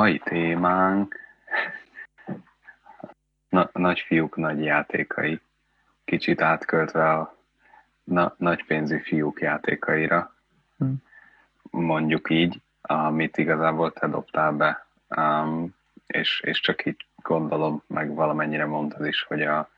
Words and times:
Mai 0.00 0.18
témánk 0.18 1.16
na, 3.48 3.70
nagy 3.72 4.00
fiúk 4.00 4.36
nagy 4.36 4.62
játékai, 4.62 5.40
kicsit 6.04 6.40
átköltve 6.40 7.10
a 7.10 7.36
na, 8.04 8.34
nagy 8.36 8.64
pénzű 8.64 8.98
fiúk 8.98 9.40
játékaira, 9.40 10.34
hm. 10.78 10.92
mondjuk 11.70 12.30
így, 12.30 12.60
amit 12.82 13.36
igazából 13.36 13.92
te 13.92 14.06
dobtál 14.08 14.52
be, 14.52 14.86
um, 15.16 15.74
és, 16.06 16.40
és 16.40 16.60
csak 16.60 16.86
így 16.86 17.06
gondolom, 17.22 17.82
meg 17.86 18.14
valamennyire 18.14 18.66
mondtad 18.66 19.06
is, 19.06 19.22
hogy 19.22 19.42
a, 19.42 19.68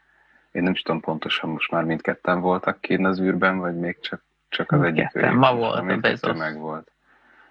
én 0.52 0.62
nem 0.62 0.72
is 0.72 0.82
tudom 0.82 1.00
pontosan, 1.00 1.50
most 1.50 1.70
már 1.70 1.84
mindketten 1.84 2.40
voltak 2.40 2.80
kint 2.80 3.06
az 3.06 3.20
űrben, 3.20 3.58
vagy 3.58 3.76
még 3.76 4.00
csak, 4.00 4.22
csak 4.48 4.72
az 4.72 4.82
egyik 4.82 5.30
Ma 5.32 5.54
volt 5.54 5.90
a 5.90 5.96
Bezos. 5.96 6.38
meg 6.38 6.58
volt. 6.58 6.90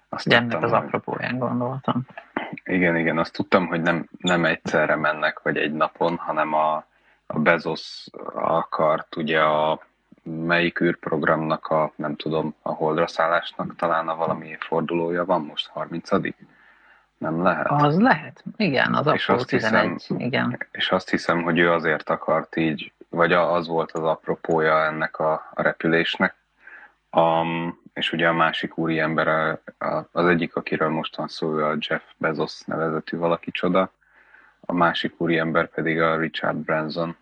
Azt 0.08 0.26
Ugye 0.26 0.36
ennek 0.36 0.62
az 0.62 0.72
apropóján 0.72 1.38
gondoltam. 1.38 2.06
Igen, 2.64 2.96
igen, 2.96 3.18
azt 3.18 3.32
tudtam, 3.32 3.66
hogy 3.66 3.80
nem, 3.80 4.08
nem 4.18 4.44
egyszerre 4.44 4.96
mennek, 4.96 5.40
vagy 5.42 5.56
egy 5.56 5.72
napon, 5.72 6.16
hanem 6.16 6.54
a, 6.54 6.84
a 7.26 7.38
Bezos 7.38 8.06
akart 8.34 9.16
ugye 9.16 9.40
a 9.40 9.80
melyik 10.22 10.80
űrprogramnak 10.80 11.66
a, 11.66 11.92
nem 11.96 12.16
tudom, 12.16 12.54
a 12.62 12.70
holdra 12.70 13.06
szállásnak 13.06 13.76
talán 13.76 14.08
a 14.08 14.16
valami 14.16 14.56
fordulója 14.60 15.24
van 15.24 15.44
most, 15.44 15.68
30 15.68 16.10
Nem 17.18 17.42
lehet? 17.42 17.66
Az 17.68 18.00
lehet, 18.00 18.44
igen, 18.56 18.94
az 18.94 19.06
és 19.14 19.28
azt 19.28 19.46
11, 19.46 19.90
hiszem, 19.90 20.18
igen. 20.20 20.58
És 20.70 20.90
azt 20.90 21.10
hiszem, 21.10 21.42
hogy 21.42 21.58
ő 21.58 21.70
azért 21.70 22.10
akart 22.10 22.56
így, 22.56 22.92
vagy 23.08 23.32
az 23.32 23.68
volt 23.68 23.92
az 23.92 24.02
apropója 24.02 24.84
ennek 24.84 25.18
a, 25.18 25.32
a 25.54 25.62
repülésnek, 25.62 26.34
um, 27.16 27.80
és 27.92 28.12
ugye 28.12 28.28
a 28.28 28.32
másik 28.32 28.78
úriember, 28.78 29.28
a, 29.28 29.50
a, 29.78 30.08
az 30.12 30.26
egyik, 30.26 30.56
akiről 30.56 30.88
most 30.88 31.16
van 31.16 31.28
szó, 31.28 31.58
a 31.58 31.76
Jeff 31.78 32.02
Bezos 32.16 32.60
nevezetű 32.60 33.16
valaki 33.16 33.50
csoda, 33.50 33.92
a 34.60 34.72
másik 34.72 35.20
úriember 35.20 35.68
pedig 35.68 36.00
a 36.00 36.16
Richard 36.16 36.56
Branson, 36.56 37.16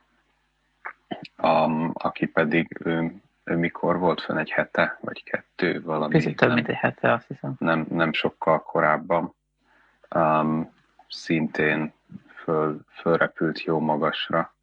um, 1.43 1.91
aki 1.95 2.27
pedig 2.27 2.81
ő, 2.85 3.15
ő 3.45 3.57
mikor 3.57 3.99
volt 3.99 4.21
fönn 4.21 4.37
egy 4.37 4.51
hete, 4.51 4.99
vagy 5.01 5.23
kettő, 5.25 5.83
valami. 5.83 6.15
Picit 6.15 6.37
több, 6.37 6.53
mint 6.53 6.69
egy 6.69 6.77
hete, 6.77 7.13
azt 7.13 7.27
hiszem. 7.27 7.55
Nem, 7.59 7.87
nem 7.91 8.13
sokkal 8.13 8.63
korábban. 8.63 9.35
Um, 10.15 10.73
szintén 11.09 11.93
föl, 12.35 12.81
fölrepült 13.01 13.63
jó 13.63 13.81
magasra 13.81 14.55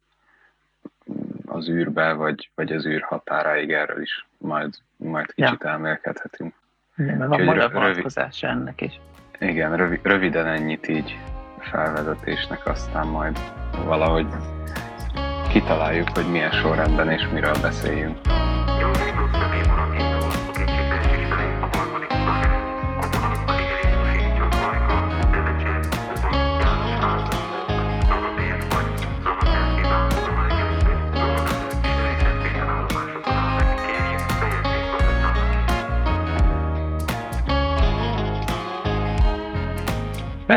az 1.46 1.68
űrbe, 1.68 2.12
vagy, 2.12 2.50
vagy 2.54 2.72
az 2.72 2.86
űr 2.86 3.02
határáig 3.02 3.72
erről 3.72 4.02
is 4.02 4.26
majd, 4.38 4.74
majd 4.96 5.32
kicsit 5.32 5.62
ja. 5.62 5.70
elmélkedhetünk. 5.70 6.54
Igen, 6.96 7.16
mert 7.16 7.30
van 7.30 7.42
magyar 7.42 7.72
vonatkozása 7.72 8.46
ennek 8.46 8.80
is. 8.80 9.00
Igen, 9.38 9.76
rövid, 9.76 10.00
röviden 10.02 10.46
ennyit 10.46 10.88
így 10.88 11.18
felvezetésnek, 11.58 12.66
aztán 12.66 13.06
majd 13.06 13.38
valahogy 13.84 14.26
kitaláljuk, 15.48 16.08
hogy 16.14 16.30
milyen 16.30 16.50
sorrendben 16.50 17.10
és 17.10 17.28
miről 17.32 17.56
beszéljünk. 17.62 18.18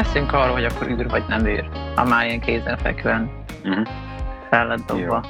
Beszéljünk 0.02 0.33
arról, 0.33 0.53
hogy 0.53 0.66
akkor 0.66 0.88
űr 0.88 1.09
vagy 1.09 1.23
nem 1.27 1.45
űr, 1.45 1.69
ha 1.95 2.03
már 2.03 2.25
ilyen 2.25 2.39
kézenfekvően 2.39 3.45
uh-huh. 3.63 3.88
fel 4.49 4.67
lett 4.67 4.85
dobva. 4.85 5.25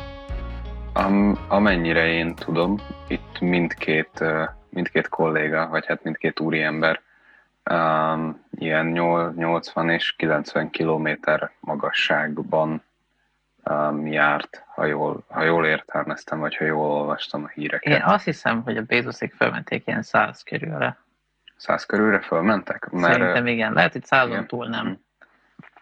Am, 0.93 1.39
amennyire 1.47 2.07
én 2.07 2.35
tudom, 2.35 2.79
itt 3.07 3.39
mindkét, 3.39 4.23
mindkét 4.69 5.09
kolléga, 5.09 5.67
vagy 5.67 5.85
hát 5.85 6.03
mindkét 6.03 6.39
úriember 6.39 7.01
um, 7.71 8.45
ilyen 8.51 8.85
80 9.35 9.89
és 9.89 10.15
90 10.15 10.69
kilométer 10.69 11.51
magasságban 11.59 12.83
um, 13.63 14.07
járt, 14.07 14.63
ha 14.67 14.85
jól, 14.85 15.23
ha 15.27 15.43
jól 15.43 15.65
értelmeztem, 15.65 16.39
vagy 16.39 16.55
ha 16.55 16.65
jól 16.65 16.91
olvastam 16.91 17.43
a 17.43 17.47
híreket. 17.47 17.93
Én 17.93 18.03
azt 18.03 18.25
hiszem, 18.25 18.61
hogy 18.61 18.77
a 18.77 18.81
Bézuszék 18.81 19.33
felmenték 19.33 19.87
ilyen 19.87 20.01
100 20.01 20.43
körülre 20.43 20.97
száz 21.61 21.85
körülre 21.85 22.19
fölmentek? 22.19 22.89
Mert, 22.89 23.13
Szerintem 23.13 23.47
igen, 23.47 23.73
lehet, 23.73 23.91
hogy 23.91 24.05
százon 24.05 24.47
túl 24.47 24.67
nem. 24.67 24.85
Mhm. 24.85 24.95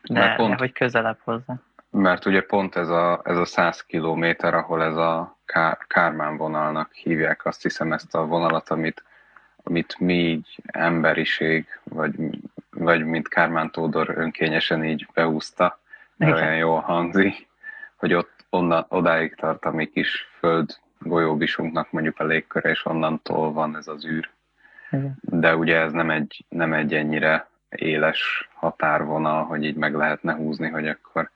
De, 0.04 0.20
mert 0.20 0.36
pont, 0.36 0.50
de 0.50 0.58
hogy 0.58 0.72
közelebb 0.72 1.18
hozzá. 1.24 1.54
Mert 1.92 2.26
ugye 2.26 2.42
pont 2.42 2.76
ez 2.76 2.90
a, 2.90 3.22
ez 3.24 3.38
a 3.38 3.46
100 3.46 3.86
kilométer, 3.86 4.54
ahol 4.54 4.84
ez 4.84 4.96
a 4.96 5.38
Kár, 5.46 5.78
Kármán 5.88 6.38
vonalnak 6.38 6.94
hívják, 6.94 7.46
azt 7.46 7.62
hiszem 7.62 7.94
ezt 7.94 8.16
a 8.16 8.26
vonalat, 8.26 8.70
amit, 8.70 9.04
amit 9.64 10.00
mi 10.00 10.14
így 10.14 10.60
emberiség, 10.66 11.68
vagy, 11.84 12.14
vagy 12.70 13.06
mint 13.06 13.28
Kármán 13.28 13.72
Tódor 13.72 14.14
önkényesen 14.18 14.84
így 14.84 15.08
beúzta, 15.14 15.80
mert 16.18 16.36
olyan 16.36 16.56
jól 16.56 16.80
hangzik, 16.80 17.48
hogy 17.96 18.14
ott 18.14 18.46
onnan, 18.50 18.86
odáig 18.90 19.36
tart 19.36 19.66
a 19.66 19.72
mi 19.72 19.86
kis 19.86 20.30
föld 20.40 20.78
golyóbisunknak 21.00 21.92
mondjuk 21.92 22.20
a 22.20 22.24
légköre, 22.24 22.70
és 22.70 22.86
onnantól 22.86 23.54
van 23.54 23.78
ez 23.78 23.88
az 23.88 24.06
űr 24.06 24.30
de 25.22 25.56
ugye 25.56 25.78
ez 25.80 25.92
nem 25.92 26.10
egy, 26.10 26.46
nem 26.50 26.74
egy 26.74 26.94
ennyire 26.94 27.48
éles 27.70 28.50
határvonal, 28.54 29.44
hogy 29.44 29.64
így 29.64 29.76
meg 29.76 29.94
lehetne 29.94 30.34
húzni, 30.34 30.70
hogy 30.70 30.88
akkor 30.88 31.30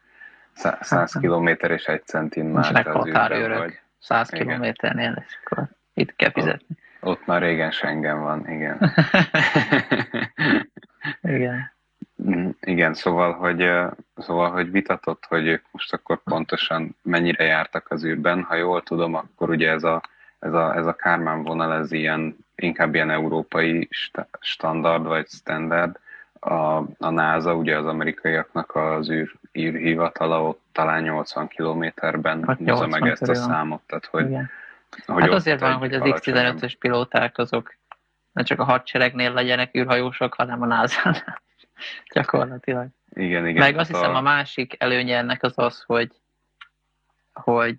100 0.54 0.90
hát 0.90 1.12
km 1.22 1.48
és 1.48 1.86
egy 1.86 2.06
centin 2.06 2.46
már 2.46 2.88
az 2.88 3.08
űrben 3.08 3.58
vagy. 3.58 3.80
100 4.00 4.30
kilométernél, 4.30 5.24
és 5.28 5.38
akkor 5.44 5.68
itt 5.94 6.16
kell 6.16 6.32
fizetni. 6.32 6.76
Ott, 7.00 7.10
ott 7.10 7.26
már 7.26 7.42
régen 7.42 7.72
Schengen 7.72 8.20
van, 8.20 8.50
igen. 8.50 8.78
igen. 11.22 11.72
Mm, 12.24 12.50
igen, 12.62 12.94
szóval 12.94 13.34
hogy, 13.34 13.72
szóval, 14.18 14.52
hogy 14.52 14.72
vitatott, 14.72 15.26
hogy 15.26 15.48
ők 15.48 15.66
most 15.72 15.94
akkor 15.94 16.24
pontosan 16.24 16.96
mennyire 17.02 17.44
jártak 17.44 17.92
az 17.92 18.06
űrben. 18.06 18.44
Ha 18.44 18.56
jól 18.56 18.84
tudom, 18.84 19.14
akkor 19.14 19.50
ugye 19.50 19.70
ez 19.70 19.84
a, 19.84 20.02
ez 20.44 20.54
a, 20.54 20.76
ez 20.76 20.86
a 20.86 20.94
Kármán 20.94 21.44
vonal, 21.44 21.74
ez 21.74 21.92
ilyen 21.92 22.36
inkább 22.56 22.94
ilyen 22.94 23.10
európai 23.10 23.90
standard 24.40 25.04
vagy 25.04 25.28
standard. 25.28 26.00
A, 26.40 26.78
a 26.98 27.10
NASA, 27.10 27.56
ugye 27.56 27.78
az 27.78 27.86
amerikaiaknak 27.86 28.76
az 28.76 29.10
űr, 29.10 29.36
űrhivatala 29.60 30.44
ott 30.44 30.62
talán 30.72 31.04
80 31.04 31.48
kilométerben 31.48 32.44
hát 32.48 32.58
hozza 32.66 32.88
meg 32.88 33.08
ezt 33.08 33.22
a 33.22 33.36
számot. 33.36 33.82
Tehát, 33.86 34.06
hogy, 34.06 34.26
Igen. 34.26 34.50
hogy 35.06 35.22
hát 35.22 35.32
azért 35.32 35.60
van, 35.60 35.74
hogy 35.74 35.94
az 35.94 36.12
X-15-ös 36.14 36.74
pilóták 36.80 37.38
azok 37.38 37.76
ne 38.32 38.44
csak 38.44 38.60
a 38.60 38.64
hadseregnél 38.64 39.34
legyenek 39.34 39.76
űrhajósok, 39.76 40.34
hanem 40.34 40.62
a 40.62 40.66
NASA-nál 40.66 41.42
gyakorlatilag. 42.14 42.88
Igen, 43.14 43.48
igen. 43.48 43.64
Meg 43.64 43.78
azt 43.78 43.90
hiszem 43.90 44.14
a... 44.14 44.18
a 44.18 44.22
másik 44.22 44.76
előnye 44.78 45.18
ennek 45.18 45.44
az 45.44 45.54
az, 45.56 45.84
hogy, 45.86 46.12
hogy 47.34 47.78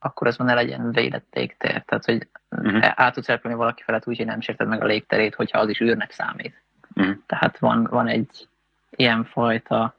akkor 0.00 0.26
ez 0.26 0.36
ne 0.36 0.54
legyen 0.54 0.92
védett 0.92 1.26
légtér. 1.30 1.82
Tehát, 1.82 2.04
hogy 2.04 2.28
uh-huh. 2.50 2.92
át 2.94 3.14
tudsz 3.14 3.26
repülni 3.26 3.56
valaki 3.56 3.82
felett 3.82 4.06
úgy, 4.06 4.16
hogy 4.16 4.26
nem 4.26 4.40
sérted 4.40 4.68
meg 4.68 4.82
a 4.82 4.86
légterét, 4.86 5.34
hogyha 5.34 5.58
az 5.58 5.68
is 5.68 5.80
űrnek 5.80 6.10
számít. 6.10 6.62
Uh-huh. 6.94 7.16
Tehát 7.26 7.58
van, 7.58 7.84
van 7.90 8.08
egy 8.08 8.48
ilyen 8.90 9.24
fajta 9.24 9.94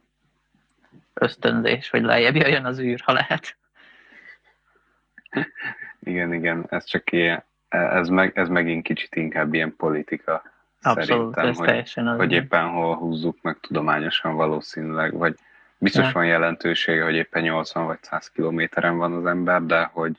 ösztönzés, 1.13 1.89
hogy 1.89 2.01
lejjebb 2.01 2.35
jöjjön 2.35 2.65
az 2.65 2.79
űr, 2.79 3.01
ha 3.03 3.13
lehet. 3.13 3.57
Igen, 5.99 6.33
igen, 6.33 6.65
ez 6.69 6.83
csak 6.85 7.11
ilyen, 7.11 7.43
ez, 7.69 8.07
meg, 8.07 8.37
ez 8.37 8.47
megint 8.47 8.83
kicsit 8.83 9.15
inkább 9.15 9.53
ilyen 9.53 9.75
politika 9.75 10.41
Abszolút, 10.81 11.07
szerintem, 11.07 11.47
ez 11.47 11.57
hogy, 11.57 11.67
teljesen 11.67 12.07
az 12.07 12.17
hogy 12.17 12.31
éppen 12.31 12.67
hol 12.67 12.95
húzzuk 12.95 13.37
meg 13.41 13.57
tudományosan 13.59 14.35
valószínűleg, 14.35 15.13
vagy 15.13 15.35
biztos 15.81 16.05
ja. 16.05 16.11
van 16.13 16.25
jelentősége, 16.25 17.03
hogy 17.03 17.15
éppen 17.15 17.41
80 17.41 17.85
vagy 17.85 17.97
100 18.01 18.29
kilométeren 18.29 18.97
van 18.97 19.13
az 19.13 19.25
ember, 19.25 19.61
de 19.63 19.89
hogy, 19.93 20.17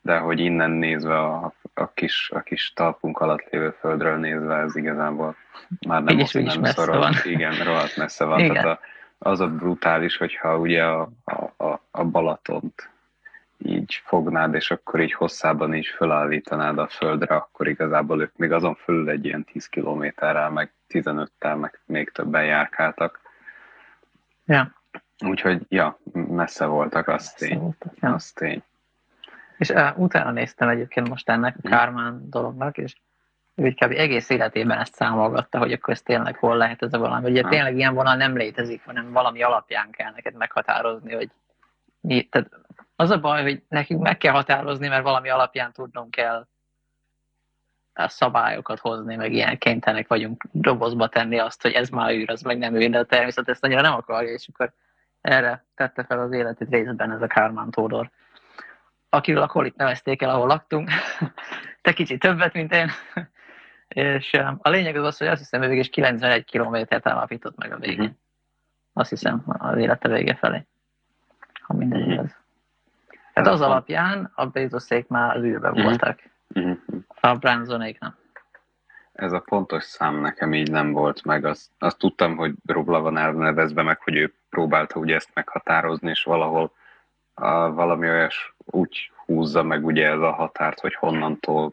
de 0.00 0.18
hogy 0.18 0.40
innen 0.40 0.70
nézve 0.70 1.18
a, 1.18 1.52
a, 1.74 1.92
kis, 1.92 2.30
a 2.34 2.40
kis 2.40 2.72
talpunk 2.74 3.18
alatt 3.18 3.50
lévő 3.50 3.74
földről 3.80 4.16
nézve 4.16 4.56
ez 4.56 4.76
igazából 4.76 5.36
már 5.86 6.02
nem, 6.02 6.18
is, 6.18 6.32
nem 6.32 6.64
szorol. 6.64 6.98
Van. 6.98 7.14
Igen, 7.24 7.64
rohadt 7.64 7.96
messze 7.96 8.24
van. 8.24 8.38
Igen. 8.38 8.54
Tehát 8.54 8.66
a, 8.66 8.80
az 9.30 9.40
a 9.40 9.48
brutális, 9.48 10.16
hogyha 10.16 10.58
ugye 10.58 10.84
a, 10.84 11.08
a, 11.24 11.64
a, 11.64 11.80
a 11.90 12.04
Balatont 12.04 12.90
így 13.58 14.02
fognád, 14.04 14.54
és 14.54 14.70
akkor 14.70 15.00
így 15.00 15.12
hosszában 15.12 15.74
így 15.74 15.86
fölállítanád 15.86 16.78
a 16.78 16.86
földre, 16.86 17.34
akkor 17.34 17.68
igazából 17.68 18.20
ők 18.20 18.36
még 18.36 18.52
azon 18.52 18.74
fölül 18.74 19.08
egy 19.08 19.24
ilyen 19.24 19.44
10 19.44 19.66
kilométerrel, 19.66 20.50
meg 20.50 20.72
15-tel, 20.88 21.60
meg 21.60 21.80
még 21.86 22.10
többen 22.10 22.44
járkáltak. 22.44 23.20
Ja. 24.46 24.82
Úgyhogy, 25.26 25.62
ja, 25.68 25.98
messze 26.12 26.66
voltak, 26.66 27.08
az 27.08 27.22
messze 27.22 27.46
tény. 27.46 27.58
Voltak, 27.58 27.92
ja. 28.00 28.14
Az 28.14 28.32
tény. 28.32 28.62
És 29.58 29.68
uh, 29.68 29.98
utána 29.98 30.30
néztem 30.30 30.68
egyébként 30.68 31.08
most 31.08 31.28
ennek 31.28 31.54
a 31.54 31.58
mhm. 31.62 31.72
Kármán 31.72 32.30
dolognak, 32.30 32.78
és 32.78 32.94
ő 33.54 33.70
kb. 33.70 33.90
egész 33.90 34.30
életében 34.30 34.78
ezt 34.78 34.94
számolgatta, 34.94 35.58
hogy 35.58 35.72
akkor 35.72 35.94
ez 35.94 36.02
tényleg 36.02 36.36
hol 36.36 36.56
lehet 36.56 36.82
ez 36.82 36.94
a 36.94 36.98
valami. 36.98 37.30
Ugye 37.30 37.42
tényleg 37.42 37.76
ilyen 37.76 37.94
vonal 37.94 38.16
nem 38.16 38.36
létezik, 38.36 38.84
hanem 38.84 39.12
valami 39.12 39.42
alapján 39.42 39.90
kell 39.90 40.12
neked 40.12 40.34
meghatározni, 40.34 41.14
hogy 41.14 41.30
mi, 42.00 42.22
tehát 42.22 42.50
az 42.96 43.10
a 43.10 43.20
baj, 43.20 43.42
hogy 43.42 43.62
nekünk 43.68 44.02
meg 44.02 44.18
kell 44.18 44.32
határozni, 44.32 44.88
mert 44.88 45.02
valami 45.02 45.28
alapján 45.28 45.72
tudnunk 45.72 46.10
kell 46.10 46.46
a 47.94 48.08
szabályokat 48.08 48.78
hozni, 48.78 49.16
meg 49.16 49.32
ilyen 49.32 49.58
kénytelenek 49.58 50.08
vagyunk 50.08 50.44
dobozba 50.52 51.08
tenni 51.08 51.38
azt, 51.38 51.62
hogy 51.62 51.72
ez 51.72 51.88
már 51.88 52.12
űr, 52.12 52.30
az 52.30 52.42
meg 52.42 52.58
nem 52.58 52.74
űr, 52.74 52.90
de 52.90 52.98
a 52.98 53.04
természet 53.04 53.48
ezt 53.48 53.64
annyira 53.64 53.80
nem 53.80 53.92
akarja, 53.92 54.32
és 54.32 54.48
akkor 54.52 54.72
erre 55.24 55.64
tette 55.74 56.04
fel 56.04 56.20
az 56.20 56.32
életét 56.32 56.68
részben 56.68 57.10
ez 57.10 57.22
a 57.22 57.26
Kármán 57.26 57.70
Tódor, 57.70 58.10
akiről 59.08 59.42
a 59.42 59.46
kolit 59.46 59.76
nevezték 59.76 60.22
el, 60.22 60.30
ahol 60.30 60.46
laktunk, 60.46 60.90
te 61.82 61.92
kicsit 61.92 62.20
többet, 62.20 62.52
mint 62.52 62.72
én, 62.72 62.90
és 63.88 64.32
a 64.58 64.68
lényeg 64.68 64.96
az 64.96 65.04
az, 65.04 65.18
hogy 65.18 65.26
azt 65.26 65.40
hiszem, 65.40 65.60
hogy 65.60 65.68
végig 65.68 65.90
91 65.90 66.44
kilométert 66.44 67.06
állapított 67.06 67.56
meg 67.56 67.72
a 67.72 67.78
végén. 67.78 68.00
Uh-huh. 68.00 68.16
Azt 68.92 69.10
hiszem, 69.10 69.42
az 69.46 69.76
élete 69.76 70.08
vége 70.08 70.34
felé. 70.34 70.66
Ha 71.60 71.74
mindegy 71.74 72.06
uh-huh. 72.06 72.30
Tehát 73.32 73.50
az 73.50 73.60
alapján 73.60 74.30
a 74.34 74.46
Bézoszék 74.46 75.08
már 75.08 75.36
az 75.36 75.42
űrbe 75.42 75.68
uh-huh. 75.68 75.84
voltak. 75.84 76.20
Uh-huh. 76.54 76.78
A 77.20 77.34
Bransonék 77.34 78.00
nem. 78.00 78.16
Ez 79.12 79.32
a 79.32 79.40
pontos 79.40 79.84
szám 79.84 80.20
nekem 80.20 80.52
így 80.52 80.70
nem 80.70 80.92
volt 80.92 81.24
meg. 81.24 81.44
Azt, 81.44 81.70
azt 81.78 81.98
tudtam, 81.98 82.36
hogy 82.36 82.54
Robla 82.66 83.00
van 83.00 83.16
elnevezve 83.16 83.82
meg, 83.82 84.00
hogy 84.00 84.16
ő 84.16 84.34
próbálta 84.54 84.98
ugye 85.00 85.14
ezt 85.14 85.30
meghatározni, 85.34 86.10
és 86.10 86.22
valahol 86.22 86.72
a, 87.34 87.72
valami 87.72 88.08
olyas 88.08 88.54
úgy 88.64 89.10
húzza 89.24 89.62
meg 89.62 89.84
ugye 89.84 90.06
ez 90.06 90.20
a 90.20 90.32
határt, 90.32 90.80
hogy 90.80 90.94
honnantól 90.94 91.72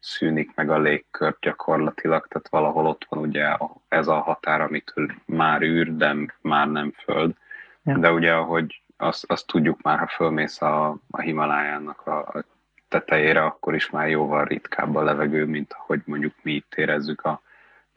szűnik 0.00 0.54
meg 0.54 0.70
a 0.70 0.78
légkör 0.78 1.36
gyakorlatilag, 1.40 2.26
tehát 2.26 2.48
valahol 2.48 2.86
ott 2.86 3.06
van 3.08 3.20
ugye 3.20 3.56
ez 3.88 4.08
a 4.08 4.20
határ, 4.20 4.60
amitől 4.60 5.10
már 5.24 5.62
űr, 5.62 5.96
de 5.96 6.14
már 6.40 6.68
nem 6.68 6.92
föld. 7.04 7.34
Ja. 7.82 7.98
De 7.98 8.12
ugye, 8.12 8.34
ahogy 8.34 8.82
azt, 8.96 9.24
azt 9.30 9.46
tudjuk 9.46 9.82
már, 9.82 9.98
ha 9.98 10.06
fölmész 10.06 10.62
a, 10.62 10.96
a 11.10 11.20
Himalájának 11.20 12.06
a, 12.06 12.18
a 12.18 12.44
tetejére, 12.88 13.44
akkor 13.44 13.74
is 13.74 13.90
már 13.90 14.08
jóval 14.08 14.44
ritkább 14.44 14.94
a 14.94 15.02
levegő, 15.02 15.44
mint 15.44 15.72
ahogy 15.78 16.02
mondjuk 16.04 16.34
mi 16.42 16.52
itt 16.52 16.74
érezzük 16.74 17.20
a 17.24 17.42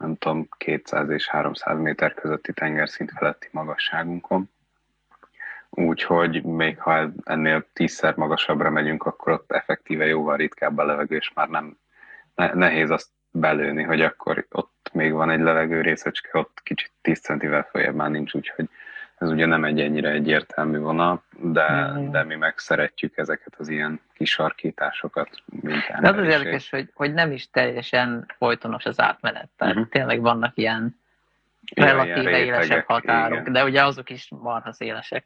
nem 0.02 0.16
tudom, 0.16 0.48
200 0.56 1.08
és 1.08 1.28
300 1.28 1.78
méter 1.78 2.14
közötti 2.14 2.52
tengerszint 2.52 3.12
feletti 3.16 3.48
magasságunkon. 3.50 4.50
Úgyhogy 5.70 6.42
még 6.42 6.78
ha 6.78 7.12
ennél 7.24 7.66
tízszer 7.72 8.16
magasabbra 8.16 8.70
megyünk, 8.70 9.04
akkor 9.06 9.32
ott 9.32 9.52
effektíve 9.52 10.06
jóval 10.06 10.36
ritkább 10.36 10.78
a 10.78 10.84
levegő, 10.84 11.16
és 11.16 11.32
már 11.34 11.48
nem 11.48 11.76
nehéz 12.34 12.90
azt 12.90 13.08
belőni, 13.30 13.82
hogy 13.82 14.00
akkor 14.00 14.46
ott 14.50 14.90
még 14.92 15.12
van 15.12 15.30
egy 15.30 15.40
levegő 15.40 15.80
részecske, 15.80 16.38
ott 16.38 16.60
kicsit 16.62 16.90
10 17.02 17.20
centivel 17.20 17.62
följebb 17.70 17.94
már 17.94 18.10
nincs, 18.10 18.34
úgyhogy 18.34 18.68
ez 19.22 19.30
ugye 19.30 19.46
nem 19.46 19.64
egy 19.64 19.80
ennyire 19.80 20.10
egyértelmű 20.10 20.78
vonal, 20.78 21.22
de, 21.38 21.92
de 22.10 22.24
mi 22.24 22.34
meg 22.34 22.58
szeretjük 22.58 23.16
ezeket 23.16 23.54
az 23.58 23.68
ilyen 23.68 24.00
kis 24.14 24.30
sarkításokat. 24.30 25.28
De 26.00 26.08
az 26.08 26.16
az 26.16 26.26
érdekes, 26.26 26.70
hogy, 26.70 26.90
hogy 26.94 27.12
nem 27.12 27.32
is 27.32 27.50
teljesen 27.50 28.26
folytonos 28.36 28.84
az 28.84 29.00
átmenet, 29.00 29.48
tehát 29.56 29.74
uh-huh. 29.74 29.90
tényleg 29.90 30.20
vannak 30.20 30.56
ilyen 30.56 31.00
relatíve 31.74 32.30
ja, 32.30 32.44
élesebb 32.44 32.84
határok, 32.86 33.40
igen. 33.40 33.52
de 33.52 33.64
ugye 33.64 33.84
azok 33.84 34.10
is 34.10 34.28
marha 34.28 34.72
szélesek. 34.72 35.24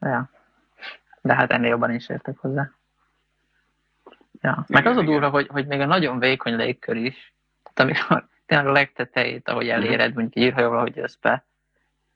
Ja. 0.00 0.30
De 1.20 1.34
hát 1.34 1.52
ennél 1.52 1.68
jobban 1.68 1.94
is 1.94 2.08
értek 2.08 2.38
hozzá. 2.38 2.70
Ja. 4.40 4.64
Meg 4.68 4.86
az 4.86 4.96
a 4.96 5.02
durva, 5.02 5.28
hogy, 5.28 5.46
hogy 5.46 5.66
még 5.66 5.80
a 5.80 5.86
nagyon 5.86 6.18
vékony 6.18 6.56
légkör 6.56 6.96
is, 6.96 7.32
tehát 7.74 7.92
amikor 7.92 8.26
tényleg 8.46 8.66
a 8.66 8.72
legtetejét, 8.72 9.48
ahogy 9.48 9.66
mhm. 9.66 9.74
eléred, 9.74 10.14
mondjuk 10.14 10.36
egy 10.36 10.42
írhajóval, 10.42 10.80
hogy 10.80 10.96
jössz 10.96 11.16
be, 11.20 11.44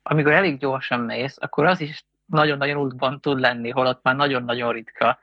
amikor 0.03 0.33
elég 0.33 0.59
gyorsan 0.59 1.01
mész, 1.01 1.37
akkor 1.41 1.67
az 1.67 1.81
is 1.81 2.05
nagyon-nagyon 2.27 2.77
útban 2.77 3.21
tud 3.21 3.41
lenni, 3.41 3.71
holott 3.71 4.01
már 4.03 4.17
nagyon-nagyon 4.17 4.73
ritka, 4.73 5.19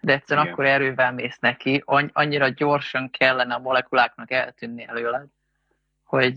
de 0.00 0.12
egyszerűen 0.12 0.44
Igen. 0.44 0.54
akkor 0.54 0.66
erővel 0.66 1.12
mész 1.12 1.38
neki, 1.38 1.82
annyira 2.12 2.48
gyorsan 2.48 3.10
kellene 3.10 3.54
a 3.54 3.58
molekuláknak 3.58 4.30
eltűnni 4.30 4.84
előled, 4.84 5.26
hogy, 6.04 6.36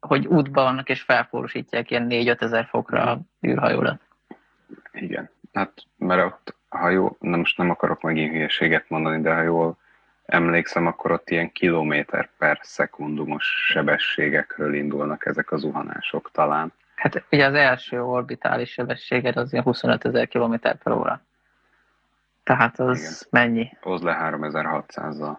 hogy 0.00 0.26
útban 0.26 0.64
vannak 0.64 0.88
és 0.88 1.02
felforosítják 1.02 1.90
ilyen 1.90 2.06
4-5 2.10 2.42
ezer 2.42 2.66
fokra 2.66 3.10
a 3.10 3.20
űrhajódat. 3.46 4.00
Igen, 4.92 5.30
hát 5.52 5.72
mert 5.98 6.24
ott 6.24 6.56
ha 6.68 6.88
jó, 6.88 7.16
nem, 7.20 7.38
most 7.38 7.58
nem 7.58 7.70
akarok 7.70 8.02
megint 8.02 8.32
hülyeséget 8.32 8.88
mondani, 8.88 9.22
de 9.22 9.34
ha 9.34 9.42
jól 9.42 9.78
emlékszem, 10.26 10.86
akkor 10.86 11.10
ott 11.10 11.30
ilyen 11.30 11.52
kilométer 11.52 12.30
per 12.38 12.58
szekundumos 12.62 13.44
sebességekről 13.68 14.74
indulnak 14.74 15.26
ezek 15.26 15.52
az 15.52 15.60
zuhanások 15.60 16.30
talán. 16.32 16.72
Hát 16.96 17.24
ugye 17.30 17.46
az 17.46 17.54
első 17.54 18.02
orbitális 18.02 18.70
sebességed 18.70 19.36
az 19.36 19.52
ilyen 19.52 19.64
25 19.64 20.04
ezer 20.04 20.28
km 20.28 20.54
per 20.54 20.92
óra. 20.92 21.20
Tehát 22.42 22.80
az 22.80 22.98
Igen. 22.98 23.12
mennyi? 23.30 23.76
Hozd 23.80 24.04
le 24.04 24.18
3600-zal. 24.20 25.36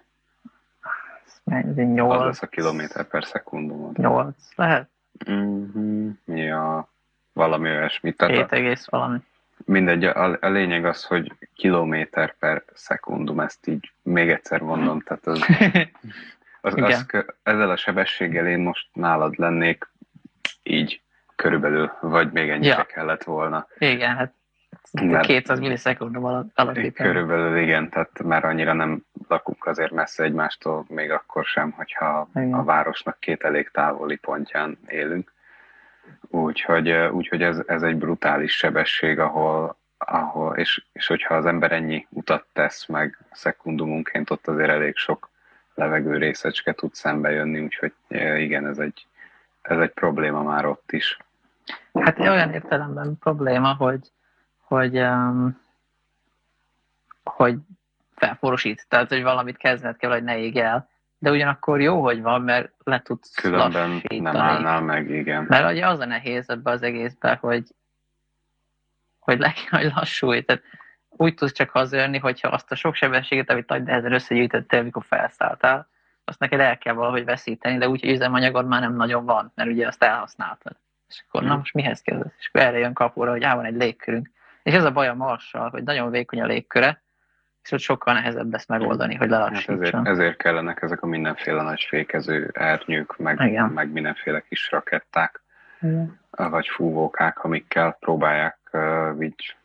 mennyi? 1.44 1.84
8? 1.84 2.20
Az 2.20 2.26
lesz 2.26 2.42
a 2.42 2.48
kilométer 2.48 3.08
per 3.08 3.24
szekundum. 3.24 3.92
8 3.94 4.36
lehet? 4.56 4.90
Mm-hmm. 5.32 6.10
Ja, 6.26 6.90
valami 7.34 7.70
olyasmi. 7.70 8.14
7 8.18 8.52
egész 8.52 8.88
valami. 8.90 9.18
Mindegy, 9.66 10.06
a, 10.06 10.38
a 10.42 10.50
lényeg 10.50 10.86
az, 10.86 11.04
hogy 11.04 11.34
kilométer 11.56 12.36
per 12.38 12.64
szekundum, 12.74 13.40
ezt 13.40 13.68
így 13.68 13.92
még 14.02 14.30
egyszer 14.30 14.62
mondom, 14.62 15.02
tehát 15.02 15.28
az, 15.28 15.42
az, 16.62 16.74
az, 16.74 17.06
az, 17.12 17.26
ezzel 17.44 17.70
a 17.70 17.78
sebességgel 17.78 18.48
én 18.48 18.60
most 18.60 18.88
nálad 18.94 19.38
lennék 19.38 19.90
így 20.64 21.02
körülbelül, 21.38 21.92
vagy 22.02 22.32
még 22.32 22.50
ennyire 22.50 22.76
ja. 22.76 22.84
kellett 22.84 23.24
volna. 23.24 23.68
Igen, 23.78 24.16
hát 24.16 24.34
mert 24.92 25.26
200 25.26 25.60
millisekundum 25.60 26.26
alatt 26.26 26.52
alapítani. 26.56 27.10
Körülbelül 27.10 27.58
igen, 27.58 27.90
tehát 27.90 28.24
már 28.24 28.46
annyira 28.46 28.74
nem 28.74 29.04
lakunk 29.28 29.66
azért 29.66 29.92
messze 29.92 30.24
egymástól, 30.24 30.86
még 30.88 31.12
akkor 31.12 31.46
sem, 31.46 31.72
hogyha 31.72 32.30
igen. 32.36 32.54
a 32.54 32.64
városnak 32.64 33.20
két 33.20 33.44
elég 33.44 33.70
távoli 33.70 34.16
pontján 34.16 34.78
élünk. 34.88 35.34
Úgyhogy, 36.30 36.92
úgyhogy 36.92 37.42
ez, 37.42 37.62
ez 37.66 37.82
egy 37.82 37.96
brutális 37.96 38.58
sebesség, 38.58 39.20
ahol, 39.20 39.78
ahol 39.98 40.56
és, 40.56 40.86
és 40.94 41.08
hogyha 41.08 41.36
az 41.36 41.46
ember 41.46 41.72
ennyi 41.72 42.08
utat 42.10 42.46
tesz 42.54 42.86
meg 42.86 43.18
szekundumunként, 43.32 44.30
ott 44.30 44.48
azért 44.48 44.70
elég 44.70 44.96
sok 44.96 45.30
levegő 45.74 46.18
részecske 46.18 46.74
tud 46.74 46.94
szembe 46.94 47.32
jönni, 47.32 47.60
úgyhogy 47.60 47.94
igen, 48.38 48.68
ez 48.68 48.78
egy, 48.78 49.06
ez 49.62 49.80
egy 49.80 49.92
probléma 49.92 50.44
már 50.44 50.66
ott 50.66 50.92
is. 50.92 51.18
Hát 52.04 52.20
olyan 52.20 52.54
értelemben 52.54 53.18
probléma, 53.20 53.74
hogy, 53.74 54.12
hogy, 54.62 55.00
um, 55.00 55.62
hogy 57.24 57.56
felforosít, 58.16 58.86
tehát 58.90 59.10
hogy 59.10 59.24
valamit 59.24 59.58
kezdned 59.58 59.98
kell, 59.98 60.12
hogy 60.12 60.24
ne 60.24 60.38
ég 60.38 60.58
el 60.58 60.90
de 61.20 61.32
ugyanakkor 61.32 61.82
jó, 61.82 62.02
hogy 62.02 62.22
van, 62.22 62.42
mert 62.42 62.72
le 62.84 63.02
tudsz 63.02 63.36
Különben 63.36 63.90
lassítani. 63.90 64.20
nem 64.20 64.36
állnál 64.36 64.82
meg, 64.82 65.10
igen. 65.10 65.46
Mert 65.48 65.72
ugye 65.72 65.88
az 65.88 66.00
a 66.00 66.06
nehéz 66.06 66.50
ebbe 66.50 66.72
az 66.72 66.82
egészben, 66.82 67.36
hogy, 67.36 67.64
hogy 69.20 69.40
le 69.40 69.52
kell, 69.52 69.82
hogy 69.82 69.92
lassulj. 69.96 70.42
Tehát 70.42 70.64
úgy 71.10 71.34
tudsz 71.34 71.52
csak 71.52 71.70
hazajönni, 71.70 72.18
hogyha 72.18 72.48
azt 72.48 72.72
a 72.72 72.76
sok 72.76 72.96
sebességet, 72.96 73.50
amit 73.50 73.70
nagy 73.70 73.84
nehezen 73.84 74.14
összegyűjtöttél, 74.14 74.80
amikor 74.80 75.04
felszálltál, 75.06 75.88
azt 76.26 76.40
neked 76.40 76.60
el 76.60 76.78
kell 76.78 76.94
valahogy 76.94 77.26
veszíteni, 77.26 77.78
de 77.78 77.90
úgy, 77.90 78.00
hogy 78.00 78.10
üzemanyagod 78.10 78.68
már 78.68 78.82
nem 78.82 78.96
nagyon 78.96 79.26
van, 79.26 79.52
mert 79.56 79.70
ugye 79.70 79.88
azt 79.88 80.04
elhasználtad. 80.04 80.76
És 81.08 81.24
akkor 81.28 81.44
na 81.44 81.56
most 81.56 81.74
mihez 81.74 82.02
kezdesz? 82.02 82.34
És 82.40 82.48
akkor 82.48 82.62
erre 82.62 82.78
jön 82.78 82.94
kapóra, 82.94 83.32
hogy 83.32 83.44
á, 83.44 83.56
van 83.56 83.66
egy 83.66 83.76
légkörünk. 83.76 84.30
És 84.64 84.74
ez 84.74 84.84
a 84.84 84.92
baj 84.92 85.08
a 85.08 85.14
marssal, 85.14 85.70
hogy 85.70 85.84
nagyon 85.84 86.12
vékony 86.12 86.42
a 86.42 86.46
légköre, 86.46 87.02
és 87.64 87.72
ott 87.72 87.80
sokkal 87.80 88.14
nehezebb 88.14 88.54
ezt 88.54 88.68
megoldani, 88.68 89.16
hogy 89.16 89.30
lelassítson. 89.30 89.76
Hát 89.76 89.86
ezért, 89.86 90.08
ezért 90.08 90.38
kellenek 90.38 90.82
ezek 90.82 91.02
a 91.02 91.06
mindenféle 91.06 91.62
nagy 91.62 91.86
fékező 91.90 92.50
ernyők, 92.54 93.18
meg, 93.18 93.72
meg 93.74 93.92
mindenféle 93.92 94.44
kis 94.50 94.72
raketták, 94.72 95.42
Igen. 95.82 96.20
vagy 96.32 96.68
fúvókák, 96.68 97.44
amikkel 97.44 97.98
próbálják 98.00 98.58
uh, 98.72 99.24
így, 99.24 99.56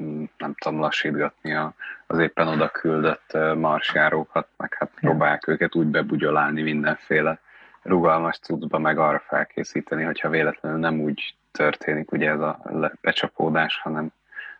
mm, 0.00 0.24
nem 0.38 0.54
tudom, 0.54 0.80
lassítgatni 0.80 1.54
a, 1.54 1.74
az 2.06 2.18
éppen 2.18 2.48
oda 2.48 2.68
küldött 2.68 3.36
marsjárókat, 3.54 4.48
meg 4.56 4.74
hát 4.78 4.90
Igen. 4.98 5.10
próbálják 5.10 5.48
őket 5.48 5.74
úgy 5.74 5.86
bebugyolálni 5.86 6.62
mindenféle 6.62 7.40
rugalmas 7.82 8.38
cuccba, 8.38 8.78
meg 8.78 8.98
arra 8.98 9.18
felkészíteni, 9.18 10.02
hogyha 10.02 10.28
véletlenül 10.28 10.78
nem 10.78 11.00
úgy 11.00 11.34
történik 11.50 12.12
ugye 12.12 12.30
ez 12.30 12.40
a 12.40 12.60
becsapódás, 13.00 13.80
hanem 13.80 14.12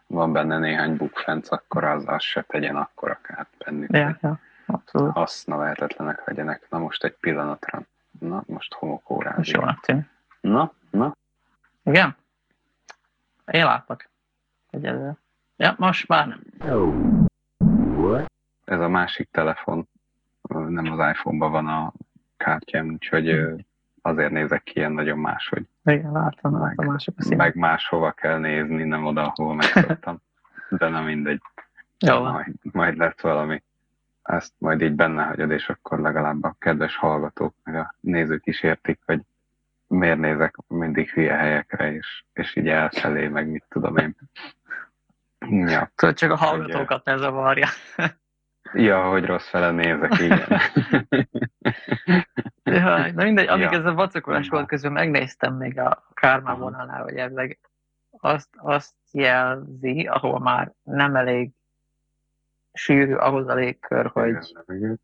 van 0.07 0.33
benne 0.33 0.59
néhány 0.59 0.97
bukfenc, 0.97 1.53
akkor 1.53 1.85
az, 1.85 2.05
az 2.07 2.23
se 2.23 2.43
tegyen 2.43 2.77
akkor 2.77 3.11
akár 3.11 3.47
bennük. 3.59 3.97
Ja, 3.97 4.19
ja, 4.21 4.39
abszolút. 4.67 5.13
Hasznavehetetlenek 5.13 6.27
legyenek. 6.27 6.67
Na 6.71 6.79
most 6.79 7.05
egy 7.05 7.17
pillanatra. 7.21 7.83
Na, 8.19 8.43
most 8.47 8.75
homokórán. 8.75 9.39
És 9.39 9.49
jónak 9.49 9.81
tűnik. 9.81 10.05
Na, 10.41 10.73
na. 10.91 11.17
Igen? 11.83 12.17
Én 13.51 13.65
látlak. 13.65 14.09
Egyelőre. 14.71 15.17
Ja, 15.57 15.75
most 15.79 16.09
már 16.09 16.27
nem. 16.27 16.41
Ez 18.65 18.81
a 18.81 18.89
másik 18.89 19.29
telefon 19.31 19.89
nem 20.49 20.93
az 20.93 21.09
iPhone-ban 21.09 21.51
van 21.51 21.67
a 21.67 21.93
kártyám, 22.45 22.91
úgyhogy 22.91 23.31
hm. 23.31 23.55
azért 24.03 24.31
nézek 24.31 24.63
ki 24.63 24.73
ilyen 24.75 24.93
nagyon 24.93 25.19
máshogy. 25.19 25.67
Igen, 25.85 26.13
látom, 26.13 26.53
meg, 26.53 26.61
látom 26.61 26.87
mások 26.93 27.15
a 27.19 27.35
Meg 27.37 27.55
máshova 27.55 28.11
kell 28.11 28.39
nézni, 28.39 28.83
nem 28.85 29.05
oda, 29.07 29.33
ahol 29.37 29.55
megszoktam. 29.55 30.19
De 30.79 30.89
nem 30.89 31.05
mindegy. 31.05 31.41
Jó. 31.99 32.23
Majd, 32.23 32.55
majd 32.63 32.97
lesz 32.97 33.21
valami. 33.21 33.63
Ezt 34.23 34.53
majd 34.59 34.83
így 34.83 34.95
benne 34.95 35.23
hagyod, 35.23 35.51
és 35.51 35.69
akkor 35.69 36.01
legalább 36.01 36.43
a 36.43 36.57
kedves 36.59 36.97
hallgatók, 36.97 37.55
meg 37.65 37.75
a 37.75 37.95
nézők 38.01 38.47
is 38.47 38.63
értik, 38.63 38.99
hogy 39.07 39.21
miért 39.87 40.19
nézek 40.19 40.57
mindig 40.67 41.11
hülye 41.11 41.35
helyekre, 41.35 41.93
és, 41.93 42.25
és 42.33 42.57
így 42.57 42.69
elfelé, 42.69 43.29
meg 43.29 43.49
mit 43.49 43.65
tudom 43.69 43.97
én. 43.97 44.17
Ja. 45.49 45.91
Tudod, 45.95 46.15
csak 46.15 46.31
a 46.31 46.37
hallgatókat 46.37 47.05
ne 47.05 47.17
zavarja. 47.17 47.69
Ja, 48.73 49.09
hogy 49.09 49.25
rossz 49.25 49.49
fele 49.49 49.71
nézek, 49.71 50.19
igen. 50.19 50.47
ja, 53.11 53.17
na 53.17 53.25
mindegy, 53.25 53.49
amíg 53.49 53.71
ja. 53.71 53.79
ez 53.79 53.85
a 53.85 53.95
vacakolás 53.95 54.49
volt 54.49 54.67
közben, 54.67 54.93
megnéztem 54.93 55.55
még 55.55 55.79
a 55.79 56.07
Kármán 56.15 56.59
vonalnál, 56.59 57.03
hogy 57.03 57.17
ezek 57.17 57.59
azt, 58.11 58.49
azt 58.57 58.95
jelzi, 59.13 60.07
ahol 60.07 60.39
már 60.39 60.73
nem 60.83 61.17
elég 61.17 61.51
sűrű 62.73 63.15
ahhoz 63.15 63.49
a 63.49 63.55
légkör, 63.55 64.07
hogy, 64.07 64.37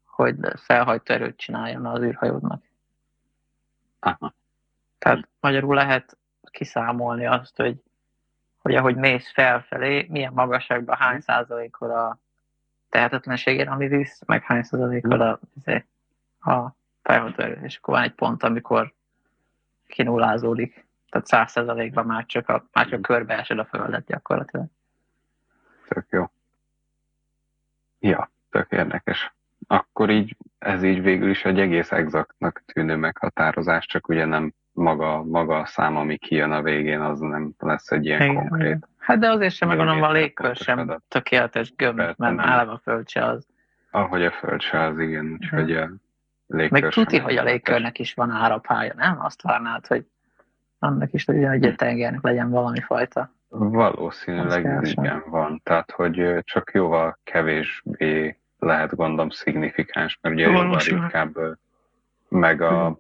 hogy 0.05 0.37
felhajtó 0.57 1.15
erőt 1.15 1.37
csináljon 1.37 1.87
az 1.87 2.03
űrhajódnak. 2.03 2.63
Aha. 3.99 4.35
Tehát 4.99 5.29
magyarul 5.41 5.75
lehet 5.75 6.19
kiszámolni 6.51 7.27
azt, 7.27 7.57
hogy, 7.57 7.83
hogy 8.59 8.75
ahogy 8.75 8.97
mész 8.97 9.33
felfelé, 9.33 10.07
milyen 10.09 10.33
magasságban 10.33 10.97
hány 10.97 11.21
százalékor 11.21 11.91
a 11.91 12.19
tehetetlenségén, 12.89 13.69
ami 13.69 13.89
visz, 13.89 14.23
meg 14.27 14.43
hány 14.43 14.63
százalékor 14.63 15.21
a, 15.21 15.41
izé, 15.55 15.87
a 16.41 16.71
erő. 17.09 17.59
És 17.63 17.77
akkor 17.77 17.95
van 17.95 18.03
egy 18.03 18.15
pont, 18.15 18.43
amikor 18.43 18.93
kinullázódik. 19.87 20.87
Tehát 21.11 21.27
száz 21.27 21.51
százalékban 21.51 22.07
már 22.07 22.27
csak, 22.27 22.49
a, 22.49 22.65
már 22.73 22.87
csak 22.87 23.03
körbe 23.03 23.39
esed 23.39 23.59
a 23.59 23.65
földet 23.65 24.07
gyakorlatilag. 24.07 24.67
Tök 25.89 26.07
jó. 26.11 26.31
Ja, 28.01 28.31
tök 28.51 28.71
érdekes. 28.71 29.33
Akkor 29.67 30.11
így, 30.11 30.37
ez 30.59 30.83
így 30.83 31.03
végül 31.03 31.31
is 31.31 31.45
egy 31.45 31.61
egész 31.61 31.93
exaktnak 31.93 32.63
tűnő 32.67 32.97
meghatározás, 32.97 33.87
csak 33.87 34.09
ugye 34.09 34.25
nem 34.25 34.53
maga, 34.73 35.23
maga 35.25 35.59
a 35.59 35.67
szám, 35.67 35.97
ami 35.97 36.17
kijön 36.17 36.53
a 36.53 36.63
végén, 36.63 37.01
az 37.01 37.19
nem 37.19 37.53
lesz 37.59 37.91
egy 37.91 38.05
ilyen 38.05 38.23
Igen. 38.23 38.35
konkrét. 38.35 38.89
Hát 38.99 39.19
de 39.19 39.31
azért 39.31 39.55
sem 39.55 39.69
megmondom, 39.69 40.03
a 40.03 40.13
légkör 40.13 40.57
sem 40.57 40.79
adat. 40.79 41.03
tökéletes 41.09 41.75
gömb, 41.75 41.97
mert 41.97 42.39
állam 42.39 42.69
a 42.69 42.79
föld 42.79 43.09
se 43.09 43.25
az. 43.25 43.47
Ahogy 43.91 44.25
a 44.25 44.31
föld 44.31 44.61
se 44.61 44.81
az, 44.81 44.99
igen. 44.99 45.33
Úgyhogy 45.33 45.73
a 45.77 45.91
légkör 46.47 46.81
Meg 46.81 46.91
tuti, 46.91 47.19
hogy 47.19 47.37
a 47.37 47.43
légkörnek 47.43 47.99
is 47.99 48.15
van 48.15 48.31
árapája, 48.31 48.93
nem? 48.97 49.21
Azt 49.21 49.43
várnád, 49.43 49.87
hogy 49.87 50.07
annak 50.79 51.13
is 51.13 51.25
hogy 51.25 51.45
egy 51.45 51.75
tengernek 51.77 52.23
legyen 52.23 52.51
valami 52.51 52.81
fajta. 52.81 53.31
Valószínűleg 53.49 54.79
igen 54.83 55.23
van. 55.27 55.61
Tehát, 55.65 55.91
hogy 55.91 56.39
csak 56.43 56.71
jóval 56.75 57.19
kevésbé 57.25 58.39
lehet 58.59 58.97
gondolom 58.97 59.31
szignifikáns, 59.31 60.19
mert 60.21 60.35
ugye 60.35 60.47
jóval 60.47 60.79
ritkább 60.79 61.37
meg 62.29 62.61
a 62.61 62.99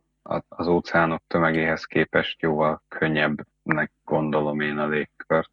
az 0.49 0.67
óceánok 0.67 1.23
tömegéhez 1.27 1.85
képest 1.85 2.43
jóval 2.43 2.83
könnyebbnek 2.89 3.91
gondolom 4.05 4.61
én 4.61 4.79
a 4.79 4.87
légkört. 4.87 5.51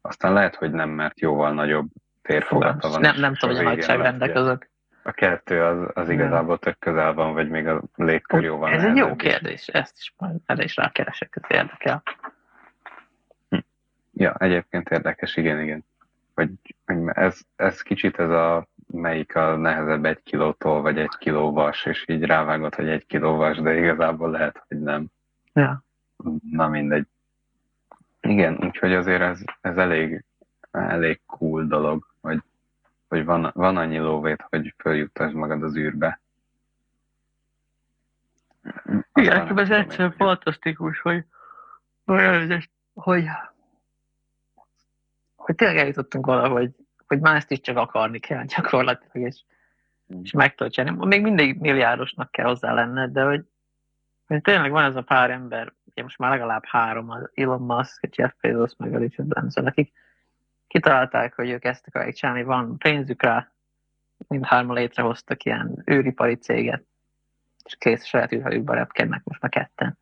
Aztán 0.00 0.32
lehet, 0.32 0.54
hogy 0.54 0.70
nem, 0.70 0.90
mert 0.90 1.20
jóval 1.20 1.52
nagyobb 1.52 1.88
térfogata 2.22 2.88
van. 2.88 3.00
Nem, 3.00 3.16
nem 3.20 3.34
tudom, 3.34 3.56
hogy 3.56 3.64
a 3.64 3.68
nagyságrendek 3.68 4.34
azok. 4.34 4.66
A 5.08 5.12
kettő 5.12 5.62
az, 5.62 5.90
az 5.94 6.08
igazából 6.08 6.58
tök 6.58 6.78
közel 6.78 7.14
van, 7.14 7.32
vagy 7.32 7.48
még 7.48 7.66
a 7.66 7.82
légkör 7.94 8.42
jóval 8.42 8.72
Ez 8.72 8.84
egy 8.84 8.96
jó 8.96 9.16
kérdés, 9.16 9.66
ezt 9.66 9.96
is 9.98 10.14
majd 10.18 10.36
erre 10.46 10.64
is 10.64 10.76
rákeresek, 10.76 11.38
ez 11.40 11.56
érdekel. 11.56 12.02
Hm. 13.48 13.58
Ja, 14.12 14.34
egyébként 14.38 14.88
érdekes, 14.88 15.36
igen, 15.36 15.60
igen. 15.60 15.84
Hogy 16.34 16.50
ez, 17.06 17.40
ez 17.56 17.82
kicsit 17.82 18.18
ez 18.18 18.30
a 18.30 18.66
melyik 18.86 19.36
a 19.36 19.56
nehezebb 19.56 20.04
egy 20.04 20.22
kilótól, 20.22 20.82
vagy 20.82 20.98
egy 20.98 21.16
kiló 21.18 21.52
vas, 21.52 21.84
és 21.84 22.04
így 22.08 22.22
rávágod, 22.22 22.74
hogy 22.74 22.88
egy 22.88 23.06
kiló 23.06 23.36
vas, 23.36 23.56
de 23.58 23.76
igazából 23.76 24.30
lehet, 24.30 24.64
hogy 24.68 24.80
nem. 24.80 25.06
Ja. 25.52 25.82
Na 26.50 26.68
mindegy. 26.68 27.06
Igen, 28.20 28.58
úgyhogy 28.64 28.94
azért 28.94 29.22
ez, 29.22 29.40
ez 29.60 29.76
elég, 29.76 30.24
elég 30.70 31.20
cool 31.26 31.64
dolog, 31.64 32.07
van, 33.28 33.50
van 33.54 33.76
annyi 33.76 33.98
lóvét, 33.98 34.46
hogy 34.48 34.74
följuttasd 34.78 35.34
magad 35.34 35.62
az 35.62 35.76
űrbe. 35.76 36.20
Igen, 39.14 39.58
ez 39.58 39.70
egyszerűen 39.70 40.12
fantasztikus, 40.12 41.00
hogy 41.00 41.24
hogy, 42.04 42.70
hogy, 42.94 43.24
hogy 45.36 45.54
tényleg 45.54 45.76
eljutottunk 45.76 46.26
valahogy 46.26 46.74
hogy 47.08 47.20
már 47.20 47.36
ezt 47.36 47.50
is 47.50 47.60
csak 47.60 47.76
akarni 47.76 48.18
kell 48.18 48.44
gyakorlatilag, 48.44 49.26
és, 49.26 49.42
mm. 50.14 50.20
és 50.22 50.32
meg 50.32 50.54
tudod 50.54 50.72
csinálni. 50.72 51.06
Még 51.06 51.22
mindig 51.22 51.60
milliárdosnak 51.60 52.30
kell 52.30 52.46
hozzá 52.46 52.72
lenne, 52.72 53.08
de 53.08 53.22
hogy, 53.22 53.44
hogy 54.26 54.40
tényleg 54.40 54.70
van 54.70 54.84
ez 54.84 54.96
a 54.96 55.02
pár 55.02 55.30
ember, 55.30 55.72
ugye 55.84 56.02
most 56.02 56.18
már 56.18 56.30
legalább 56.30 56.64
három, 56.64 57.10
az 57.10 57.30
Elon 57.34 57.62
Musk, 57.62 58.16
Jeff 58.16 58.32
Bezos, 58.40 58.72
meg 58.76 58.94
a 58.94 58.98
Richard 58.98 59.28
Branson, 59.28 59.66
akik 59.66 59.92
kitalálták, 60.68 61.34
hogy 61.34 61.50
ők 61.50 61.64
ezt 61.64 61.86
akarják 61.86 62.14
csinálni, 62.14 62.42
van 62.42 62.78
pénzük 62.78 63.22
rá, 63.22 63.50
mindhárman 64.28 64.76
létrehoztak 64.76 65.44
ilyen 65.44 65.84
űripari 65.90 66.34
céget, 66.34 66.84
és 67.64 67.76
kész 67.78 68.04
saját 68.04 68.32
űrhajókba 68.32 68.74
repkednek 68.74 69.24
most 69.24 69.40
már 69.40 69.50
ketten. 69.50 69.98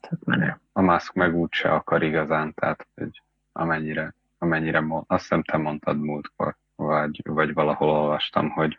Tehát 0.00 0.24
menő. 0.24 0.60
A 0.72 0.80
Musk 0.80 1.12
meg 1.12 1.36
úgyse 1.36 1.72
akar 1.72 2.02
igazán, 2.02 2.54
tehát 2.54 2.86
hogy 2.94 3.22
amennyire 3.52 4.14
amennyire 4.42 4.84
azt 5.06 5.22
hiszem 5.22 5.42
te 5.42 5.56
mondtad 5.56 6.00
múltkor, 6.00 6.56
vagy, 6.76 7.20
vagy 7.24 7.52
valahol 7.52 7.88
olvastam, 7.88 8.50
hogy, 8.50 8.78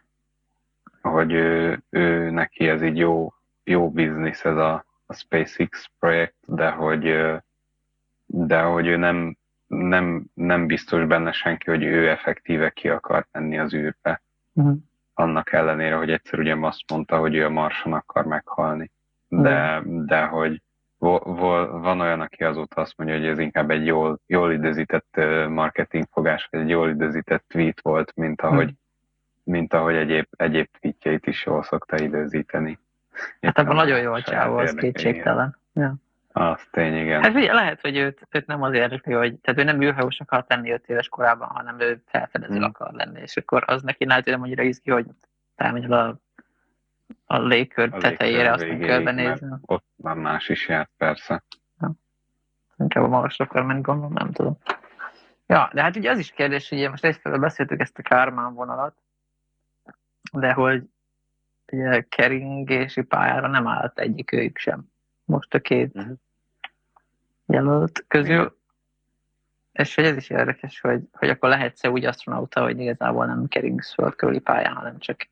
hogy 1.01 1.31
ő, 1.31 1.83
ő 1.89 2.29
neki 2.29 2.67
ez 2.67 2.81
így 2.81 2.97
jó, 2.97 3.33
jó 3.63 3.91
biznisz 3.91 4.45
ez 4.45 4.55
a, 4.55 4.85
a 5.05 5.13
SpaceX 5.13 5.89
projekt, 5.99 6.35
de 6.45 6.69
hogy, 6.69 7.15
de 8.25 8.61
hogy 8.61 8.87
ő 8.87 8.97
nem, 8.97 9.37
nem, 9.71 10.25
nem 10.33 10.67
biztos 10.67 11.05
benne 11.05 11.31
senki, 11.31 11.69
hogy 11.69 11.83
ő 11.83 12.09
effektíve 12.09 12.69
ki 12.69 12.89
akar 12.89 13.27
menni 13.31 13.59
az 13.59 13.73
űrbe. 13.73 14.21
Uh-huh. 14.53 14.77
Annak 15.13 15.51
ellenére, 15.51 15.95
hogy 15.95 16.11
egyszer 16.11 16.39
ugye 16.39 16.55
azt 16.55 16.91
mondta, 16.91 17.17
hogy 17.17 17.35
ő 17.35 17.45
a 17.45 17.49
Marson 17.49 17.93
akar 17.93 18.25
meghalni. 18.25 18.91
De, 19.27 19.77
uh-huh. 19.77 20.05
de 20.05 20.25
hogy, 20.25 20.61
van 20.97 21.99
olyan, 21.99 22.21
aki 22.21 22.43
azóta 22.43 22.81
azt 22.81 22.97
mondja, 22.97 23.17
hogy 23.17 23.25
ez 23.25 23.39
inkább 23.39 23.69
egy 23.69 23.85
jól, 23.85 24.19
jól 24.27 24.51
időzített 24.51 25.19
marketingfogás, 25.49 26.47
vagy 26.51 26.59
egy 26.59 26.69
jól 26.69 26.89
időzített 26.89 27.43
tweet 27.47 27.81
volt, 27.81 28.11
mint 28.15 28.41
ahogy, 28.41 28.65
hmm. 28.65 28.77
mint 29.43 29.73
ahogy 29.73 29.95
egyéb, 29.95 30.25
egyéb 30.37 30.67
tweetjeit 30.79 31.27
is 31.27 31.45
jól 31.45 31.63
szokta 31.63 31.97
időzíteni. 31.97 32.79
Hát 33.41 33.59
ebben 33.59 33.75
nagyon 33.75 34.01
jól 34.01 34.21
csávó, 34.21 34.57
az 34.57 34.73
kétségtelen. 34.73 35.57
Ja. 35.73 35.95
Az 36.33 36.67
tény, 36.71 36.95
igen. 36.95 37.23
Hát 37.23 37.35
ugye, 37.35 37.53
lehet, 37.53 37.81
hogy 37.81 37.97
őt, 37.97 38.27
őt 38.29 38.45
nem 38.45 38.61
az 38.61 38.73
érdekli, 38.73 39.13
hogy 39.13 39.35
tehát 39.35 39.59
ő 39.59 39.63
nem 39.63 39.81
űrhajós 39.81 40.19
akar 40.19 40.45
lenni 40.47 40.71
5 40.71 40.89
éves 40.89 41.07
korában, 41.07 41.47
hanem 41.47 41.79
ő 41.79 42.01
felfedező 42.05 42.55
hmm. 42.55 42.63
akar 42.63 42.93
lenni, 42.93 43.21
és 43.21 43.37
akkor 43.37 43.63
az 43.67 43.81
neki 43.81 44.05
lehet, 44.05 44.23
hogy 44.23 44.33
nem 44.33 44.41
annyira 44.41 44.63
izgi, 44.63 44.91
hogy 44.91 45.05
elmegy 45.55 45.91
a 45.91 46.19
a 47.25 47.39
légkör 47.39 47.89
a 47.93 47.97
tetejére, 47.97 48.51
aztán 48.51 48.79
körbenézni. 48.79 49.47
Ott 49.65 49.85
már 49.95 50.15
más 50.15 50.49
is 50.49 50.67
járt, 50.67 50.89
persze. 50.97 51.43
Ja. 51.79 51.91
Inkább 52.77 53.03
a 53.03 53.07
magasra 53.07 53.45
akar 53.45 53.63
menni, 53.63 53.81
gondolom, 53.81 54.13
nem 54.13 54.31
tudom. 54.31 54.57
Ja, 55.47 55.69
de 55.73 55.81
hát 55.81 55.95
ugye 55.95 56.11
az 56.11 56.19
is 56.19 56.31
kérdés, 56.31 56.69
hogy 56.69 56.89
most 56.89 57.05
egyfelől 57.05 57.39
beszéltük 57.39 57.79
ezt 57.79 57.97
a 57.97 58.01
Kármán 58.01 58.53
vonalat, 58.53 58.95
de 60.31 60.53
hogy 60.53 60.83
ugye 61.71 62.01
keringési 62.09 63.01
pályára 63.01 63.47
nem 63.47 63.67
állt 63.67 63.99
egyik 63.99 64.31
őjük 64.31 64.57
sem. 64.57 64.90
Most 65.25 65.53
a 65.53 65.59
két 65.59 65.95
uh-huh. 65.95 66.17
jelölt 67.45 68.05
közül. 68.07 68.59
És 69.71 69.95
hogy 69.95 70.03
ez 70.03 70.15
is 70.15 70.29
érdekes, 70.29 70.79
hogy, 70.79 71.01
hogy 71.11 71.29
akkor 71.29 71.49
lehetsz-e 71.49 71.89
úgy 71.89 72.05
astronauta, 72.05 72.61
hogy 72.61 72.79
igazából 72.79 73.25
nem 73.25 73.47
keringsz 73.47 73.93
földkörüli 73.93 74.39
pályán, 74.39 74.75
hanem 74.75 74.99
csak 74.99 75.27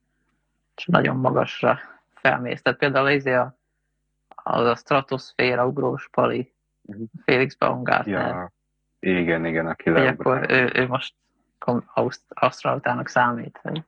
és 0.76 0.86
nagyon 0.86 1.16
magasra 1.16 1.80
felmész. 2.14 2.62
Tehát 2.62 2.80
például 2.80 3.08
az 3.08 3.26
a, 3.26 3.58
az 4.28 4.66
a 4.66 4.76
stratoszféra 4.76 5.68
ugrós 5.68 6.10
pali, 6.12 6.54
uh-huh. 6.82 7.08
Félix 7.24 7.56
Baumgartner. 7.56 8.28
Ja, 8.28 8.52
igen, 9.00 9.46
igen, 9.46 9.68
aki 9.68 9.90
Hogy 9.90 10.08
akkor 10.08 10.46
ő, 10.52 10.72
ő 10.74 10.88
most 10.88 11.16
asztrautának 12.28 13.08
számít. 13.08 13.60
Vagy... 13.64 13.84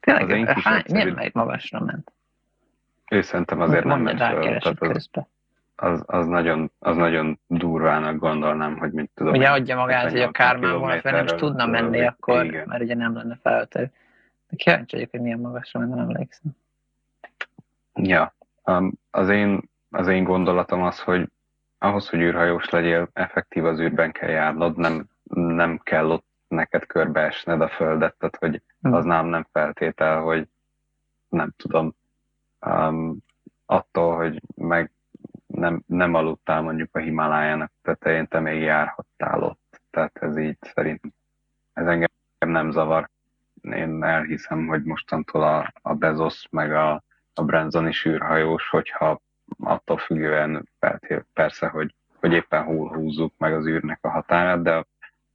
Tényleg, 0.00 0.48
hány, 0.48 0.82
miért 0.88 1.14
megy 1.14 1.34
magasra 1.34 1.80
ment? 1.80 2.12
Ő 3.12 3.20
szerintem 3.20 3.60
azért 3.60 3.84
nem 3.84 4.00
ment 4.00 4.22
föl. 4.22 4.58
Tehát 4.58 4.80
az, 4.80 5.08
az, 5.76 6.02
az, 6.06 6.26
nagyon, 6.26 6.70
az 6.78 6.96
nagyon 6.96 7.38
durvának 7.46 8.16
gondolnám, 8.16 8.78
hogy 8.78 8.92
mit 8.92 9.10
tudom. 9.14 9.32
Ugye 9.32 9.48
adja 9.48 9.76
magát, 9.76 10.10
hogy 10.10 10.20
a 10.20 10.30
Kármán 10.30 10.78
vonat 10.78 11.02
nem 11.02 11.24
is 11.24 11.30
tudna 11.30 11.66
menni 11.66 12.06
akkor, 12.06 12.44
igen. 12.44 12.68
mert 12.68 12.82
ugye 12.82 12.94
nem 12.94 13.14
lenne 13.14 13.38
feltő. 13.42 13.90
De 14.48 14.56
kíváncsi 14.56 14.94
vagyok, 14.96 15.10
hogy 15.10 15.20
milyen 15.20 15.38
magasra 15.38 15.80
nem 15.80 15.98
emlékszem. 15.98 16.52
Ja, 17.94 18.34
um, 18.64 18.92
az 19.10 19.28
én, 19.28 19.60
az 19.90 20.08
én 20.08 20.24
gondolatom 20.24 20.82
az, 20.82 21.00
hogy 21.00 21.28
ahhoz, 21.78 22.08
hogy 22.08 22.20
űrhajós 22.20 22.70
legyél, 22.70 23.08
effektív 23.12 23.64
az 23.64 23.80
űrben 23.80 24.12
kell 24.12 24.30
járnod, 24.30 24.76
nem, 24.76 25.08
nem 25.34 25.80
kell 25.82 26.10
ott 26.10 26.26
neked 26.48 26.86
körbeesned 26.86 27.60
a 27.60 27.68
földet, 27.68 28.14
tehát 28.18 28.36
hogy 28.36 28.62
hm. 28.82 28.92
az 28.92 29.04
nem, 29.04 29.26
nem 29.26 29.46
feltétel, 29.52 30.20
hogy 30.20 30.48
nem 31.28 31.54
tudom, 31.56 31.94
um, 32.66 33.16
attól, 33.66 34.16
hogy 34.16 34.42
meg 34.54 34.90
nem, 35.46 35.82
nem 35.86 36.14
aludtál 36.14 36.62
mondjuk 36.62 36.96
a 36.96 36.98
Himalájának 36.98 37.72
tetején, 37.82 38.28
te 38.28 38.40
még 38.40 38.60
járhattál 38.60 39.42
ott. 39.42 39.80
Tehát 39.90 40.18
ez 40.18 40.36
így 40.36 40.58
szerint, 40.60 41.00
ez 41.72 41.86
engem 41.86 42.08
nem 42.38 42.70
zavar. 42.70 43.08
Én 43.62 44.04
elhiszem, 44.04 44.66
hogy 44.66 44.82
mostantól 44.82 45.42
a, 45.42 45.72
a 45.82 45.94
Bezos 45.94 46.46
meg 46.50 46.72
a, 46.72 47.02
a 47.34 47.44
Branson 47.44 47.88
is 47.88 48.04
űrhajós, 48.06 48.68
hogyha 48.68 49.20
attól 49.58 49.98
függően 49.98 50.68
persze, 51.32 51.68
hogy, 51.68 51.94
hogy 52.20 52.32
éppen 52.32 52.64
hol 52.64 52.88
húzzuk 52.88 53.34
meg 53.38 53.54
az 53.54 53.66
űrnek 53.66 53.98
a 54.02 54.08
határát, 54.08 54.62
de 54.62 54.84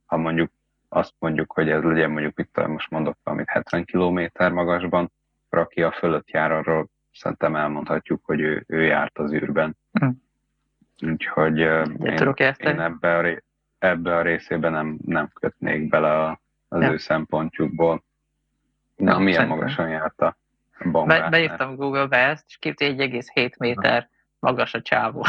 ha 0.06 0.16
mondjuk 0.16 0.50
azt 0.88 1.14
mondjuk, 1.18 1.52
hogy 1.52 1.68
ez 1.68 1.82
legyen 1.82 2.10
mondjuk, 2.10 2.36
mit 2.36 2.66
most 2.66 2.90
mondok 2.90 3.16
valamit 3.22 3.50
70 3.50 3.84
km 3.84 4.44
magasban, 4.54 5.12
akkor 5.46 5.58
aki 5.58 5.82
a 5.82 5.92
fölött 5.92 6.30
jár, 6.30 6.52
arról 6.52 6.88
szerintem 7.18 7.56
elmondhatjuk, 7.56 8.24
hogy 8.24 8.40
ő, 8.40 8.64
ő 8.66 8.82
járt 8.82 9.18
az 9.18 9.32
űrben. 9.32 9.76
Hm. 9.92 10.08
Úgyhogy 11.02 11.58
én, 11.58 11.96
én 12.58 12.80
ebbe, 12.80 13.16
a, 13.16 13.42
ebbe 13.78 14.16
a 14.16 14.22
részében 14.22 14.72
nem, 14.72 14.98
nem 15.06 15.30
kötnék 15.32 15.88
bele 15.88 16.40
az 16.68 16.82
ja. 16.82 16.90
ő 16.90 16.96
szempontjukból. 16.96 18.04
Na, 18.96 19.10
ja, 19.10 19.18
milyen 19.18 19.32
szerintem. 19.32 19.58
magasan 19.58 19.88
járt 19.88 20.20
a 20.20 20.36
Be, 21.06 21.28
beírtam 21.28 21.76
Google-be 21.76 22.16
ezt, 22.16 22.44
és 22.48 22.56
képti 22.56 22.94
1,7 22.98 23.58
méter 23.58 24.08
magas 24.38 24.74
a 24.74 24.82
csávó. 24.82 25.24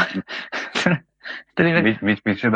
mit, 1.54 1.82
mit, 1.82 2.00
mit, 2.00 2.22
mit 2.24 2.50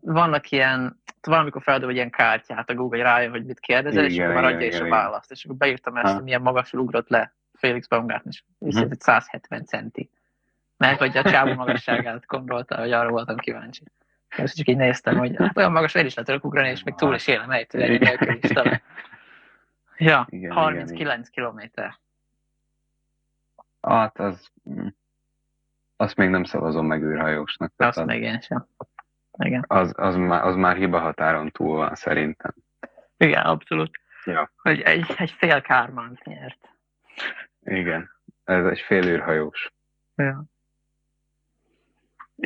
Vannak 0.00 0.50
ilyen 0.50 1.00
valamikor 1.22 1.62
feldobod 1.62 1.94
ilyen 1.94 2.10
kártyát 2.10 2.70
a 2.70 2.74
Google, 2.74 3.02
rájön, 3.02 3.30
hogy 3.30 3.44
mit 3.44 3.60
kérdezel, 3.60 4.04
igen, 4.04 4.10
és 4.10 4.18
akkor 4.18 4.34
már 4.34 4.52
adja 4.52 4.66
is 4.66 4.80
a 4.80 4.88
választ. 4.88 5.30
És 5.30 5.44
akkor 5.44 5.56
beírtam 5.56 5.96
ezt, 5.96 6.14
hogy 6.14 6.22
milyen 6.22 6.42
magasról 6.42 6.82
ugrott 6.82 7.08
le 7.08 7.34
Félix 7.60 7.86
Baumgartner, 7.86 8.34
és 8.58 8.74
ez 8.74 8.90
egy 8.90 9.00
170 9.00 9.64
centi. 9.64 10.10
Mert 10.76 10.98
hogy 10.98 11.16
a 11.16 11.22
csávó 11.22 11.54
magasságát 11.54 12.26
gondolta, 12.26 12.78
hogy 12.78 12.92
arra 12.92 13.10
voltam 13.10 13.36
kíváncsi. 13.36 13.82
És 14.36 14.52
csak 14.52 14.68
így 14.68 14.76
néztem, 14.76 15.18
hogy 15.18 15.36
hát 15.36 15.56
olyan 15.56 15.72
magas 15.72 15.94
én 15.94 16.06
is 16.06 16.14
le 16.14 16.22
tudok 16.22 16.44
ugrani, 16.44 16.68
és 16.68 16.82
még 16.82 16.94
túl 16.94 17.14
is 17.14 17.26
élem 17.26 17.50
ejtő 17.50 17.80
egy 17.80 18.00
nélkül 18.00 18.38
is 18.42 18.50
talán. 18.50 18.82
Ja, 19.96 20.26
igen, 20.30 20.52
39 20.52 21.28
kilométer. 21.28 21.98
Hát 23.80 24.18
az, 24.18 24.50
azt 25.96 26.16
még 26.16 26.28
nem 26.28 26.44
szavazom 26.44 26.86
meg 26.86 27.02
űrhajósnak. 27.02 27.72
Azt 27.76 27.98
az, 27.98 28.06
még 28.06 28.22
én 28.22 28.40
sem. 28.40 28.66
Igen. 29.38 29.64
Az, 29.68 29.92
az, 29.96 30.16
már, 30.16 30.44
az 30.44 30.54
már 30.54 30.76
hiba 30.76 30.98
határon 30.98 31.50
túl 31.50 31.76
van 31.76 31.94
szerintem. 31.94 32.54
Igen, 33.16 33.42
abszolút. 33.42 34.00
Ja. 34.24 34.50
Hogy 34.56 34.80
egy, 34.80 35.14
egy 35.16 35.30
fél 35.30 35.60
kármánt 35.60 36.24
nyert. 36.24 36.68
Igen, 37.70 38.10
ez 38.44 38.64
egy 38.64 38.80
fél 38.80 39.04
űrhajós. 39.06 39.72
Ja. 40.14 40.44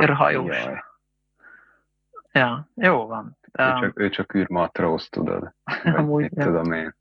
Űrhajós. 0.02 0.56
Jaj. 0.56 0.82
Ja, 2.32 2.68
jó 2.74 3.06
van. 3.06 3.36
Ő 3.52 3.64
um, 3.64 3.80
csak, 3.80 3.98
ő 3.98 4.08
csak 4.08 4.34
űrmatróz, 4.34 5.08
tudod. 5.08 5.54
Amúgy, 5.84 6.30
ja. 6.34 6.44
tudom 6.44 6.72
én. 6.72 6.94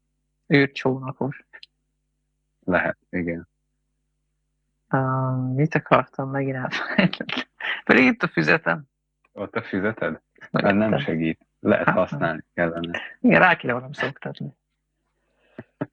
Űrcsónakos. 0.53 1.45
Lehet, 2.65 2.97
igen. 3.09 3.47
Um, 4.91 5.53
mit 5.55 5.75
akartam 5.75 6.29
megint 6.29 6.67
Pedig 7.85 8.05
itt 8.05 8.23
a 8.23 8.27
füzetem. 8.27 8.83
Ott 9.31 9.55
a 9.55 9.62
füzeted? 9.62 10.21
Mert 10.51 10.75
nem 10.75 10.97
segít. 10.97 11.45
Lehet 11.59 11.86
hát, 11.86 11.95
használni 11.95 12.43
kellene. 12.53 12.99
Igen, 13.19 13.39
rá 13.39 13.55
kéne 13.55 13.73
valam 13.73 13.91
szoktatni. 13.91 14.55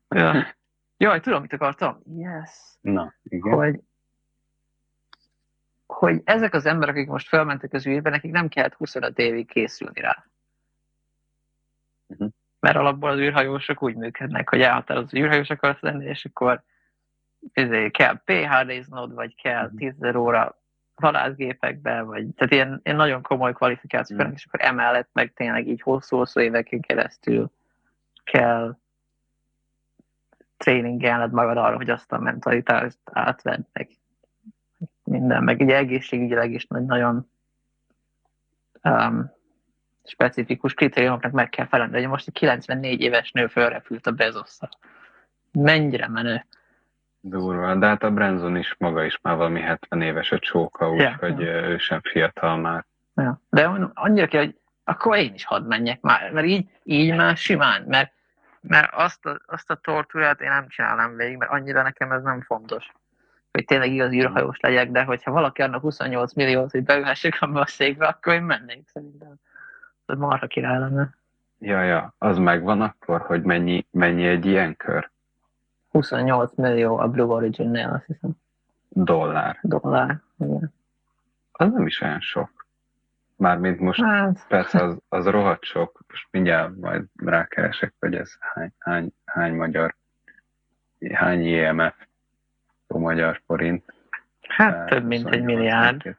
ja. 0.09 0.47
Jaj, 1.01 1.21
tudom, 1.21 1.41
mit 1.41 1.53
akartam? 1.53 2.01
Yes. 2.17 2.51
Na, 2.81 3.15
igen. 3.23 3.53
Hogy, 3.53 3.81
hogy 5.87 6.21
ezek 6.25 6.55
az 6.55 6.67
emberek, 6.67 6.95
akik 6.95 7.09
most 7.09 7.29
felmentek 7.29 7.73
az 7.73 7.87
űrbe, 7.87 8.11
nekik 8.11 8.31
nem 8.31 8.49
kellett 8.49 8.75
25 8.75 9.19
évig 9.19 9.47
készülni 9.47 10.01
rá. 10.01 10.27
Uh-huh. 12.07 12.29
Mert 12.61 12.77
alapból 12.77 13.11
az 13.11 13.19
űrhajósok 13.19 13.83
úgy 13.83 13.95
működnek, 13.95 14.49
hogy 14.49 14.61
elhatározó 14.61 15.07
az 15.07 15.15
űrhajós 15.15 15.51
akarsz 15.51 15.81
lenni, 15.81 16.05
és 16.05 16.25
akkor 16.25 16.63
ezért 17.53 17.93
kell 17.93 18.21
PHD-znod, 18.25 19.15
vagy 19.15 19.35
kell 19.35 19.65
uh-huh. 19.65 19.95
10 20.01 20.15
óra 20.15 20.59
halászgépekbe, 20.95 22.03
vagy 22.03 22.27
tehát 22.35 22.53
ilyen, 22.53 22.81
ilyen 22.83 22.97
nagyon 22.97 23.23
komoly 23.23 23.53
kvalifikációk, 23.53 24.27
mm. 24.27 24.33
és 24.33 24.45
akkor 24.45 24.61
emellett 24.61 25.09
meg 25.13 25.33
tényleg 25.33 25.69
így 25.69 25.83
hosszú-hosszú 25.83 26.41
éveken 26.41 26.81
keresztül 26.81 27.51
kell 28.25 28.79
tréningelned 30.61 31.33
magad 31.33 31.57
arra, 31.57 31.77
hogy 31.77 31.91
azt 31.91 32.13
a 32.13 32.19
mentalitást 32.19 32.99
átvedd 33.05 33.61
meg 33.73 33.89
minden, 35.05 35.45
meg 35.45 35.61
ugye 35.61 35.77
egészségügyileg 35.77 36.53
is 36.53 36.67
nagyon 36.67 37.31
um, 38.83 39.33
specifikus 40.05 40.75
kritériumoknak 40.75 41.33
meg 41.33 41.49
kell 41.49 41.67
felelni. 41.67 42.01
De 42.01 42.09
most 42.09 42.27
egy 42.27 42.35
94 42.35 43.01
éves 43.01 43.33
nő 43.33 43.47
fölrepült 43.47 44.07
a 44.07 44.11
Bezosszal. 44.11 44.69
Mennyire 45.53 46.09
menő. 46.09 46.47
Durva, 47.21 47.75
de 47.75 47.87
hát 47.87 48.03
a 48.03 48.11
Branson 48.11 48.57
is 48.57 48.75
maga 48.79 49.05
is 49.05 49.19
már 49.23 49.37
valami 49.37 49.61
70 49.61 50.03
éves 50.03 50.33
a 50.33 50.39
csóka, 50.39 50.91
úgyhogy 50.91 51.41
ja. 51.41 51.69
ő 51.69 51.79
sem 51.79 52.01
fiatal 52.03 52.57
már. 52.57 52.85
Ja. 53.15 53.41
De 53.51 53.65
annyira 53.95 54.27
kell, 54.27 54.45
hogy 54.45 54.57
akkor 54.85 55.17
én 55.17 55.35
is 55.35 55.45
hadd 55.45 55.63
menjek 55.63 56.01
már, 56.01 56.33
mert 56.33 56.47
így, 56.47 56.69
így 56.83 57.15
már 57.15 57.37
simán, 57.37 57.83
mert, 57.83 58.13
mert 58.61 58.95
azt, 58.95 59.27
a, 59.27 59.41
azt 59.47 59.71
a 59.71 59.75
tortúrát 59.75 60.41
én 60.41 60.49
nem 60.49 60.69
csinálom 60.69 61.17
végig, 61.17 61.37
mert 61.37 61.51
annyira 61.51 61.83
nekem 61.83 62.13
ez 62.13 62.23
nem 62.23 62.41
fontos, 62.41 62.93
hogy 63.53 63.65
tényleg 63.65 63.93
igaz 63.93 64.13
űrhajós 64.13 64.61
legyek, 64.61 64.91
de 64.91 65.05
hogyha 65.05 65.31
valaki 65.31 65.63
annak 65.63 65.81
28 65.81 66.35
milliót, 66.35 66.71
hogy 66.71 66.85
beülhessek 66.85 67.39
a 67.41 67.67
székbe, 67.67 68.07
akkor 68.07 68.33
én 68.33 68.43
mennék 68.43 68.89
szerintem. 68.89 69.35
Ez 70.07 70.19
marha 70.19 70.47
király 70.47 70.79
lenne. 70.79 71.15
Ja, 71.59 71.83
ja, 71.83 72.15
az 72.19 72.39
megvan 72.39 72.81
akkor, 72.81 73.21
hogy 73.21 73.43
mennyi, 73.43 73.87
mennyi 73.91 74.27
egy 74.27 74.47
ilyen 74.47 74.77
kör? 74.77 75.11
28 75.91 76.53
millió 76.55 76.99
a 76.99 77.09
Blue 77.09 77.35
Origin-nél, 77.35 77.89
azt 77.89 78.07
hiszem. 78.07 78.31
Dollár. 78.89 79.59
Dollár, 79.63 80.21
igen. 80.39 80.73
Az 81.53 81.73
nem 81.73 81.87
is 81.87 82.01
olyan 82.01 82.21
sok. 82.21 82.60
Mármint 83.41 83.81
most 83.81 84.01
hát. 84.01 84.47
persze 84.49 84.83
az, 84.83 84.99
az 85.09 85.27
rohadt 85.27 85.65
sok, 85.65 86.05
most 86.09 86.29
mindjárt 86.31 86.77
majd 86.77 87.05
rákeresek, 87.15 87.95
hogy 87.99 88.15
ez 88.15 88.37
hány, 88.41 88.73
hány, 88.79 89.13
hány 89.25 89.55
magyar, 89.55 89.97
hány 91.13 91.45
IMF 91.45 91.95
magyar 92.87 93.41
forint. 93.47 93.95
Hát 94.41 94.83
uh, 94.83 94.89
több 94.89 95.05
mint 95.07 95.29
egy 95.29 95.43
milliárd. 95.43 96.17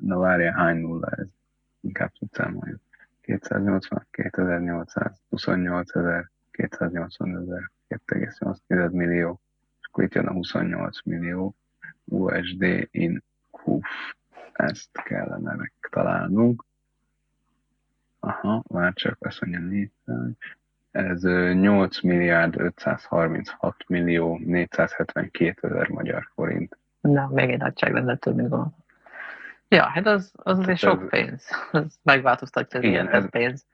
Na 0.00 0.18
várja, 0.18 0.52
hány 0.52 0.76
nulla 0.76 1.08
ez? 1.10 1.26
Inkább 1.80 2.12
tudszám, 2.18 2.60
280, 3.20 4.06
2800, 4.10 5.20
28 5.28 5.96
ezer, 5.96 6.30
280 6.50 7.36
ezer. 7.36 7.70
2,8 7.88 8.90
millió, 8.90 9.40
és 9.80 9.86
akkor 9.86 10.04
itt 10.04 10.14
jön 10.14 10.26
a 10.26 10.32
28 10.32 11.04
millió 11.04 11.54
USD 12.04 12.88
in 12.90 13.22
HUF. 13.50 13.84
Ezt 14.52 15.02
kellene 15.02 15.54
megtalálnunk. 15.54 16.64
Aha, 18.20 18.62
már 18.68 18.92
csak 18.92 19.16
azt 19.20 19.40
mondja 19.40 19.60
400. 19.60 20.36
Ez 20.90 21.22
8 21.52 22.00
milliárd 22.00 22.60
536 22.60 23.84
millió 23.88 24.38
472 24.44 25.68
ezer 25.68 25.88
magyar 25.88 26.28
forint. 26.34 26.78
Na, 27.00 27.28
még 27.28 27.50
egy 27.50 27.58
nagyságrendel 27.58 28.16
több, 28.16 28.34
mint 28.34 28.48
gondolom. 28.48 28.74
Ja, 29.68 29.84
hát 29.84 30.06
az, 30.06 30.32
az 30.36 30.58
azért 30.58 30.78
sok 30.78 31.02
ez, 31.02 31.08
pénz. 31.08 31.48
Ez 31.72 31.98
megváltoztatja 32.02 32.78
az 32.78 32.84
igen, 32.84 33.08
ez, 33.08 33.30
pénz. 33.30 33.66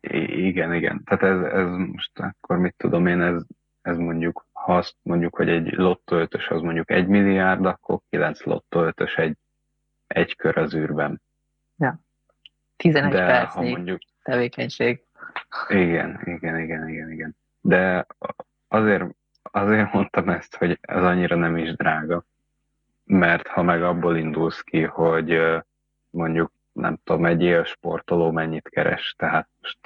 Igen, 0.00 0.74
igen. 0.74 1.04
Tehát 1.04 1.22
ez, 1.22 1.52
ez 1.52 1.68
most 1.92 2.18
akkor 2.18 2.58
mit 2.58 2.74
tudom 2.76 3.06
én, 3.06 3.20
ez, 3.20 3.42
ez 3.82 3.96
mondjuk, 3.96 4.46
ha 4.52 4.76
azt 4.76 4.96
mondjuk, 5.02 5.36
hogy 5.36 5.48
egy 5.48 5.72
lottó 5.72 6.16
ötös 6.16 6.48
az 6.48 6.60
mondjuk 6.60 6.90
egy 6.90 7.06
milliárd, 7.06 7.64
akkor 7.64 7.98
kilenc 8.10 8.44
lottó 8.44 8.82
ötös 8.82 9.16
egy, 9.16 9.36
egy 10.06 10.36
kör 10.36 10.58
az 10.58 10.74
űrben. 10.74 11.22
Ja. 11.76 12.00
11 12.76 13.12
De 13.12 13.26
percnyi 13.26 13.70
mondjuk, 13.70 14.00
tevékenység. 14.22 15.04
Igen, 15.68 16.20
igen, 16.24 16.60
igen, 16.60 16.88
igen, 16.88 17.10
igen. 17.10 17.36
De 17.60 18.06
azért, 18.68 19.04
azért 19.42 19.92
mondtam 19.92 20.28
ezt, 20.28 20.56
hogy 20.56 20.78
ez 20.80 21.02
annyira 21.02 21.36
nem 21.36 21.56
is 21.56 21.74
drága. 21.74 22.24
mert 23.04 23.46
ha 23.46 23.62
meg 23.62 23.82
abból 23.82 24.16
indulsz 24.16 24.60
ki, 24.60 24.82
hogy 24.82 25.40
mondjuk 26.10 26.52
nem 26.72 26.98
tudom, 27.04 27.24
egy 27.24 27.42
élsportoló 27.42 28.30
mennyit 28.30 28.68
keres, 28.68 29.14
tehát 29.18 29.48
most 29.60 29.78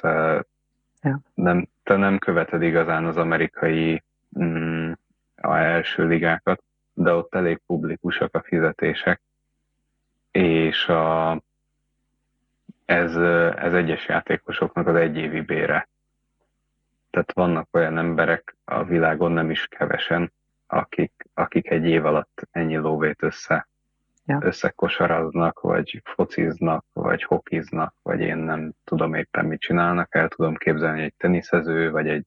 ja. 1.03 1.21
nem, 1.35 1.69
te 1.83 1.97
nem 1.97 2.19
követed 2.19 2.63
igazán 2.63 3.05
az 3.05 3.17
amerikai 3.17 4.03
mm, 4.39 4.93
a 5.37 5.57
első 5.57 6.07
ligákat, 6.07 6.63
de 6.93 7.13
ott 7.13 7.35
elég 7.35 7.61
publikusak 7.67 8.35
a 8.35 8.43
fizetések, 8.43 9.21
és 10.31 10.89
a, 10.89 11.33
ez, 12.85 13.17
ez 13.57 13.73
egyes 13.73 14.09
játékosoknak 14.09 14.87
az 14.87 14.95
egyévi 14.95 15.41
bére. 15.41 15.89
Tehát 17.11 17.33
vannak 17.33 17.69
olyan 17.71 17.99
emberek 17.99 18.57
a 18.65 18.85
világon 18.85 19.33
nem 19.33 19.51
is 19.51 19.67
kevesen, 19.67 20.33
akik, 20.67 21.13
akik 21.35 21.71
egy 21.71 21.85
év 21.85 22.05
alatt 22.05 22.49
ennyi 22.51 22.77
lóvét 22.77 23.23
össze, 23.23 23.69
ja. 24.25 24.39
összekosaraznak, 24.43 25.61
vagy 25.61 26.03
fociznak, 26.05 26.85
vagy 26.93 27.23
hokiznak, 27.23 27.95
vagy 28.03 28.21
én 28.21 28.37
nem 28.37 28.73
tudom 28.85 29.15
éppen 29.15 29.45
mit 29.45 29.61
csinálnak. 29.61 30.15
El 30.15 30.29
tudom 30.29 30.55
képzelni 30.55 31.03
egy 31.03 31.15
teniszező, 31.17 31.91
vagy 31.91 32.09
egy, 32.09 32.27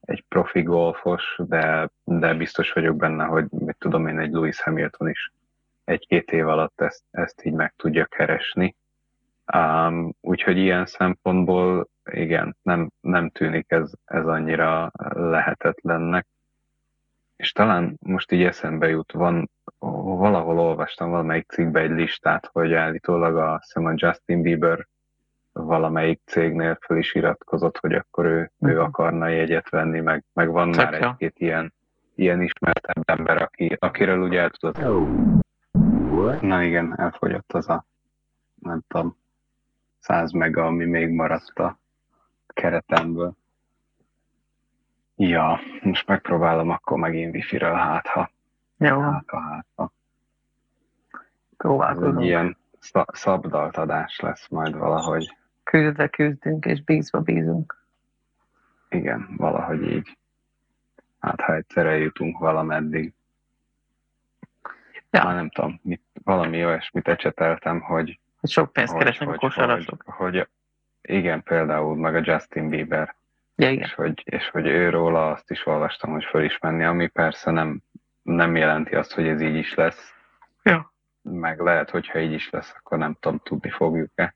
egy 0.00 0.24
profi 0.28 0.62
golfos, 0.62 1.38
de, 1.38 1.90
de 2.04 2.34
biztos 2.34 2.72
vagyok 2.72 2.96
benne, 2.96 3.24
hogy 3.24 3.46
mit 3.50 3.76
tudom 3.78 4.06
én, 4.06 4.18
egy 4.18 4.32
Lewis 4.32 4.60
Hamilton 4.60 5.08
is 5.08 5.32
egy-két 5.84 6.30
év 6.32 6.48
alatt 6.48 6.80
ezt, 6.80 7.04
ezt 7.10 7.44
így 7.44 7.52
meg 7.52 7.74
tudja 7.76 8.04
keresni. 8.04 8.76
Um, 9.54 10.14
úgyhogy 10.20 10.56
ilyen 10.56 10.86
szempontból 10.86 11.88
igen, 12.10 12.56
nem, 12.62 12.90
nem 13.00 13.30
tűnik 13.30 13.70
ez, 13.70 13.92
ez 14.04 14.26
annyira 14.26 14.90
lehetetlennek. 15.08 16.26
És 17.36 17.52
talán 17.52 17.96
most 18.00 18.32
így 18.32 18.42
eszembe 18.42 18.88
jut, 18.88 19.12
van, 19.12 19.50
valahol 19.78 20.58
olvastam 20.58 21.10
valamelyik 21.10 21.50
cikkbe 21.50 21.80
egy 21.80 21.90
listát, 21.90 22.50
hogy 22.52 22.72
állítólag 22.72 23.36
a, 23.36 23.60
a 23.74 23.92
Justin 23.94 24.42
Bieber 24.42 24.86
valamelyik 25.52 26.20
cégnél 26.24 26.78
föl 26.80 26.98
is 26.98 27.14
iratkozott, 27.14 27.78
hogy 27.78 27.92
akkor 27.92 28.24
ő, 28.24 28.50
ő 28.60 28.72
mhm. 28.72 28.78
akarna 28.78 29.28
jegyet 29.28 29.68
venni, 29.68 30.00
meg, 30.00 30.24
meg 30.32 30.50
van 30.50 30.72
Csak 30.72 30.90
már 30.90 31.02
egy-két 31.02 31.38
ilyen, 31.38 31.74
ilyen 32.14 32.42
ismertebb 32.42 33.02
ember, 33.04 33.42
aki, 33.42 33.76
akiről 33.78 34.18
ugye 34.18 34.40
el 34.40 34.50
tudod. 34.50 35.43
Na 36.40 36.62
igen, 36.62 36.98
elfogyott 36.98 37.52
az 37.52 37.68
a, 37.68 37.84
nem 38.54 38.82
tudom, 38.88 39.16
100 39.98 40.32
mega, 40.32 40.66
ami 40.66 40.84
még 40.84 41.08
maradt 41.08 41.58
a 41.58 41.78
keretemből. 42.46 43.34
Ja, 45.16 45.60
most 45.82 46.06
megpróbálom 46.06 46.70
akkor 46.70 46.98
megint 46.98 47.34
wifi-ről, 47.34 47.74
hát 47.74 48.06
ha. 48.06 48.30
Jó. 48.76 49.00
Hát 49.00 49.24
ha, 49.26 49.40
hát 49.40 49.66
ha. 49.74 49.92
Próbálkozunk. 51.56 52.18
Egy 52.18 52.24
ilyen 52.24 52.56
szabdalt 53.12 53.76
adás 53.76 54.20
lesz 54.20 54.48
majd 54.48 54.76
valahogy. 54.76 55.36
Küzdve 55.62 56.08
küzdünk, 56.08 56.64
és 56.64 56.82
bízva 56.82 57.20
bízunk. 57.20 57.84
Igen, 58.88 59.34
valahogy 59.36 59.82
így. 59.82 60.18
Hát 61.18 61.40
ha 61.40 61.54
egyszer 61.54 61.86
eljutunk 61.86 62.38
valameddig. 62.38 63.14
Ja. 65.14 65.24
Már 65.24 65.34
nem 65.34 65.50
tudom, 65.50 65.80
mit, 65.82 66.02
valami 66.24 66.64
olyasmit 66.64 67.08
ecseteltem, 67.08 67.80
hogy... 67.80 68.18
Hogy 68.40 68.50
sok 68.50 68.72
pénzt 68.72 68.96
keresnek 68.96 69.28
a 69.28 69.34
kosarasok. 69.34 70.02
Hogy, 70.06 70.16
hogy, 70.16 70.48
igen, 71.02 71.42
például, 71.42 71.96
meg 71.96 72.14
a 72.14 72.20
Justin 72.22 72.68
Bieber. 72.68 73.14
Ja, 73.56 73.70
igen. 73.70 73.84
És 73.84 73.94
hogy, 73.94 74.22
és 74.24 74.48
hogy 74.48 74.66
őróla 74.66 75.30
azt 75.30 75.50
is 75.50 75.66
olvastam, 75.66 76.10
hogy 76.10 76.24
föl 76.24 76.44
is 76.44 76.58
menni, 76.58 76.84
ami 76.84 77.06
persze 77.06 77.50
nem, 77.50 77.82
nem 78.22 78.56
jelenti 78.56 78.94
azt, 78.94 79.12
hogy 79.12 79.26
ez 79.26 79.40
így 79.40 79.56
is 79.56 79.74
lesz. 79.74 80.14
Ja. 80.62 80.92
Meg 81.22 81.60
lehet, 81.60 81.90
hogyha 81.90 82.18
így 82.18 82.32
is 82.32 82.50
lesz, 82.50 82.74
akkor 82.78 82.98
nem 82.98 83.16
tudom, 83.20 83.40
tudni 83.44 83.70
fogjuk-e. 83.70 84.34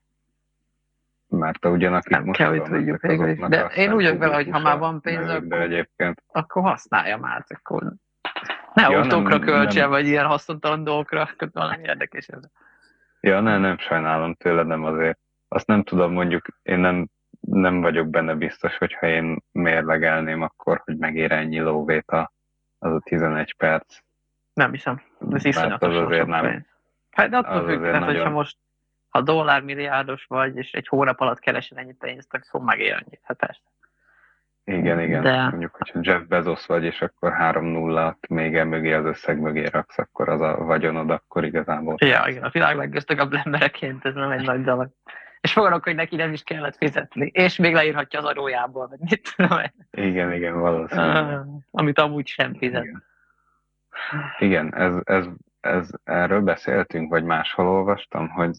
Mert 1.27 1.65
ugyanak 1.65 2.09
nem 2.09 2.31
kell, 2.31 2.49
hogy 2.49 2.63
tudjuk 2.63 3.01
végül 3.01 3.47
De 3.47 3.65
én 3.65 3.93
úgy 3.93 4.03
vagyok 4.03 4.17
vele, 4.17 4.35
hogy 4.35 4.49
ha 4.51 4.59
már 4.59 4.77
van 4.77 5.01
pénz, 5.01 5.29
akkor, 5.29 5.61
egyébként. 5.61 6.23
akkor 6.31 6.61
használja 6.61 7.17
már, 7.17 7.45
akkor 7.47 7.93
ne 8.73 8.81
ja, 8.81 8.99
autókra 8.99 9.39
költse, 9.39 9.85
vagy 9.85 10.07
ilyen 10.07 10.25
haszontalan 10.25 10.83
dolgokra, 10.83 11.29
valami 11.51 11.83
érdekes 11.83 12.27
ez. 12.27 12.43
Ja, 13.19 13.39
nem, 13.39 13.61
nem 13.61 13.77
sajnálom 13.77 14.33
tőle, 14.33 14.63
nem 14.63 14.83
azért. 14.83 15.19
Azt 15.47 15.67
nem 15.67 15.83
tudom, 15.83 16.11
mondjuk 16.11 16.45
én 16.63 16.79
nem 16.79 17.09
nem 17.39 17.81
vagyok 17.81 18.07
benne 18.07 18.35
biztos, 18.35 18.77
hogyha 18.77 19.07
én 19.07 19.37
mérlegelném 19.51 20.41
akkor, 20.41 20.81
hogy 20.85 20.97
megér 20.97 21.31
ennyi 21.31 21.59
lóvét 21.59 22.09
a, 22.09 22.31
az 22.79 22.93
a 22.93 22.99
11 22.99 23.55
perc. 23.55 23.97
Nem 24.53 24.71
hiszem. 24.71 25.01
Ez 25.31 25.45
iszonyatos 25.45 25.95
az 25.95 26.05
azért 26.05 26.27
nem. 26.27 26.65
Hát 27.11 27.29
de 27.29 27.37
attól 27.37 27.65
függ, 27.65 27.81
tehát 27.81 27.99
nagyon... 27.99 28.15
hogyha 28.15 28.29
most 28.29 28.57
ha 29.09 29.21
dollármilliárdos 29.21 30.25
vagy, 30.25 30.57
és 30.57 30.71
egy 30.71 30.87
hónap 30.87 31.19
alatt 31.19 31.39
keresel 31.39 31.77
ennyit 31.77 31.97
pénzt, 31.97 32.33
akkor 32.33 32.61
megér 32.61 32.93
annyit. 32.93 33.21
Hát 33.23 33.37
persze. 33.37 33.61
Igen, 34.69 34.99
igen. 34.99 35.21
De... 35.21 35.41
Mondjuk, 35.41 35.75
hogyha 35.75 35.99
Jeff 36.01 36.21
Bezos 36.21 36.65
vagy, 36.65 36.83
és 36.83 37.01
akkor 37.01 37.33
három 37.33 37.65
nullát 37.65 38.27
még 38.29 38.55
el 38.55 38.65
mögé 38.65 38.93
az 38.93 39.05
összeg 39.05 39.39
mögé 39.39 39.65
raksz, 39.65 39.97
akkor 39.97 40.29
az 40.29 40.41
a 40.41 40.57
vagyonod, 40.57 41.09
akkor 41.09 41.45
igazából... 41.45 41.95
Ja, 41.99 42.23
igen, 42.27 42.43
a 42.43 42.49
világ 42.49 42.75
leggazdagabb 42.75 43.33
embereként 43.33 44.05
ez 44.05 44.13
nem 44.13 44.31
egy 44.31 44.45
nagy 44.45 44.63
dolog 44.63 44.89
és 45.41 45.51
fogadok, 45.51 45.83
hogy 45.83 45.95
neki 45.95 46.15
nem 46.15 46.33
is 46.33 46.43
kellett 46.43 46.75
fizetni, 46.75 47.31
és 47.33 47.55
még 47.55 47.73
leírhatja 47.73 48.19
az 48.19 48.25
adójából, 48.25 48.87
vagy 48.87 48.99
mit 48.99 49.33
tudom 49.35 49.59
Igen, 49.91 50.33
igen, 50.33 50.59
valószínűleg. 50.59 51.39
Amit 51.71 51.99
amúgy 51.99 52.27
sem 52.27 52.55
fizet. 52.55 52.83
Igen, 52.83 53.03
igen 54.39 54.75
ez, 54.75 54.93
ez, 55.03 55.25
ez, 55.59 55.89
erről 56.03 56.41
beszéltünk, 56.41 57.09
vagy 57.09 57.23
máshol 57.23 57.67
olvastam, 57.67 58.29
hogy 58.29 58.57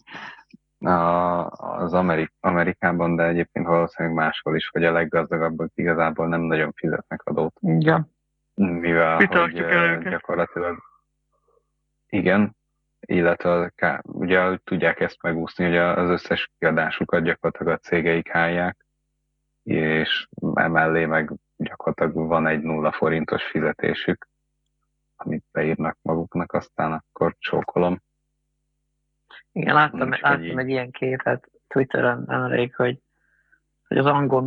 az 0.81 1.93
Amerik, 1.93 2.33
Amerikában, 2.39 3.15
de 3.15 3.23
egyébként 3.23 3.67
valószínűleg 3.67 4.17
máshol 4.17 4.55
is, 4.55 4.69
hogy 4.69 4.83
a 4.83 4.91
leggazdagabbak 4.91 5.71
igazából 5.75 6.27
nem 6.27 6.41
nagyon 6.41 6.71
fizetnek 6.71 7.21
adót. 7.23 7.55
Igen. 7.59 8.11
Mivel, 8.53 9.17
Mi 9.17 9.25
hogy 9.25 10.09
gyakorlatilag 10.09 10.77
igen, 12.09 12.55
illetve 12.99 14.01
ugye 14.03 14.57
tudják 14.63 14.99
ezt 14.99 15.21
megúszni, 15.21 15.65
hogy 15.65 15.77
az 15.77 16.09
összes 16.09 16.51
kiadásukat 16.59 17.23
gyakorlatilag 17.23 17.73
a 17.73 17.77
cégeik 17.77 18.29
állják, 18.29 18.85
és 19.63 20.27
emellé 20.53 21.05
meg 21.05 21.31
gyakorlatilag 21.57 22.27
van 22.27 22.47
egy 22.47 22.61
nulla 22.61 22.91
forintos 22.91 23.43
fizetésük, 23.43 24.27
amit 25.15 25.43
beírnak 25.51 25.97
maguknak, 26.01 26.53
aztán 26.53 26.91
akkor 26.91 27.35
csókolom. 27.39 28.01
Igen, 29.51 29.73
láttam, 29.73 30.09
Nincs, 30.09 30.21
láttam 30.21 30.57
egy 30.57 30.69
ilyen 30.69 30.91
képet 30.91 31.49
Twitteren 31.67 32.23
nemrég, 32.27 32.75
hogy, 32.75 32.99
hogy 33.87 33.97
az 33.97 34.05
angol 34.05 34.41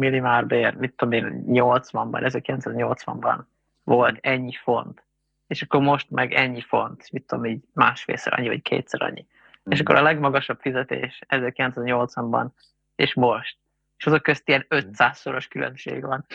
bér, 0.44 0.74
mit 0.74 0.94
tudom 0.96 1.12
én, 1.12 1.44
80-ban, 1.48 2.42
1980-ban 2.44 3.38
volt 3.84 4.18
ennyi 4.20 4.52
font 4.62 5.04
és 5.46 5.62
akkor 5.62 5.80
most 5.80 6.10
meg 6.10 6.32
ennyi 6.32 6.60
font, 6.60 7.10
mit 7.10 7.26
tudom 7.26 7.44
így 7.44 7.64
másfélszer 7.72 8.32
annyi, 8.32 8.48
vagy 8.48 8.62
kétszer 8.62 9.02
annyi. 9.02 9.26
Mm. 9.68 9.72
És 9.72 9.80
akkor 9.80 9.94
a 9.94 10.02
legmagasabb 10.02 10.60
fizetés 10.60 11.22
1980-ban, 11.28 12.46
és 12.94 13.14
most. 13.14 13.58
És 13.96 14.06
azok 14.06 14.22
közt 14.22 14.48
ilyen 14.48 14.66
500-szoros 14.68 15.48
különbség 15.48 16.02
van. 16.02 16.26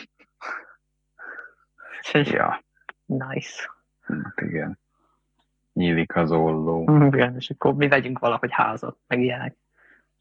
ja. 2.11 2.63
Nice. 3.05 3.71
Hát 4.01 4.41
igen. 4.41 4.79
Nyílik 5.79 6.15
az 6.15 6.31
olló. 6.31 6.83
Igen, 7.13 7.35
és 7.35 7.49
akkor 7.49 7.73
mi 7.73 7.87
vegyünk 7.87 8.19
valahogy 8.19 8.51
házat, 8.51 8.97
meg 9.07 9.21
ilyenek. 9.21 9.55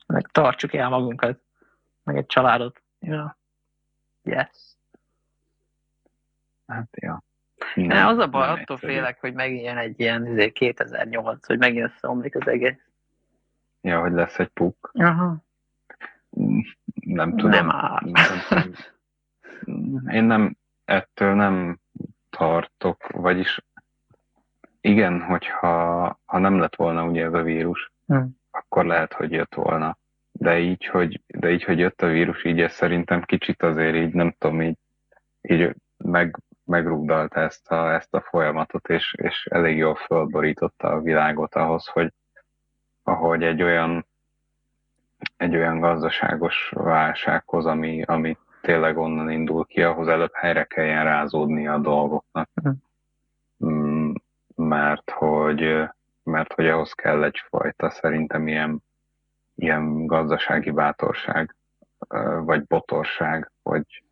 Meg 0.06 0.26
tartsuk 0.26 0.74
el 0.74 0.88
magunkat, 0.88 1.40
meg 2.02 2.16
egy 2.16 2.26
családot. 2.26 2.82
Ja. 3.00 3.36
Yes. 4.22 4.76
Hát, 6.66 6.88
ja. 6.90 7.22
Nem, 7.74 8.06
az 8.06 8.18
a 8.18 8.28
baj, 8.28 8.48
attól 8.48 8.76
egyszerű. 8.76 8.92
félek, 8.92 9.20
hogy 9.20 9.34
megint 9.34 9.64
jön 9.64 9.76
egy 9.76 10.00
ilyen 10.00 10.52
2008, 10.52 11.36
izé, 11.36 11.44
hogy 11.46 11.58
megint 11.58 11.84
összeomlik 11.84 12.36
az 12.36 12.48
egész. 12.48 12.78
Ja, 13.80 14.00
hogy 14.00 14.12
lesz 14.12 14.38
egy 14.38 14.48
puk. 14.48 14.90
Aha. 14.92 15.36
Nem 16.94 17.30
tudom. 17.30 17.50
Nem 17.50 17.70
áll. 17.70 18.00
Nem, 18.02 18.72
én 20.16 20.24
nem, 20.24 20.56
ettől 20.84 21.34
nem 21.34 21.78
tartok, 22.30 23.08
vagyis 23.08 23.60
igen, 24.88 25.20
hogyha 25.20 25.78
ha 26.24 26.38
nem 26.38 26.58
lett 26.58 26.76
volna 26.76 27.04
ugye 27.04 27.24
ez 27.24 27.32
a 27.32 27.42
vírus, 27.42 27.92
hmm. 28.06 28.36
akkor 28.50 28.84
lehet, 28.84 29.12
hogy 29.12 29.32
jött 29.32 29.54
volna. 29.54 29.98
De 30.32 30.58
így, 30.58 30.86
hogy, 30.86 31.20
de 31.26 31.50
így, 31.50 31.64
hogy 31.64 31.78
jött 31.78 32.02
a 32.02 32.06
vírus, 32.06 32.44
így 32.44 32.60
ez 32.60 32.72
szerintem 32.72 33.22
kicsit 33.22 33.62
azért 33.62 33.94
így, 33.94 34.12
nem 34.12 34.34
tudom, 34.38 34.62
így, 34.62 34.76
így 35.40 35.74
meg, 35.96 36.38
megrugdalta 36.64 37.40
ezt 37.40 37.70
a, 37.70 37.92
ezt 37.92 38.14
a 38.14 38.20
folyamatot, 38.20 38.88
és, 38.88 39.14
és 39.22 39.46
elég 39.50 39.76
jól 39.76 39.94
fölborította 39.94 40.88
a 40.88 41.00
világot 41.00 41.54
ahhoz, 41.54 41.86
hogy 41.86 42.12
ahogy 43.02 43.42
egy 43.42 43.62
olyan, 43.62 44.06
egy 45.36 45.56
olyan 45.56 45.80
gazdaságos 45.80 46.72
válsághoz, 46.74 47.66
ami, 47.66 48.02
ami 48.02 48.36
tényleg 48.60 48.96
onnan 48.96 49.30
indul 49.30 49.66
ki, 49.66 49.82
ahhoz 49.82 50.08
előbb 50.08 50.34
helyre 50.34 50.64
kelljen 50.64 51.04
rázódni 51.04 51.68
a 51.68 51.78
dolgoknak. 51.78 52.50
Mert 54.58 55.10
hogy, 55.10 55.88
mert 56.22 56.52
hogy 56.52 56.66
ahhoz 56.66 56.92
kell 56.92 57.24
egyfajta 57.24 57.90
szerintem 57.90 58.48
ilyen, 58.48 58.82
ilyen 59.54 60.06
gazdasági 60.06 60.70
bátorság, 60.70 61.54
vagy 62.44 62.64
botorság, 62.66 63.50
hogy, 63.62 64.02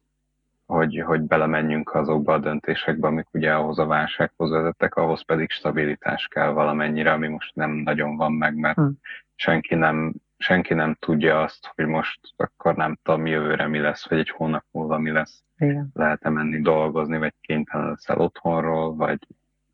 hogy, 0.66 1.02
hogy 1.06 1.20
belemenjünk 1.20 1.94
azokba 1.94 2.32
a 2.32 2.38
döntésekbe, 2.38 3.06
amik 3.06 3.26
ugye 3.32 3.54
ahhoz 3.54 3.78
a 3.78 3.86
válsághoz 3.86 4.50
vezettek, 4.50 4.94
ahhoz 4.94 5.24
pedig 5.24 5.50
stabilitás 5.50 6.28
kell 6.28 6.50
valamennyire, 6.50 7.12
ami 7.12 7.28
most 7.28 7.54
nem 7.54 7.70
nagyon 7.70 8.16
van 8.16 8.32
meg, 8.32 8.56
mert 8.56 8.76
hmm. 8.76 8.98
senki, 9.34 9.74
nem, 9.74 10.12
senki 10.38 10.74
nem 10.74 10.94
tudja 10.94 11.42
azt, 11.42 11.72
hogy 11.74 11.86
most 11.86 12.20
akkor 12.36 12.74
nem 12.74 12.98
tudom 13.02 13.26
jövőre 13.26 13.66
mi 13.66 13.78
lesz, 13.78 14.08
vagy 14.08 14.18
egy 14.18 14.30
hónap 14.30 14.64
múlva 14.70 14.98
mi 14.98 15.10
lesz. 15.10 15.44
Igen. 15.58 15.90
Lehet-e 15.94 16.28
menni 16.28 16.60
dolgozni, 16.60 17.18
vagy 17.18 17.34
kénytelen 17.40 17.88
leszel 17.88 18.18
otthonról, 18.18 18.94
vagy, 18.94 19.18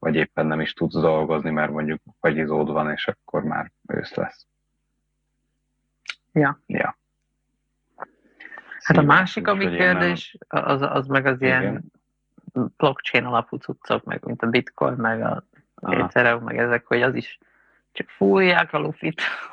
vagy 0.02 0.14
éppen 0.14 0.46
nem 0.46 0.60
is 0.60 0.72
tudsz 0.72 1.00
dolgozni, 1.00 1.50
mert 1.50 1.70
mondjuk 1.70 2.00
fagyizód 2.20 2.70
van, 2.70 2.90
és 2.90 3.08
akkor 3.08 3.42
már 3.42 3.72
ősz 3.86 4.14
lesz. 4.14 4.46
Ja. 6.32 6.60
Ja. 6.66 6.98
Hát 8.80 8.96
a 8.96 9.02
másik, 9.02 9.46
ami 9.46 9.76
kérdés, 9.76 10.36
az, 10.48 10.82
az 10.82 11.06
meg 11.06 11.26
az 11.26 11.42
Igen. 11.42 11.60
ilyen 11.62 11.92
blockchain 12.76 13.24
alapú 13.24 13.56
cuccok, 13.56 14.04
meg 14.04 14.24
mint 14.24 14.42
a 14.42 14.46
bitcoin, 14.46 14.94
meg 14.94 15.22
a 15.22 15.44
Ethereum, 15.74 16.44
meg 16.44 16.58
ezek, 16.58 16.86
hogy 16.86 17.02
az 17.02 17.14
is 17.14 17.38
csak 17.92 18.08
fújják 18.08 18.72
a 18.72 18.78
lufit. 18.78 19.22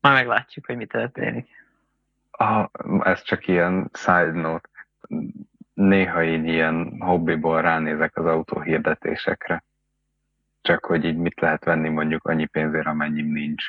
Majd 0.00 0.16
meglátjuk, 0.16 0.66
hogy 0.66 0.76
mi 0.76 0.86
történik. 0.86 1.66
A, 2.30 2.70
ez 3.02 3.22
csak 3.22 3.46
ilyen 3.46 3.90
side 3.92 4.30
note. 4.30 4.68
Néha 5.78 6.24
így 6.24 6.46
ilyen 6.46 6.96
hobbiból 6.98 7.62
ránézek 7.62 8.16
az 8.16 8.26
autóhirdetésekre. 8.26 9.64
Csak 10.60 10.84
hogy 10.84 11.04
így 11.04 11.16
mit 11.16 11.40
lehet 11.40 11.64
venni 11.64 11.88
mondjuk 11.88 12.26
annyi 12.26 12.46
pénzért, 12.46 12.86
amennyim 12.86 13.32
nincs 13.32 13.68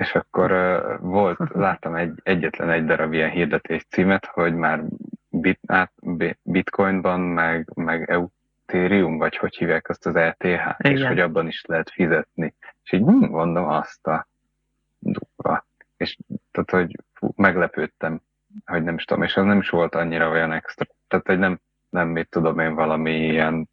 és 0.00 0.14
akkor 0.14 0.52
uh, 0.52 1.00
volt, 1.00 1.38
láttam 1.66 1.94
egy, 1.94 2.20
egyetlen 2.22 2.70
egy 2.70 2.84
darab 2.84 3.12
ilyen 3.12 3.30
hirdetés 3.30 3.86
címet, 3.88 4.26
hogy 4.26 4.54
már 4.54 4.82
bit, 5.28 5.60
át, 5.66 5.92
bitcoinban, 6.42 7.20
meg, 7.20 7.70
meg 7.74 8.30
Ethereum, 8.66 9.18
vagy 9.18 9.36
hogy 9.36 9.56
hívják 9.56 9.88
azt 9.88 10.06
az 10.06 10.16
ETH, 10.16 10.44
Igen. 10.44 10.74
és 10.78 11.06
hogy 11.06 11.20
abban 11.20 11.46
is 11.46 11.64
lehet 11.66 11.90
fizetni. 11.90 12.54
És 12.82 12.92
így 12.92 13.02
hm, 13.02 13.24
mondom 13.24 13.68
azt 13.68 14.06
a 14.06 14.28
durva. 14.98 15.66
És 15.96 16.16
tehát, 16.50 16.70
hogy 16.70 16.96
fú, 17.12 17.32
meglepődtem, 17.36 18.20
hogy 18.64 18.82
nem 18.82 18.94
is 18.94 19.04
tudom, 19.04 19.22
és 19.22 19.36
az 19.36 19.44
nem 19.44 19.58
is 19.58 19.68
volt 19.68 19.94
annyira 19.94 20.28
olyan 20.28 20.52
extra. 20.52 20.86
Tehát, 21.10 21.26
hogy 21.26 21.38
nem, 21.38 21.60
nem 21.88 22.08
mit 22.08 22.28
tudom 22.28 22.58
én, 22.58 22.74
valami 22.74 23.12
ilyen, 23.12 23.68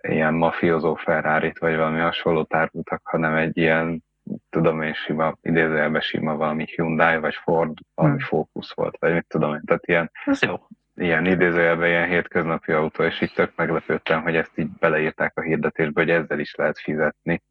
ilyen 0.00 0.34
mafiózó 0.34 0.94
ferrari 0.94 1.52
vagy 1.58 1.76
valami 1.76 2.00
hasonló 2.00 2.46
árultak, 2.48 3.00
hanem 3.04 3.34
egy 3.34 3.56
ilyen 3.56 4.04
tudom 4.50 4.82
én 4.82 4.94
sima, 4.94 5.36
idézőjelben 5.42 6.00
sima 6.00 6.36
valami 6.36 6.64
Hyundai, 6.66 7.18
vagy 7.18 7.34
Ford, 7.34 7.78
valami 7.94 8.16
hmm. 8.16 8.26
Focus 8.26 8.72
volt, 8.72 8.96
vagy 8.98 9.12
mit 9.12 9.26
tudom 9.28 9.54
én, 9.54 9.60
tehát 9.64 9.86
ilyen, 9.86 10.10
Ez 10.24 10.42
jó. 10.42 10.66
ilyen 10.94 11.26
idézőjelben 11.26 11.88
ilyen 11.88 12.08
hétköznapi 12.08 12.72
autó, 12.72 13.02
és 13.02 13.20
így 13.20 13.32
tök 13.32 13.52
meglepődtem, 13.56 14.22
hogy 14.22 14.36
ezt 14.36 14.58
így 14.58 14.68
beleírták 14.78 15.38
a 15.38 15.40
hirdetésbe, 15.40 16.00
hogy 16.00 16.10
ezzel 16.10 16.38
is 16.38 16.54
lehet 16.54 16.78
fizetni, 16.78 17.42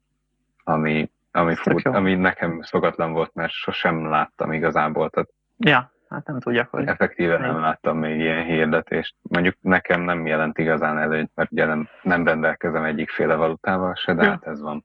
ami, 0.64 1.10
ami, 1.30 1.54
fut, 1.54 1.86
ami 1.86 2.14
nekem 2.14 2.62
szokatlan 2.62 3.12
volt, 3.12 3.34
mert 3.34 3.52
sosem 3.52 4.08
láttam 4.08 4.52
igazából, 4.52 5.10
tehát 5.10 5.30
ja, 5.58 5.92
hát 6.14 6.26
nem 6.26 6.40
tudjak, 6.40 6.70
hogy... 6.70 6.86
Effektíven 6.86 7.40
nem 7.40 7.60
láttam 7.60 7.98
még 7.98 8.20
ilyen 8.20 8.44
hirdetést. 8.44 9.14
Mondjuk 9.22 9.54
nekem 9.60 10.00
nem 10.00 10.26
jelent 10.26 10.58
igazán 10.58 10.98
előnyt, 10.98 11.30
mert 11.34 11.52
ugye 11.52 11.66
nem, 11.66 11.88
nem 12.02 12.24
rendelkezem 12.24 12.84
egyikféle 12.84 13.34
valutával 13.34 13.94
se, 13.94 14.14
de 14.14 14.22
ja. 14.22 14.30
hát 14.30 14.46
ez 14.46 14.60
van. 14.60 14.84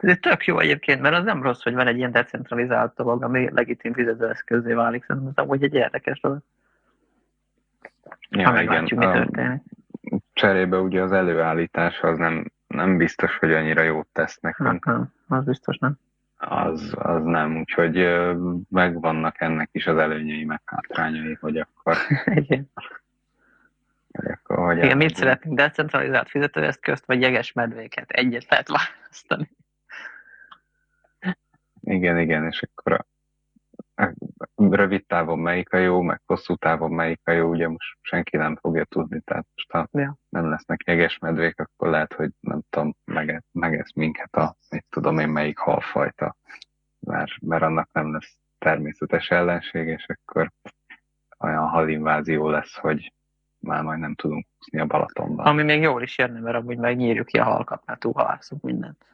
Ez 0.00 0.16
tök 0.20 0.44
jó 0.44 0.58
egyébként, 0.58 1.00
mert 1.00 1.16
az 1.16 1.24
nem 1.24 1.42
rossz, 1.42 1.62
hogy 1.62 1.74
van 1.74 1.86
egy 1.86 1.96
ilyen 1.96 2.12
decentralizált 2.12 2.94
dolog, 2.94 3.22
ami 3.22 3.50
legitim 3.52 3.92
fizetőeszközé 3.92 4.72
válik. 4.72 5.04
Szerintem 5.04 5.32
ez 5.36 5.44
amúgy 5.44 5.62
egy 5.62 5.74
érdekes 5.74 6.20
dolog. 6.20 6.38
Ja, 8.30 8.46
ha 8.46 8.52
meglátjuk, 8.52 9.00
mi 9.00 9.06
történik. 9.06 9.62
Cserébe 10.32 10.78
ugye 10.78 11.02
az 11.02 11.12
előállítás 11.12 12.00
az 12.00 12.18
nem, 12.18 12.44
nem 12.66 12.96
biztos, 12.96 13.38
hogy 13.38 13.52
annyira 13.52 13.82
jót 13.82 14.08
tesz 14.12 14.38
nekünk. 14.40 14.84
Nem, 14.84 15.12
az 15.28 15.44
biztos 15.44 15.78
nem. 15.78 15.98
Az, 16.48 16.94
az 16.98 17.24
nem, 17.24 17.58
úgyhogy 17.58 18.08
megvannak 18.70 19.40
ennek 19.40 19.68
is 19.72 19.86
az 19.86 19.96
előnyei, 19.96 20.44
meg 20.44 20.60
hátrányai, 20.64 21.36
hogy 21.40 21.56
akkor... 21.56 21.96
Igen. 22.42 22.70
Hogy 24.12 24.30
akkor 24.30 24.58
hogy 24.58 24.76
Igen, 24.76 24.96
mit 24.96 25.16
szeretnénk? 25.16 25.56
Decentralizált 25.56 26.28
fizetőeszközt, 26.28 27.06
vagy 27.06 27.20
jeges 27.20 27.52
medvéket? 27.52 28.10
Egyet 28.10 28.46
lehet 28.48 28.68
választani. 28.68 29.50
Igen, 31.80 32.18
igen, 32.18 32.46
és 32.46 32.62
akkor 32.62 33.04
rövid 34.56 35.06
távon 35.06 35.38
melyik 35.38 35.72
a 35.72 35.76
jó, 35.76 36.00
meg 36.00 36.20
hosszú 36.26 36.54
távon 36.54 36.90
melyik 36.90 37.20
a 37.24 37.30
jó, 37.30 37.48
ugye 37.48 37.68
most 37.68 37.98
senki 38.00 38.36
nem 38.36 38.56
fogja 38.56 38.84
tudni, 38.84 39.20
tehát 39.20 39.46
most 39.54 39.70
ha 39.70 40.00
ja. 40.00 40.16
nem 40.28 40.48
lesznek 40.48 40.82
jeges 40.86 41.18
medvék, 41.18 41.60
akkor 41.60 41.88
lehet, 41.88 42.12
hogy 42.12 42.30
nem 42.40 42.60
tudom, 42.70 42.96
megesz, 43.04 43.44
megesz 43.52 43.92
minket 43.92 44.34
a, 44.34 44.56
mit 44.70 44.84
tudom 44.90 45.18
én, 45.18 45.28
melyik 45.28 45.58
halfajta, 45.58 46.36
mert, 47.00 47.32
mert 47.40 47.62
annak 47.62 47.88
nem 47.92 48.12
lesz 48.12 48.38
természetes 48.58 49.30
ellenség, 49.30 49.86
és 49.86 50.06
akkor 50.06 50.50
olyan 51.38 51.68
halinvázió 51.68 52.48
lesz, 52.48 52.76
hogy 52.76 53.12
már 53.58 53.82
majd 53.82 53.98
nem 53.98 54.14
tudunk 54.14 54.46
húzni 54.58 54.80
a 54.80 54.86
Balatonban. 54.86 55.46
Ami 55.46 55.62
még 55.62 55.82
jól 55.82 56.02
is 56.02 56.18
jönne, 56.18 56.40
mert 56.40 56.56
amúgy 56.56 56.78
megnyírjuk 56.78 57.26
ki 57.26 57.38
a 57.38 57.44
halkat, 57.44 57.82
mert 57.86 58.00
túlhalászunk 58.00 58.62
mindent. 58.62 59.04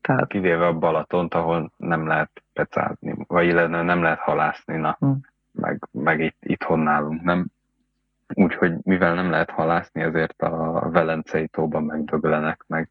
Tehát... 0.00 0.26
Kivéve 0.26 0.66
a 0.66 0.78
Balatont, 0.78 1.34
ahol 1.34 1.72
nem 1.76 2.06
lehet 2.06 2.42
pecázni, 2.52 3.14
vagy 3.26 3.46
illetve 3.46 3.82
nem 3.82 4.02
lehet 4.02 4.18
halászni, 4.18 4.76
na, 4.76 4.96
hmm. 4.98 5.20
meg, 5.52 5.88
meg 5.90 6.20
itt, 6.20 6.38
itthon 6.40 6.78
nálunk 6.78 7.22
nem. 7.22 7.46
Úgyhogy 8.34 8.74
mivel 8.82 9.14
nem 9.14 9.30
lehet 9.30 9.50
halászni, 9.50 10.02
ezért 10.02 10.42
a 10.42 10.88
Velencei 10.90 11.48
tóban 11.48 11.82
megdöglenek 11.82 12.64
meg, 12.66 12.90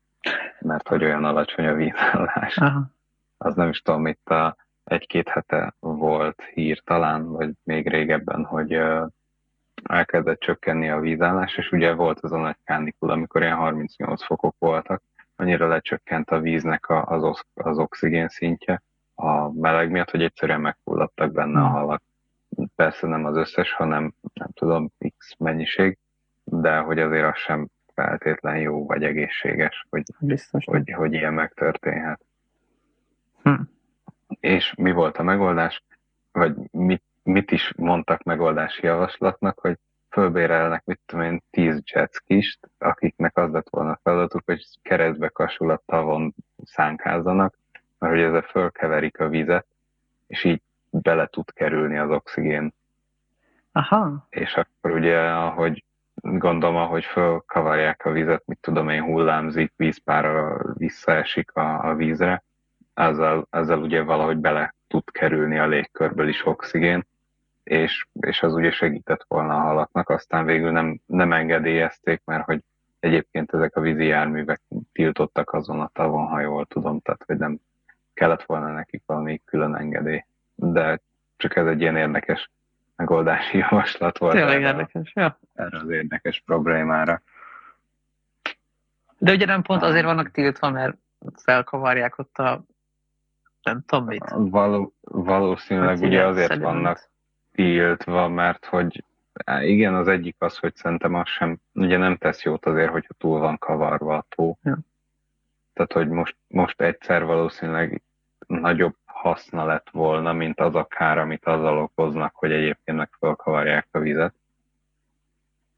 mert 0.60 0.88
hogy 0.88 1.04
olyan 1.04 1.26
alacsony 1.26 1.66
a 1.66 1.74
vízállás. 1.74 2.58
Aha. 2.58 2.92
Az 3.38 3.56
nem 3.56 3.70
is 3.70 3.82
tudom, 3.82 4.08
itt 4.08 4.30
a 4.30 4.56
egy-két 4.84 5.30
hete 5.30 5.74
volt 5.80 6.42
hír 6.54 6.82
talán, 6.84 7.32
vagy 7.32 7.52
még 7.64 7.88
régebben, 7.88 8.46
hogy 8.46 8.82
elkezdett 9.84 10.40
csökkenni 10.40 10.90
a 10.90 11.00
vízállás, 11.00 11.58
és 11.58 11.72
ugye 11.72 11.94
volt 11.94 12.20
az 12.20 12.32
a 12.32 12.38
nagy 12.38 12.58
kánikul, 12.64 13.10
amikor 13.10 13.42
ilyen 13.42 13.56
38 13.56 14.24
fokok 14.24 14.56
voltak, 14.60 15.02
annyira 15.40 15.68
lecsökkent 15.68 16.30
a 16.30 16.40
víznek 16.40 16.90
az, 16.90 17.42
az 17.54 17.78
oxigén 17.78 18.28
szintje 18.28 18.82
a 19.16 19.52
meleg 19.52 19.92
miatt, 19.92 20.10
hogy 20.10 20.24
egyszerűen 20.24 20.62
megfulladtak 20.62 21.32
benne 21.32 21.60
a 21.60 21.64
hmm. 21.64 21.72
halak. 21.72 22.02
Persze 22.76 23.08
nem 23.08 23.26
az 23.26 23.36
összes, 23.36 23.74
hanem 23.74 24.14
nem 24.34 24.48
tudom, 24.54 24.92
x 25.18 25.36
mennyiség, 25.38 25.98
de 26.44 26.78
hogy 26.78 27.00
azért 27.00 27.34
az 27.34 27.38
sem 27.38 27.68
feltétlen 27.94 28.58
jó 28.58 28.86
vagy 28.86 29.04
egészséges, 29.04 29.86
hogy, 29.90 30.04
Biztos 30.20 30.66
hogy, 30.66 30.92
hogy 30.92 31.14
ilyen 31.14 31.34
megtörténhet. 31.34 32.22
Hm. 33.44 33.62
És 34.40 34.74
mi 34.78 34.92
volt 34.92 35.18
a 35.18 35.24
megoldás? 35.24 35.84
Vagy 36.32 36.56
mit, 36.72 37.04
mit 37.24 37.52
is 37.52 37.74
mondtak 37.78 38.24
megoldási 38.24 38.86
javaslatnak, 38.86 39.60
hogy 39.60 39.78
fölbérelnek, 40.10 40.86
mit 40.86 41.00
tudom 41.06 41.26
én, 41.26 41.42
tíz 41.50 41.82
jetskist, 41.86 42.60
akiknek 42.78 43.38
az 43.38 43.52
lett 43.52 43.70
volna 43.70 43.92
a 43.92 44.00
feladatuk, 44.04 44.42
hogy 44.46 44.66
keresztbe 44.82 45.28
kasul 45.28 45.72
a 45.72 45.82
tavon 45.86 46.36
szánkázzanak, 46.64 47.58
mert 48.00 48.14
hogy 48.14 48.22
ezzel 48.22 48.42
fölkeverik 48.42 49.20
a 49.20 49.28
vizet, 49.28 49.66
és 50.28 50.44
így 50.44 50.62
bele 50.90 51.28
tud 51.28 51.54
kerülni 51.54 51.98
az 51.98 52.10
oxigén. 52.10 52.74
Aha. 53.72 54.28
És 54.30 54.54
akkor 54.54 54.92
ugye, 54.92 55.20
ahogy 55.20 55.84
gondolom, 56.22 56.76
ahogy 56.76 57.06
fölkavarják 57.06 58.06
a 58.06 58.12
vizet, 58.12 58.44
mit 58.46 58.58
tudom 58.62 58.90
én, 58.90 59.04
hullámzik, 59.04 59.74
vízpára 59.76 60.62
visszaesik 60.74 61.56
a, 61.56 61.90
a 61.90 61.96
vízre, 61.96 62.44
ezzel, 62.94 63.48
ezzel 63.50 63.80
ugye 63.80 64.02
valahogy 64.02 64.38
bele 64.38 64.74
tud 64.88 65.12
kerülni 65.12 65.60
a 65.60 65.68
légkörből 65.68 66.28
is 66.28 66.46
oxigén, 66.46 67.06
és, 67.70 68.08
és 68.20 68.42
az 68.42 68.54
ugye 68.54 68.72
segített 68.72 69.26
volna 69.28 69.56
a 69.56 69.60
halaknak, 69.60 70.10
aztán 70.10 70.46
végül 70.46 70.72
nem, 70.72 71.00
nem 71.06 71.34
engedélyezték, 71.34 72.22
mert 72.26 72.46
hogy 72.46 72.64
egyébként 73.00 73.54
ezek 73.54 73.76
a 73.76 73.82
vízi 73.82 74.06
járművek 74.06 74.62
tiltottak 74.92 75.54
azon 75.54 75.80
a 75.80 75.90
tavon, 75.94 76.28
ha 76.28 76.40
jól 76.40 76.66
tudom, 76.66 77.00
tehát 77.00 77.24
hogy 77.26 77.38
nem 77.38 77.60
kellett 78.14 78.44
volna 78.44 78.72
nekik 78.72 79.04
valami 79.06 79.42
külön 79.46 79.76
engedély. 79.76 80.26
De 80.56 81.00
csak 81.38 81.56
ez 81.56 81.66
egy 81.66 81.82
ilyen 81.82 81.96
érdekes 81.96 82.52
megoldási 82.96 83.58
javaslat 83.70 84.18
volt. 84.18 84.34
Tényleg 84.34 84.62
érdekes, 84.62 85.12
ja. 85.16 85.40
Erre 85.54 85.78
az 85.78 85.90
érdekes 85.90 86.42
problémára. 86.46 87.22
De 89.18 89.32
ugye 89.32 89.46
nem 89.46 89.62
pont 89.62 89.82
azért 89.82 90.06
vannak 90.06 90.32
tiltva, 90.32 90.70
mert 90.70 90.98
felkavarják 91.44 92.18
ott 92.18 92.38
a 92.38 92.64
nem 93.64 93.84
tudom 93.86 94.06
mit. 94.06 94.24
Való, 94.36 94.94
valószínűleg 95.02 95.90
hát 95.90 96.06
ugye 96.06 96.26
azért 96.26 96.56
vannak 96.56 97.10
tiltva, 97.60 98.28
mert 98.28 98.66
hogy 98.66 99.04
igen, 99.62 99.96
az 99.96 100.08
egyik 100.08 100.36
az, 100.40 100.58
hogy 100.58 100.76
szerintem 100.76 101.14
az 101.14 101.28
sem, 101.28 101.58
ugye 101.74 101.98
nem 101.98 102.16
tesz 102.16 102.44
jót 102.44 102.66
azért, 102.66 102.92
hogyha 102.92 103.14
túl 103.14 103.40
van 103.40 103.58
kavarva 103.58 104.16
a 104.18 104.26
tó, 104.30 104.58
ja. 104.64 104.78
tehát 105.74 105.94
hogy 105.94 106.08
most, 106.08 106.36
most 106.48 106.82
egyszer 106.82 107.26
valószínűleg 107.26 108.02
nagyobb 108.48 108.96
haszna 109.06 109.66
lett 109.66 109.90
volna, 109.90 110.34
mint 110.34 110.60
az 110.60 110.76
a 110.76 110.86
kár, 110.86 111.18
amit 111.18 111.46
azzal 111.46 111.78
okoznak, 111.78 112.36
hogy 112.36 112.52
egyébként 112.52 112.98
meg 112.98 113.10
felkavarják 113.20 113.88
a 113.92 114.00
vizet. 114.00 114.34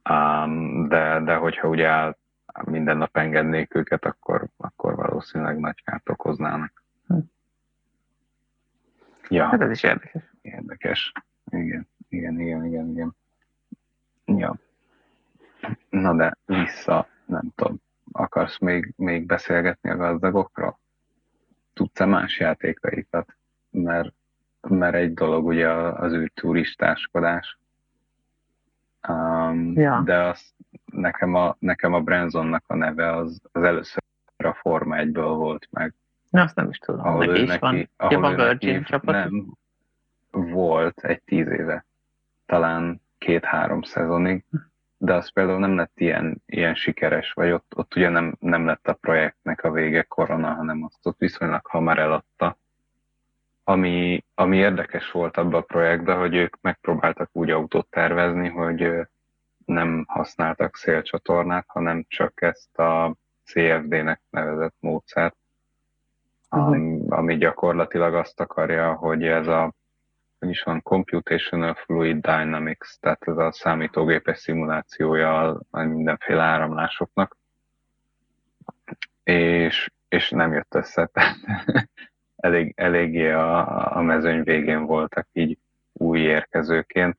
Um, 0.09 0.87
de, 0.87 1.19
de 1.19 1.35
hogyha 1.35 1.67
ugye 1.67 2.13
minden 2.63 2.97
nap 2.97 3.17
engednék 3.17 3.75
őket, 3.75 4.05
akkor, 4.05 4.45
akkor 4.57 4.95
valószínűleg 4.95 5.59
nagy 5.59 5.83
kárt 5.83 6.09
okoznának. 6.09 6.83
Hm. 7.07 7.17
Ja. 9.29 9.45
Hát 9.45 9.61
ez 9.61 9.69
is 9.69 9.83
érdekes. 9.83 10.23
Érdekes. 10.41 11.11
Igen, 11.51 11.87
igen, 12.09 12.39
igen, 12.39 12.65
igen, 12.65 12.89
igen. 12.89 13.15
Ja. 14.25 14.59
Na 15.89 16.15
de 16.15 16.37
vissza, 16.45 17.07
nem 17.25 17.51
tudom, 17.55 17.81
akarsz 18.11 18.59
még, 18.59 18.93
még 18.95 19.25
beszélgetni 19.25 19.89
a 19.89 19.95
gazdagokról? 19.95 20.79
Tudsz-e 21.73 22.05
más 22.05 22.39
játékaikat? 22.39 23.35
Mert, 23.69 24.13
mert 24.61 24.95
egy 24.95 25.13
dolog 25.13 25.45
ugye 25.45 25.69
az 25.73 26.13
űrturistáskodás, 26.13 27.59
um, 29.07 29.73
ja. 29.75 30.01
de 30.05 30.23
az, 30.23 30.53
nekem 30.85 31.35
a, 31.35 31.55
nekem 31.59 31.93
a 31.93 32.01
Brenzonnak 32.01 32.63
a 32.67 32.75
neve 32.75 33.15
az, 33.15 33.41
az 33.51 33.63
először 33.63 34.03
a 34.37 34.53
Forma 34.53 34.97
1 34.97 35.13
volt 35.13 35.67
meg. 35.71 35.93
Na, 36.29 36.41
azt 36.41 36.55
nem 36.55 36.69
is 36.69 36.77
tudom. 36.77 37.05
Ahol 37.05 37.25
neki 37.25 37.41
is 37.41 37.47
neki, 37.47 37.59
van. 37.59 37.89
Ahol 37.97 38.11
ja, 38.11 38.19
van 38.19 38.35
Virgin 38.35 38.73
neki, 38.73 38.83
csapat? 38.83 39.15
Nem, 39.15 39.57
volt 40.31 40.99
egy 41.03 41.21
tíz 41.21 41.47
éve, 41.47 41.85
talán 42.45 43.01
két-három 43.17 43.81
szezonig, 43.81 44.43
de 44.97 45.13
az 45.13 45.31
például 45.31 45.59
nem 45.59 45.75
lett 45.75 45.99
ilyen, 45.99 46.41
ilyen 46.45 46.75
sikeres, 46.75 47.31
vagy 47.33 47.51
ott, 47.51 47.73
ott 47.75 47.95
ugye 47.95 48.09
nem, 48.09 48.35
nem 48.39 48.65
lett 48.65 48.87
a 48.87 48.93
projektnek 48.93 49.63
a 49.63 49.71
vége 49.71 50.01
korona, 50.01 50.53
hanem 50.53 50.83
azt 50.83 51.05
ott 51.05 51.17
viszonylag 51.19 51.65
hamar 51.65 51.99
eladta. 51.99 52.57
Ami, 53.63 54.25
ami 54.35 54.57
érdekes 54.57 55.11
volt 55.11 55.37
abban 55.37 55.61
a 55.61 55.61
projektben, 55.61 56.17
hogy 56.17 56.35
ők 56.35 56.61
megpróbáltak 56.61 57.29
úgy 57.31 57.49
autót 57.49 57.87
tervezni, 57.89 58.49
hogy 58.49 59.07
nem 59.65 60.05
használtak 60.07 60.75
szélcsatornát, 60.75 61.65
hanem 61.67 62.05
csak 62.07 62.41
ezt 62.41 62.79
a 62.79 63.15
CFD-nek 63.43 64.21
nevezett 64.29 64.75
módszert, 64.79 65.35
ami, 66.49 67.01
ami 67.09 67.37
gyakorlatilag 67.37 68.13
azt 68.15 68.39
akarja, 68.39 68.93
hogy 68.93 69.23
ez 69.23 69.47
a 69.47 69.73
is 70.49 70.63
van, 70.63 70.81
Computational 70.81 71.73
Fluid 71.73 72.21
Dynamics, 72.21 72.95
tehát 72.99 73.27
ez 73.27 73.37
a 73.37 73.51
számítógépes 73.51 74.37
szimulációja 74.37 75.59
mindenféle 75.71 76.43
áramlásoknak, 76.43 77.37
és, 79.23 79.91
és 80.07 80.29
nem 80.29 80.53
jött 80.53 80.75
össze, 80.75 81.05
tehát 81.05 81.37
elég, 82.35 82.73
eléggé 82.75 83.31
a, 83.31 83.95
a 83.97 84.01
mezőny 84.01 84.43
végén 84.43 84.85
voltak 84.85 85.27
így 85.31 85.57
új 85.93 86.19
érkezőként. 86.19 87.17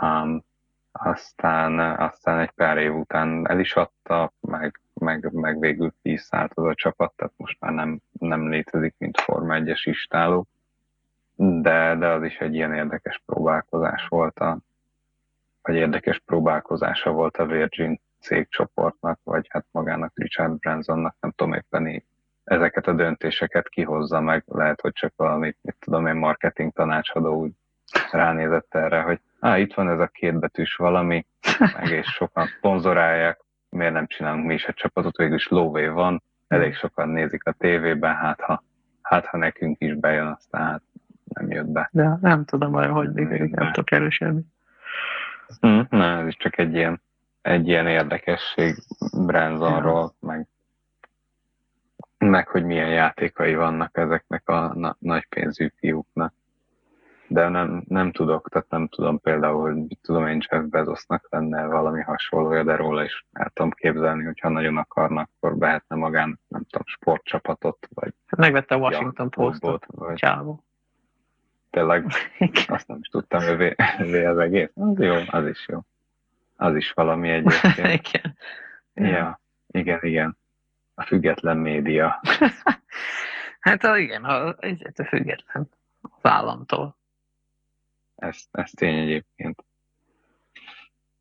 Um, 0.00 0.44
aztán, 0.92 1.78
aztán 1.78 2.38
egy 2.38 2.50
pár 2.50 2.78
év 2.78 2.94
után 2.94 3.48
el 3.48 3.60
is 3.60 3.74
adta, 3.74 4.32
meg, 4.40 4.80
meg, 4.94 5.32
meg 5.32 5.58
végül 5.58 5.94
kiszállt 6.02 6.52
az 6.54 6.64
a 6.64 6.74
csapat, 6.74 7.12
tehát 7.16 7.32
most 7.36 7.56
már 7.60 7.72
nem, 7.72 8.00
nem 8.12 8.50
létezik, 8.50 8.94
mint 8.98 9.20
Forma 9.20 9.54
1-es 9.58 9.80
istáló 9.84 10.46
de, 11.36 11.96
de 11.98 12.08
az 12.08 12.22
is 12.22 12.38
egy 12.38 12.54
ilyen 12.54 12.74
érdekes 12.74 13.22
próbálkozás 13.26 14.06
volt, 14.08 14.38
a, 14.38 14.58
vagy 15.62 15.74
érdekes 15.74 16.22
próbálkozása 16.24 17.10
volt 17.10 17.36
a 17.36 17.46
Virgin 17.46 18.00
cégcsoportnak, 18.20 19.20
vagy 19.24 19.46
hát 19.48 19.66
magának 19.70 20.12
Richard 20.14 20.58
Bransonnak, 20.58 21.16
nem 21.20 21.30
tudom 21.30 21.52
éppen 21.52 22.02
ezeket 22.44 22.86
a 22.86 22.92
döntéseket 22.92 23.68
kihozza 23.68 24.20
meg, 24.20 24.44
lehet, 24.46 24.80
hogy 24.80 24.92
csak 24.92 25.12
valami, 25.16 25.56
mit 25.60 25.76
tudom 25.78 26.06
én, 26.06 26.14
marketing 26.14 26.72
tanácsadó 26.72 27.40
úgy 27.40 27.52
ránézett 28.10 28.74
erre, 28.74 29.00
hogy 29.00 29.20
á, 29.40 29.58
itt 29.58 29.74
van 29.74 29.88
ez 29.88 29.98
a 29.98 30.06
kétbetűs 30.06 30.74
valami, 30.74 31.26
meg 31.58 31.88
és 31.88 32.06
sokan 32.06 32.46
szponzorálják, 32.46 33.40
miért 33.68 33.92
nem 33.92 34.06
csinálunk 34.06 34.46
mi 34.46 34.54
is 34.54 34.64
egy 34.64 34.74
csapatot, 34.74 35.16
végülis 35.16 35.48
lóvé 35.48 35.86
van, 35.86 36.22
elég 36.48 36.74
sokan 36.74 37.08
nézik 37.08 37.46
a 37.46 37.52
tévében, 37.52 38.14
hát 38.14 38.40
ha, 38.40 38.62
hát 39.02 39.26
ha 39.26 39.36
nekünk 39.36 39.76
is 39.80 39.94
bejön, 39.94 40.26
aztán 40.26 40.62
hát 40.62 40.82
nem 41.34 41.50
jött 41.50 41.68
be. 41.68 41.88
De 41.92 42.18
nem 42.20 42.44
tudom 42.44 42.72
hogy 42.72 43.12
nem 43.12 43.72
tudok 43.72 43.90
erősödni. 43.90 44.44
Hm, 45.60 45.80
na, 45.90 46.18
ez 46.20 46.26
is 46.26 46.36
csak 46.36 46.58
egy 46.58 46.74
ilyen, 46.74 47.02
egy 47.42 47.68
ilyen 47.68 47.86
érdekesség 47.86 48.74
Bransonról, 49.26 50.14
ja. 50.20 50.28
meg, 50.28 50.46
meg 52.18 52.48
hogy 52.48 52.64
milyen 52.64 52.88
játékai 52.88 53.54
vannak 53.54 53.96
ezeknek 53.96 54.48
a 54.48 54.74
na, 54.74 54.96
nagy 54.98 55.26
pénzű 55.28 55.68
fiúknak. 55.76 56.32
De 57.28 57.48
nem, 57.48 57.84
nem 57.88 58.12
tudok, 58.12 58.48
tehát 58.48 58.70
nem 58.70 58.88
tudom 58.88 59.20
például, 59.20 59.60
hogy 59.60 59.98
tudom 60.02 60.26
én 60.26 60.40
Jeff 60.50 60.64
Bezosnak 60.64 61.26
lenne 61.30 61.66
valami 61.66 62.02
hasonlója, 62.02 62.62
de 62.62 62.76
róla 62.76 63.04
is 63.04 63.26
el 63.32 63.50
tudom 63.54 63.70
képzelni, 63.70 64.24
hogyha 64.24 64.48
nagyon 64.48 64.76
akarnak, 64.76 65.30
akkor 65.36 65.58
behetne 65.58 65.96
magának, 65.96 66.38
nem 66.48 66.62
tudom, 66.70 66.86
sportcsapatot, 66.86 67.88
vagy... 67.94 68.14
Hát 68.26 68.40
megvette 68.40 68.74
a 68.74 68.78
Washington 68.78 69.30
Postot, 69.30 69.86
vagy... 69.86 70.14
Csávó 70.14 70.65
tényleg 71.76 72.06
azt 72.66 72.88
nem 72.88 72.98
is 73.00 73.08
tudtam, 73.08 73.42
hogy 73.42 73.74
övé 73.98 74.24
az 74.24 74.38
egész. 74.38 74.70
Az 74.74 74.98
jó, 74.98 75.14
az 75.26 75.46
is 75.46 75.68
jó. 75.68 75.80
Az 76.56 76.76
is 76.76 76.92
valami 76.92 77.30
egyébként. 77.30 78.06
igen. 78.06 78.36
Ja, 78.94 79.40
igen, 79.66 79.98
igen. 80.02 80.36
A 80.94 81.02
független 81.04 81.56
média. 81.56 82.20
hát 83.60 83.82
igen, 83.82 84.24
a, 84.24 84.48
a 84.48 85.04
független 85.08 85.68
az 86.00 86.30
államtól. 86.30 86.96
Ez, 88.16 88.36
ez 88.50 88.70
tény 88.70 88.98
egyébként. 88.98 89.64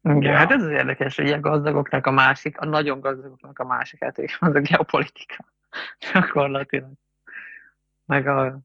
Igen, 0.02 0.22
ja. 0.22 0.36
hát 0.36 0.52
ez 0.52 0.64
az 0.64 0.70
érdekes, 0.70 1.16
hogy 1.16 1.32
a 1.32 1.40
gazdagoknak 1.40 2.08
a 2.08 2.12
másik, 2.12 2.60
a 2.60 2.66
nagyon 2.66 3.00
gazdagoknak 3.00 3.60
a 3.60 3.66
másik 3.66 4.04
hát 4.04 4.18
az 4.40 4.56
a 4.56 4.60
geopolitika. 4.60 5.46
Gyakorlatilag. 6.14 6.92
Meg 8.06 8.28
a 8.28 8.60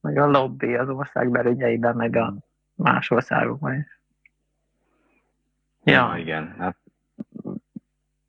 meg 0.00 0.18
a 0.18 0.26
lobby 0.26 0.74
az 0.74 0.88
ország 0.88 1.30
belügyeiben, 1.30 1.96
meg 1.96 2.16
a 2.16 2.34
más 2.74 3.10
országokban 3.10 3.74
is. 3.74 3.98
Ja. 5.84 6.14
igen, 6.16 6.54
hát 6.58 6.76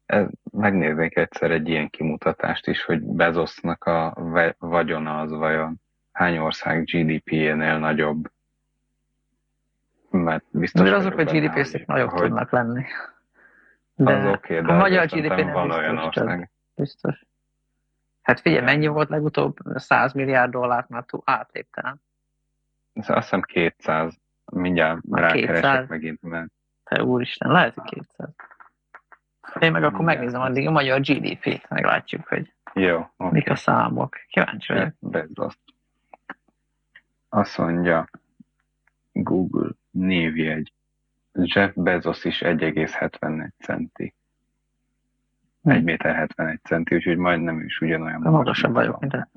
ez, 0.05 0.27
megnéznék 0.51 1.17
egyszer 1.17 1.51
egy 1.51 1.69
ilyen 1.69 1.89
kimutatást 1.89 2.67
is, 2.67 2.84
hogy 2.84 3.01
Bezosznak 3.01 3.84
a 3.84 4.13
vagyona 4.60 5.19
az 5.19 5.31
vajon 5.31 5.81
hány 6.12 6.38
ország 6.38 6.84
GDP-jénél 6.84 7.79
nagyobb. 7.79 8.31
Mert 10.10 10.43
biztos 10.51 10.89
de 10.89 10.95
azok 10.95 11.17
a 11.17 11.23
GDP-szek 11.23 11.86
nagyobb 11.86 12.10
hogy... 12.10 12.21
tudnak 12.21 12.51
lenni. 12.51 12.84
De 13.95 14.13
az 14.13 14.25
okay, 14.25 14.62
de 14.62 14.73
a 14.73 14.77
magyar 14.77 15.05
GDP 15.05 15.27
nem 15.29 15.67
biztos, 15.67 16.05
ország. 16.05 16.49
biztos. 16.75 17.25
Hát 18.21 18.39
figyelj, 18.39 18.63
mennyi 18.63 18.88
volt 18.88 19.10
legutóbb? 19.10 19.57
100 19.75 20.13
milliárd 20.13 20.51
dollárt 20.51 20.89
már 20.89 21.03
túl 21.03 21.21
átlépte, 21.25 21.81
nem? 21.81 21.95
Azt 22.93 23.07
hiszem 23.07 23.41
200. 23.41 24.19
Mindjárt 24.45 24.99
rákeresek 25.12 25.88
megint, 25.88 26.21
mert... 26.21 26.51
Te 26.84 27.03
úristen, 27.03 27.51
lehet, 27.51 27.73
hogy 27.73 27.89
200. 27.89 28.29
Én 29.60 29.71
meg 29.71 29.84
akkor 29.84 30.05
megnézem 30.05 30.41
addig 30.41 30.67
a 30.67 30.71
magyar 30.71 30.99
GDP-t, 30.99 31.69
meglátjuk, 31.69 32.27
hogy 32.27 32.53
Jó, 32.73 32.97
okay. 33.17 33.31
mik 33.31 33.49
a 33.49 33.55
számok. 33.55 34.15
Kíváncsi 34.27 34.73
vagyok. 34.73 34.93
Bezos. 34.99 35.53
Azt 37.29 37.57
mondja, 37.57 38.10
Google 39.12 39.69
névjegy. 39.91 40.73
Jeff 41.34 41.71
Bezos 41.75 42.23
is 42.23 42.39
1,71 42.39 43.49
centi. 43.57 44.13
1 45.63 45.78
hm. 45.78 45.84
méter 45.84 46.15
71 46.15 46.60
centi, 46.63 46.95
úgyhogy 46.95 47.17
majdnem 47.17 47.60
is 47.60 47.80
ugyanolyan. 47.80 48.21
Magasabb 48.21 48.74
vagyok, 48.74 49.00
mint 49.00 49.28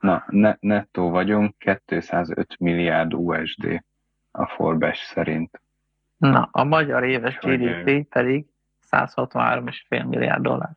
Na, 0.00 0.24
ne, 0.26 0.56
nettó 0.60 1.10
vagyunk, 1.10 1.54
205 1.58 2.58
milliárd 2.58 3.14
USD 3.14 3.84
a 4.30 4.46
Forbes 4.46 4.98
szerint. 4.98 5.60
Na, 6.16 6.48
a 6.52 6.64
magyar 6.64 7.04
éves 7.04 7.38
GDP 7.38 8.08
pedig 8.08 8.46
163,5 8.90 10.08
milliárd 10.08 10.42
dollár. 10.42 10.70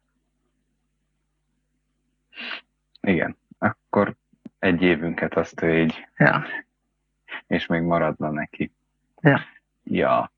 Igen, 3.02 3.38
akkor 3.58 4.16
egy 4.60 4.82
évünket 4.82 5.34
azt 5.34 5.64
így, 5.64 6.08
ja. 6.18 6.44
és 7.48 7.66
még 7.66 7.82
maradna 7.82 8.30
neki. 8.30 8.72
Ja. 9.22 9.40
Ja, 9.84 10.32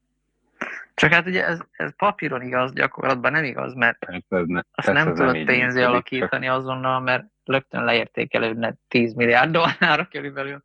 csak 0.98 1.12
hát 1.12 1.26
ugye 1.26 1.46
ez, 1.46 1.60
ez 1.72 1.96
papíron 1.96 2.42
igaz, 2.42 2.74
gyakorlatban 2.74 3.32
nem 3.32 3.44
igaz, 3.44 3.74
mert 3.74 4.06
ez 4.06 4.46
ne, 4.46 4.62
azt 4.72 4.94
nem 4.94 5.14
tudod 5.14 5.44
pénzé 5.44 5.84
alakítani 5.84 6.46
csak... 6.46 6.56
azonnal, 6.56 7.00
mert 7.00 7.26
rögtön 7.46 7.84
leértékelődne 7.84 8.74
10 8.88 9.14
milliárd 9.14 9.52
dollárra 9.52 10.08
körülbelül. 10.08 10.64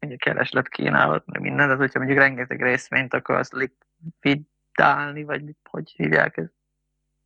Ugye 0.00 0.16
kereslet 0.16 0.68
kínálat, 0.68 1.26
meg 1.26 1.40
minden, 1.40 1.68
de 1.68 1.74
hogyha 1.74 1.98
mondjuk 1.98 2.20
rengeteg 2.20 2.62
részvényt 2.62 3.14
akarsz 3.14 3.52
likvidálni, 3.52 5.24
vagy 5.24 5.44
mit, 5.44 5.58
hogy 5.70 5.90
hívják 5.96 6.36
ezt? 6.36 6.52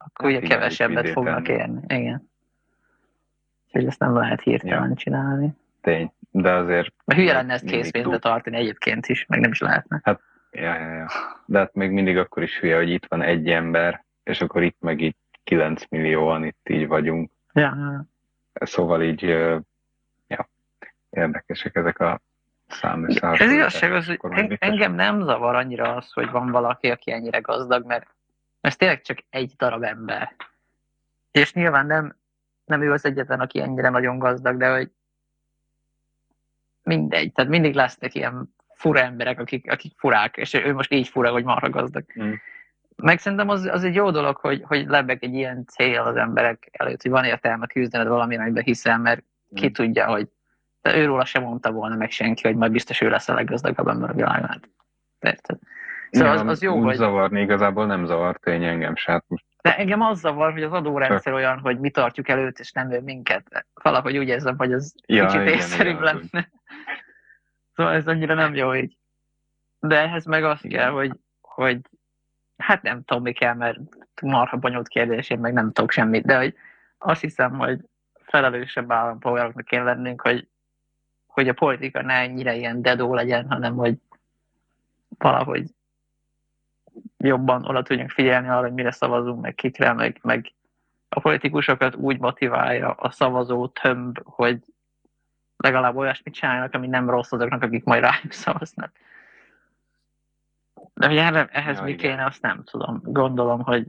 akkor 0.04 0.28
ugye 0.28 0.40
kevesebbet 0.40 1.08
fognak 1.08 1.48
érni. 1.48 1.80
Igen. 1.86 2.30
Úgyhogy 3.66 3.86
ezt 3.86 3.98
nem 3.98 4.14
lehet 4.14 4.40
hirtelen 4.40 4.88
ja. 4.88 4.96
csinálni. 4.96 5.52
Tény, 5.80 6.12
de 6.30 6.50
azért... 6.50 6.94
Mert 7.04 7.20
hülye 7.20 7.32
lenne 7.32 7.52
ezt 7.52 7.64
készpénzbe 7.64 8.18
tartani 8.18 8.56
egyébként 8.56 9.06
is, 9.06 9.26
meg 9.26 9.40
nem 9.40 9.50
is 9.50 9.60
lehetne. 9.60 10.00
Hát, 10.04 10.20
ja, 10.52 10.74
ja, 10.74 10.94
ja. 10.94 11.06
De 11.46 11.58
hát 11.58 11.74
még 11.74 11.90
mindig 11.90 12.18
akkor 12.18 12.42
is 12.42 12.58
hülye, 12.58 12.76
hogy 12.76 12.90
itt 12.90 13.06
van 13.06 13.22
egy 13.22 13.48
ember, 13.48 14.04
és 14.22 14.40
akkor 14.40 14.62
itt 14.62 14.80
meg 14.80 15.00
itt 15.00 15.18
9 15.44 15.82
millióan 15.88 16.44
itt 16.44 16.68
így 16.68 16.86
vagyunk. 16.86 17.30
Ja, 17.52 17.74
ja. 17.76 18.06
Szóval 18.66 19.02
így, 19.02 19.22
ja, 20.26 20.48
érdekesek 21.10 21.74
ezek 21.74 21.98
a 21.98 22.20
számösszehasonlítások. 22.68 23.46
Ez 23.46 23.52
igazság 23.52 23.92
az, 23.92 24.06
hogy 24.06 24.56
engem 24.58 24.94
nem 24.94 25.22
zavar 25.22 25.54
annyira 25.54 25.94
az, 25.94 26.12
hogy 26.12 26.30
van 26.30 26.50
valaki, 26.50 26.90
aki 26.90 27.12
ennyire 27.12 27.38
gazdag, 27.38 27.86
mert 27.86 28.06
ez 28.60 28.76
tényleg 28.76 29.00
csak 29.00 29.18
egy 29.30 29.52
darab 29.56 29.82
ember. 29.82 30.36
És 31.30 31.52
nyilván 31.52 31.86
nem, 31.86 32.16
nem 32.64 32.82
ő 32.82 32.92
az 32.92 33.04
egyetlen, 33.04 33.40
aki 33.40 33.60
ennyire 33.60 33.88
nagyon 33.88 34.18
gazdag, 34.18 34.56
de 34.56 34.70
hogy 34.70 34.90
mindegy. 36.82 37.32
Tehát 37.32 37.50
mindig 37.50 37.74
lesznek 37.74 38.14
ilyen 38.14 38.54
fura 38.82 39.00
emberek, 39.00 39.40
akik, 39.40 39.70
akik 39.70 39.92
furák, 39.96 40.36
és 40.36 40.54
ő 40.54 40.74
most 40.74 40.92
így 40.92 41.08
fura, 41.08 41.30
hogy 41.30 41.44
marha 41.44 41.70
gazdag. 41.70 42.04
Mm. 42.22 42.32
Meg 42.96 43.18
szerintem 43.18 43.48
az, 43.48 43.64
az 43.64 43.84
egy 43.84 43.94
jó 43.94 44.10
dolog, 44.10 44.36
hogy, 44.36 44.62
hogy 44.66 44.86
lebeg 44.86 45.24
egy 45.24 45.34
ilyen 45.34 45.64
cél 45.66 46.00
az 46.00 46.16
emberek 46.16 46.68
előtt, 46.72 47.02
hogy 47.02 47.10
van 47.10 47.24
értelme 47.24 47.66
küzdened 47.66 48.08
valami 48.08 48.36
amiben 48.36 48.62
hiszel, 48.62 48.98
mert 48.98 49.20
mm. 49.20 49.54
ki 49.54 49.70
tudja, 49.70 50.06
hogy 50.06 50.28
de 50.82 50.96
őróla 50.96 51.24
sem 51.24 51.42
mondta 51.42 51.72
volna 51.72 51.96
meg 51.96 52.10
senki, 52.10 52.46
hogy 52.46 52.56
majd 52.56 52.72
biztos 52.72 53.00
ő 53.00 53.08
lesz 53.08 53.28
a 53.28 53.34
leggazdagabb 53.34 53.88
ember 53.88 54.10
a 54.10 54.12
világon. 54.12 54.60
Érted? 55.20 55.58
Szóval 56.10 56.32
az, 56.32 56.46
az 56.46 56.62
jó, 56.62 56.76
úgy 56.76 56.84
hogy... 56.84 56.94
zavarni 56.94 57.40
igazából 57.40 57.86
nem 57.86 58.04
zavar 58.04 58.36
tény 58.36 58.64
engem 58.64 58.96
se. 58.96 59.12
Hát 59.12 59.24
most... 59.28 59.44
De 59.62 59.76
engem 59.76 60.00
az 60.00 60.18
zavar, 60.18 60.52
hogy 60.52 60.62
az 60.62 60.72
adórendszer 60.72 61.22
Csak... 61.22 61.34
olyan, 61.34 61.58
hogy 61.58 61.78
mi 61.78 61.90
tartjuk 61.90 62.28
előtt, 62.28 62.58
és 62.58 62.72
nem 62.72 62.90
ő 62.90 63.00
minket. 63.00 63.66
Valahogy 63.82 64.18
úgy 64.18 64.28
érzem, 64.28 64.58
hogy 64.58 64.72
az 64.72 64.94
ja, 65.06 65.26
kicsit 65.26 65.40
igen, 65.40 65.54
észszerűbb 65.54 66.00
igen, 66.00 66.04
lenne. 66.04 66.28
Úgy. 66.32 66.46
Szóval 67.74 67.92
ez 67.92 68.06
annyira 68.06 68.34
nem 68.34 68.54
jó 68.54 68.74
így. 68.74 68.96
De 69.80 70.00
ehhez 70.00 70.24
meg 70.24 70.44
azt 70.44 70.68
kell, 70.68 70.90
hogy, 70.90 71.12
hogy 71.40 71.80
hát 72.56 72.82
nem 72.82 73.04
tudom, 73.04 73.22
mi 73.22 73.32
kell, 73.32 73.54
mert 73.54 73.78
marha 74.22 74.56
bonyolult 74.56 74.88
kérdés, 74.88 75.30
én 75.30 75.38
meg 75.38 75.52
nem 75.52 75.72
tudok 75.72 75.90
semmit, 75.90 76.26
de 76.26 76.36
hogy 76.36 76.54
azt 76.98 77.20
hiszem, 77.20 77.58
hogy 77.58 77.80
felelősebb 78.12 78.92
állampolgároknak 78.92 79.64
kell 79.64 79.84
lennünk, 79.84 80.20
hogy, 80.20 80.48
hogy 81.26 81.48
a 81.48 81.52
politika 81.52 82.02
ne 82.02 82.14
ennyire 82.14 82.54
ilyen 82.54 82.82
dedó 82.82 83.14
legyen, 83.14 83.50
hanem 83.50 83.74
hogy 83.74 83.94
valahogy 85.18 85.66
jobban 87.18 87.64
oda 87.64 87.82
tudjunk 87.82 88.10
figyelni 88.10 88.48
arra, 88.48 88.60
hogy 88.60 88.72
mire 88.72 88.90
szavazunk, 88.90 89.40
meg 89.42 89.54
kikre, 89.54 89.92
meg, 89.92 90.18
meg 90.22 90.52
a 91.08 91.20
politikusokat 91.20 91.94
úgy 91.94 92.18
motiválja 92.18 92.90
a 92.90 93.10
szavazó 93.10 93.66
tömb, 93.68 94.18
hogy 94.24 94.58
legalább 95.62 95.96
olyasmit 95.96 96.34
csinálnak, 96.34 96.74
ami 96.74 96.86
nem 96.86 97.10
rossz 97.10 97.32
azoknak, 97.32 97.62
akik 97.62 97.84
majd 97.84 98.02
rájuk 98.02 98.32
szavaznak. 98.32 98.92
De 100.94 101.06
hogy 101.06 101.16
ehhez 101.50 101.76
ja, 101.76 101.82
mi 101.82 101.90
igen. 101.90 102.10
kéne, 102.10 102.24
azt 102.24 102.42
nem 102.42 102.62
tudom. 102.64 103.00
Gondolom, 103.04 103.62
hogy 103.62 103.86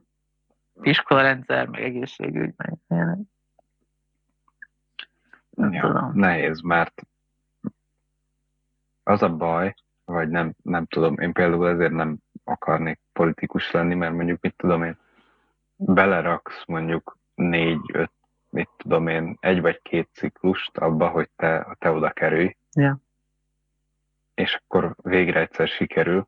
iskolarendszer, 0.81 1.67
meg 1.67 1.83
egészségügy, 1.83 2.53
meg 2.57 2.73
Nem 5.49 5.73
ja, 5.73 5.81
tudom. 5.81 6.11
Nehéz, 6.13 6.61
mert 6.61 7.01
az 9.03 9.21
a 9.21 9.35
baj, 9.35 9.75
vagy 10.05 10.29
nem, 10.29 10.53
nem 10.63 10.85
tudom, 10.85 11.19
én 11.19 11.33
például 11.33 11.69
ezért 11.69 11.91
nem 11.91 12.17
akarnék 12.43 12.99
politikus 13.13 13.71
lenni, 13.71 13.95
mert 13.95 14.13
mondjuk 14.13 14.41
mit 14.41 14.55
tudom 14.57 14.83
én, 14.83 14.97
beleraksz 15.75 16.63
mondjuk 16.65 17.17
négy-öt, 17.35 18.11
mit 18.53 18.69
tudom 18.77 19.07
én, 19.07 19.37
egy 19.39 19.61
vagy 19.61 19.81
két 19.81 20.09
ciklust 20.13 20.77
abba, 20.77 21.09
hogy 21.09 21.29
te, 21.35 21.75
te 21.79 21.91
oda 21.91 22.11
kerülj. 22.11 22.55
Ja. 22.73 22.97
És 24.33 24.55
akkor 24.55 24.95
végre 25.03 25.39
egyszer 25.39 25.67
sikerül, 25.67 26.27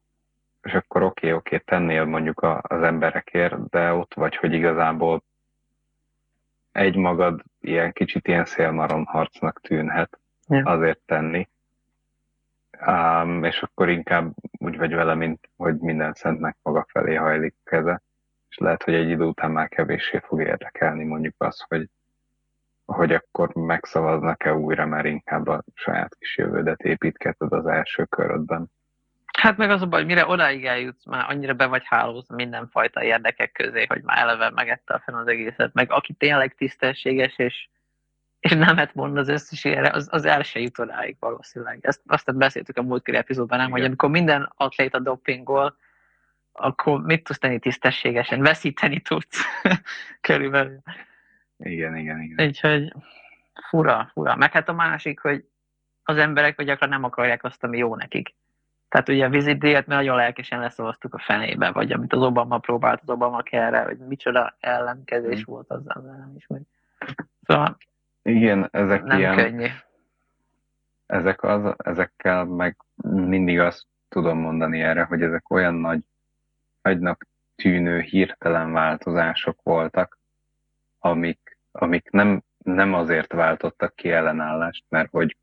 és 0.61 0.73
akkor 0.73 1.03
oké, 1.03 1.28
okay, 1.28 1.38
oké, 1.38 1.55
okay, 1.55 1.65
tennél 1.65 2.05
mondjuk 2.05 2.39
a, 2.39 2.61
az 2.67 2.82
emberekért, 2.82 3.69
de 3.69 3.93
ott 3.93 4.13
vagy, 4.13 4.36
hogy 4.36 4.53
igazából 4.53 5.23
egy 6.71 6.95
magad 6.95 7.41
ilyen 7.61 7.91
kicsit 7.91 8.28
ilyen 8.28 8.45
szélmaron 8.45 9.05
harcnak 9.05 9.61
tűnhet 9.61 10.19
ja. 10.47 10.63
azért 10.65 10.99
tenni. 11.05 11.49
Um, 12.88 13.43
és 13.43 13.61
akkor 13.61 13.89
inkább 13.89 14.34
úgy 14.51 14.78
vagy 14.78 14.93
vele, 14.93 15.15
mint 15.15 15.49
hogy 15.57 15.78
minden 15.78 16.13
szentnek 16.13 16.57
maga 16.61 16.86
felé 16.89 17.15
hajlik 17.15 17.55
keze, 17.63 18.01
és 18.49 18.57
lehet, 18.57 18.84
hogy 18.84 18.93
egy 18.93 19.09
idő 19.09 19.23
után 19.23 19.51
már 19.51 19.69
kevéssé 19.69 20.19
fog 20.19 20.41
érdekelni 20.41 21.03
mondjuk 21.03 21.34
az, 21.38 21.65
hogy, 21.67 21.89
hogy 22.86 23.11
akkor 23.11 23.53
megszavaznak-e 23.53 24.53
újra, 24.53 24.86
mert 24.86 25.05
inkább 25.05 25.47
a 25.47 25.63
saját 25.73 26.15
kis 26.19 26.38
jövődet 26.38 26.79
építketed 26.79 27.53
az 27.53 27.65
első 27.65 28.03
körödben. 28.03 28.71
Hát 29.38 29.57
meg 29.57 29.69
az 29.69 29.81
a 29.81 29.88
baj, 29.88 30.03
mire 30.03 30.27
odáig 30.27 30.65
eljutsz, 30.65 31.05
már 31.05 31.25
annyira 31.29 31.53
be 31.53 31.65
vagy 31.65 31.83
hálózva 31.86 32.36
mindenfajta 32.36 33.03
érdekek 33.03 33.51
közé, 33.51 33.86
hogy 33.88 34.03
már 34.03 34.17
eleve 34.17 34.49
megette 34.49 35.01
fel 35.05 35.15
az 35.15 35.27
egészet, 35.27 35.73
meg 35.73 35.91
aki 35.91 36.13
tényleg 36.13 36.55
tisztességes 36.55 37.38
és 37.38 37.67
és 38.45 38.51
nemet 38.51 38.93
mond 38.93 39.17
az 39.17 39.27
összesére, 39.27 39.89
az, 39.89 40.07
az 40.11 40.25
el 40.25 40.43
se 40.43 40.59
jut 40.59 40.79
odáig 40.79 41.15
valószínűleg. 41.19 41.79
Ezt 41.81 42.01
azt 42.05 42.38
beszéltük 42.38 42.77
a 42.77 42.81
múltkori 42.81 43.17
epizódban, 43.17 43.57
nem, 43.57 43.67
Igen. 43.67 43.79
hogy 43.79 43.88
amikor 43.88 44.09
minden 44.09 44.51
atléta 44.55 44.99
dopingol, 44.99 45.77
akkor 46.51 47.01
mit 47.01 47.23
tudsz 47.23 47.39
tenni 47.39 47.59
tisztességesen? 47.59 48.41
Veszíteni 48.41 48.99
tudsz 48.99 49.41
körülbelül. 50.27 50.81
Igen, 51.58 51.95
igen, 51.95 52.22
igen. 52.22 52.47
Úgyhogy 52.47 52.93
fura, 53.70 54.10
fura. 54.14 54.36
Meg 54.36 54.51
hát 54.51 54.70
a 54.70 54.74
másik, 54.74 55.20
hogy 55.20 55.45
az 56.03 56.18
emberek 56.18 56.56
hogy 56.56 56.66
gyakran 56.66 56.89
nem 56.89 57.03
akarják 57.03 57.43
azt, 57.43 57.64
ami 57.64 57.78
jó 57.78 57.95
nekik. 57.95 58.34
Tehát 58.89 59.10
ugye 59.10 59.26
a 59.26 59.30
vizitdíjat 59.30 59.88
mi 59.88 59.93
nagyon 59.93 60.16
lelkesen 60.16 60.60
leszavaztuk 60.60 61.14
a 61.14 61.20
fenébe, 61.20 61.72
vagy 61.72 61.91
amit 61.91 62.14
az 62.14 62.22
Obama 62.22 62.58
próbált 62.58 63.01
az 63.01 63.10
Obama 63.10 63.41
kerre, 63.41 63.80
hogy 63.80 63.97
micsoda 63.97 64.56
ellenkezés 64.60 65.39
mm. 65.39 65.43
volt 65.45 65.70
azzal, 65.70 66.01
nem 66.01 66.34
is 66.36 66.47
meg. 66.47 66.62
Szóval 67.43 67.78
igen, 68.22 68.68
ezek 68.72 69.03
nem 69.03 69.18
ilyen... 69.18 69.36
könnyű. 69.36 69.68
Ezek 71.06 71.43
az, 71.43 71.74
ezekkel 71.78 72.43
meg 72.43 72.78
mindig 73.03 73.60
azt 73.60 73.86
tudom 74.10 74.38
mondani 74.38 74.82
erre, 74.82 75.03
hogy 75.03 75.22
ezek 75.22 75.49
olyan 75.49 75.74
nagy, 75.74 75.99
nagynak 76.82 77.28
tűnő 77.56 77.99
hirtelen 77.99 78.72
változások 78.72 79.60
voltak, 79.64 80.18
amik, 81.06 81.58
amik 81.72 82.10
nem, 82.12 82.43
nem 82.58 82.93
azért 82.93 83.34
váltottak 83.34 83.95
ki 83.95 84.12
ellenállást, 84.12 84.84
mert 84.89 85.10
hogy, 85.12 85.38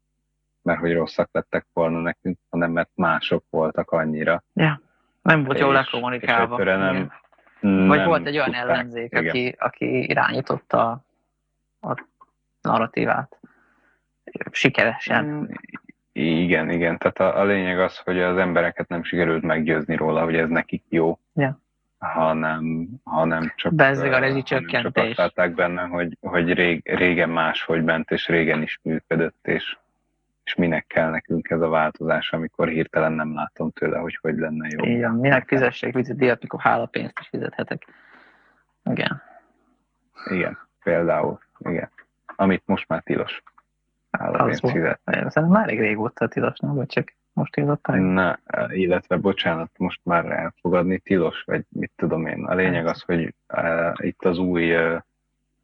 mert 0.62 0.80
hogy 0.80 0.92
rosszak 0.92 1.28
lettek 1.32 1.66
volna 1.72 2.00
nekünk, 2.00 2.38
hanem 2.50 2.70
mert 2.70 2.90
mások 2.94 3.44
voltak 3.50 3.90
annyira. 3.90 4.44
Ja, 4.52 4.80
nem 5.22 5.44
volt 5.44 5.58
jól 5.58 5.72
lekommunikálva. 5.72 6.64
Nem, 6.64 7.12
Vagy 7.60 7.98
nem 7.98 8.06
volt 8.06 8.26
egy 8.26 8.34
olyan 8.34 8.46
tudták. 8.46 8.68
ellenzék, 8.68 9.14
aki, 9.14 9.56
aki 9.58 10.08
irányította 10.10 11.04
a 11.80 12.06
narratívát 12.60 13.38
sikeresen. 14.50 15.24
Mm, 15.24 15.44
igen, 16.12 16.70
igen. 16.70 16.98
Tehát 16.98 17.18
a, 17.18 17.40
a 17.40 17.44
lényeg 17.44 17.80
az, 17.80 17.98
hogy 17.98 18.20
az 18.20 18.36
embereket 18.36 18.88
nem 18.88 19.02
sikerült 19.02 19.42
meggyőzni 19.42 19.96
róla, 19.96 20.24
hogy 20.24 20.36
ez 20.36 20.48
nekik 20.48 20.84
jó. 20.88 21.18
Ja. 21.34 21.61
Hanem, 22.02 22.88
hanem 23.04 23.52
csak, 23.56 23.74
Bezzeg 23.74 24.12
a 24.12 24.18
rezsicsökkentés. 24.18 25.16
Csak 25.16 25.32
azt 25.36 25.54
benne, 25.54 25.82
hogy, 25.82 26.16
hogy 26.20 26.52
rég, 26.52 26.82
régen 26.84 27.30
máshogy 27.30 27.84
ment, 27.84 28.10
és 28.10 28.28
régen 28.28 28.62
is 28.62 28.78
működött, 28.82 29.46
és, 29.46 29.76
és 30.44 30.54
minek 30.54 30.86
kell 30.86 31.10
nekünk 31.10 31.50
ez 31.50 31.60
a 31.60 31.68
változás, 31.68 32.32
amikor 32.32 32.68
hirtelen 32.68 33.12
nem 33.12 33.34
látom 33.34 33.70
tőle, 33.70 33.98
hogy 33.98 34.18
hogy 34.20 34.36
lenne 34.36 34.68
jó. 34.70 34.84
Igen, 34.84 35.12
minek 35.12 35.48
fizessék 35.48 35.96
díjat, 35.96 36.42
mikor 36.42 36.60
hálapénzt 36.60 37.18
is 37.20 37.28
fizethetek. 37.28 37.86
Igen. 38.84 39.22
Igen, 40.30 40.58
például. 40.82 41.38
Igen 41.58 41.90
amit 42.36 42.62
most 42.66 42.88
már 42.88 43.02
tilos. 43.02 43.42
Szerintem 45.04 45.44
már 45.44 45.62
elég 45.62 45.80
régóta 45.80 46.28
tilos, 46.28 46.58
nem? 46.58 46.74
Vagy 46.74 46.86
csak 46.86 47.14
most 47.32 47.56
írottam? 47.56 48.00
Ne, 48.00 48.36
illetve 48.68 49.16
bocsánat, 49.16 49.70
most 49.78 50.00
már 50.02 50.24
elfogadni 50.30 50.98
tilos, 50.98 51.42
vagy 51.42 51.64
mit 51.68 51.92
tudom 51.96 52.26
én. 52.26 52.44
A 52.44 52.54
lényeg 52.54 52.86
az, 52.86 53.02
hogy 53.02 53.34
uh, 53.54 53.92
itt 53.96 54.24
az 54.24 54.38
új, 54.38 54.76
uh, 54.76 55.00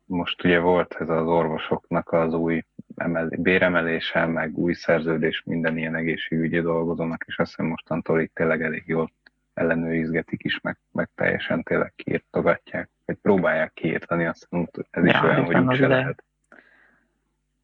most 0.05 0.45
ugye 0.45 0.59
volt 0.59 0.97
ez 0.99 1.09
az 1.09 1.27
orvosoknak 1.27 2.13
az 2.13 2.35
új 2.35 2.63
emel, 2.97 3.29
béremelése, 3.39 4.27
meg 4.27 4.59
új 4.59 4.73
szerződés 4.73 5.43
minden 5.45 5.79
ilyen 5.79 5.95
egészségügyi 5.95 6.61
dolgozónak, 6.61 7.25
és 7.27 7.39
azt 7.39 7.51
hiszem 7.51 7.67
mostantól 7.67 8.21
itt 8.21 8.35
tényleg 8.35 8.63
elég 8.63 8.83
jól 8.87 9.11
ellenőrizgetik 9.55 10.45
is, 10.45 10.61
meg, 10.61 10.77
meg 10.93 11.09
teljesen 11.15 11.63
tényleg 11.63 11.93
kiirtogatják, 11.97 12.91
vagy 13.05 13.17
próbálják 13.17 13.73
kiírtani, 13.73 14.27
azt 14.27 14.47
mondom, 14.51 14.85
ez 14.91 15.05
ja, 15.05 15.11
is 15.11 15.21
olyan, 15.21 15.45
hogy 15.45 15.57
úgy 15.57 15.79
lehet. 15.79 16.25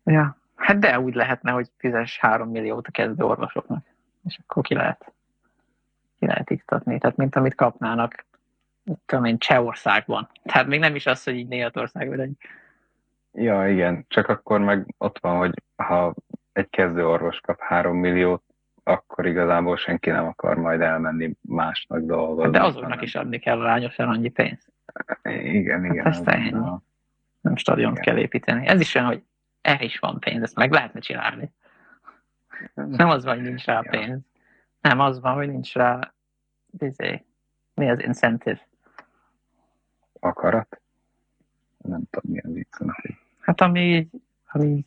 Ja, 0.04 0.36
hát 0.54 0.78
de 0.78 1.00
úgy 1.00 1.14
lehetne, 1.14 1.50
hogy 1.50 1.70
fizes 1.76 2.18
3 2.18 2.50
milliót 2.50 2.86
a 2.86 2.90
kezdő 2.90 3.24
orvosoknak, 3.24 3.86
és 4.26 4.38
akkor 4.46 4.62
ki 4.62 4.74
lehet, 4.74 5.12
ki 6.18 6.26
lehet 6.26 6.50
iktatni. 6.50 6.98
Tehát 6.98 7.16
mint 7.16 7.36
amit 7.36 7.54
kapnának 7.54 8.24
tudom 9.06 9.24
én, 9.24 9.38
Csehországban. 9.38 10.28
Tehát 10.42 10.66
még 10.66 10.80
nem 10.80 10.94
is 10.94 11.06
az, 11.06 11.24
hogy 11.24 11.34
így 11.34 11.48
Németországban 11.48 12.20
egy. 12.20 12.36
Ja, 13.32 13.68
igen, 13.68 14.04
csak 14.08 14.28
akkor 14.28 14.60
meg 14.60 14.94
ott 14.98 15.18
van, 15.18 15.36
hogy 15.36 15.62
ha 15.76 16.14
egy 16.52 16.70
kezdő 16.70 17.06
orvos 17.06 17.40
kap 17.40 17.60
három 17.60 17.96
milliót, 17.96 18.42
akkor 18.82 19.26
igazából 19.26 19.76
senki 19.76 20.10
nem 20.10 20.26
akar 20.26 20.56
majd 20.56 20.80
elmenni 20.80 21.34
másnak 21.40 22.00
dolgozni. 22.00 22.50
De 22.50 22.62
azoknak 22.62 22.88
hanem. 22.88 23.04
is 23.04 23.14
adni 23.14 23.38
kell 23.38 23.60
rányosan 23.60 24.08
annyi 24.08 24.28
pénzt. 24.28 24.72
Igen, 25.22 25.84
igen. 25.84 26.04
Hát 26.04 26.28
ez 26.28 26.54
a... 26.54 26.82
Nem 27.40 27.56
stadiont 27.56 28.00
kell 28.00 28.16
építeni. 28.16 28.66
Ez 28.66 28.80
is 28.80 28.94
olyan, 28.94 29.06
hogy 29.06 29.22
erre 29.60 29.84
is 29.84 29.98
van 29.98 30.18
pénz, 30.18 30.42
ezt 30.42 30.56
meg 30.56 30.72
lehetne 30.72 31.00
csinálni. 31.00 31.50
Nem 32.74 33.08
az 33.08 33.24
van, 33.24 33.34
hogy 33.34 33.44
nincs 33.44 33.64
rá 33.64 33.80
pénz. 33.80 34.20
Nem, 34.80 35.00
az 35.00 35.20
van, 35.20 35.34
hogy 35.34 35.48
nincs 35.48 35.74
rá 35.74 36.12
izé, 36.78 37.24
mi 37.74 37.90
az 37.90 38.02
incentive? 38.02 38.66
Akarat? 40.20 40.80
Nem 41.78 42.02
tudom, 42.10 42.32
mi 42.32 42.40
az 42.40 42.56
incentive. 42.56 43.18
Hát 43.40 43.60
ami, 43.60 44.08
ami 44.46 44.84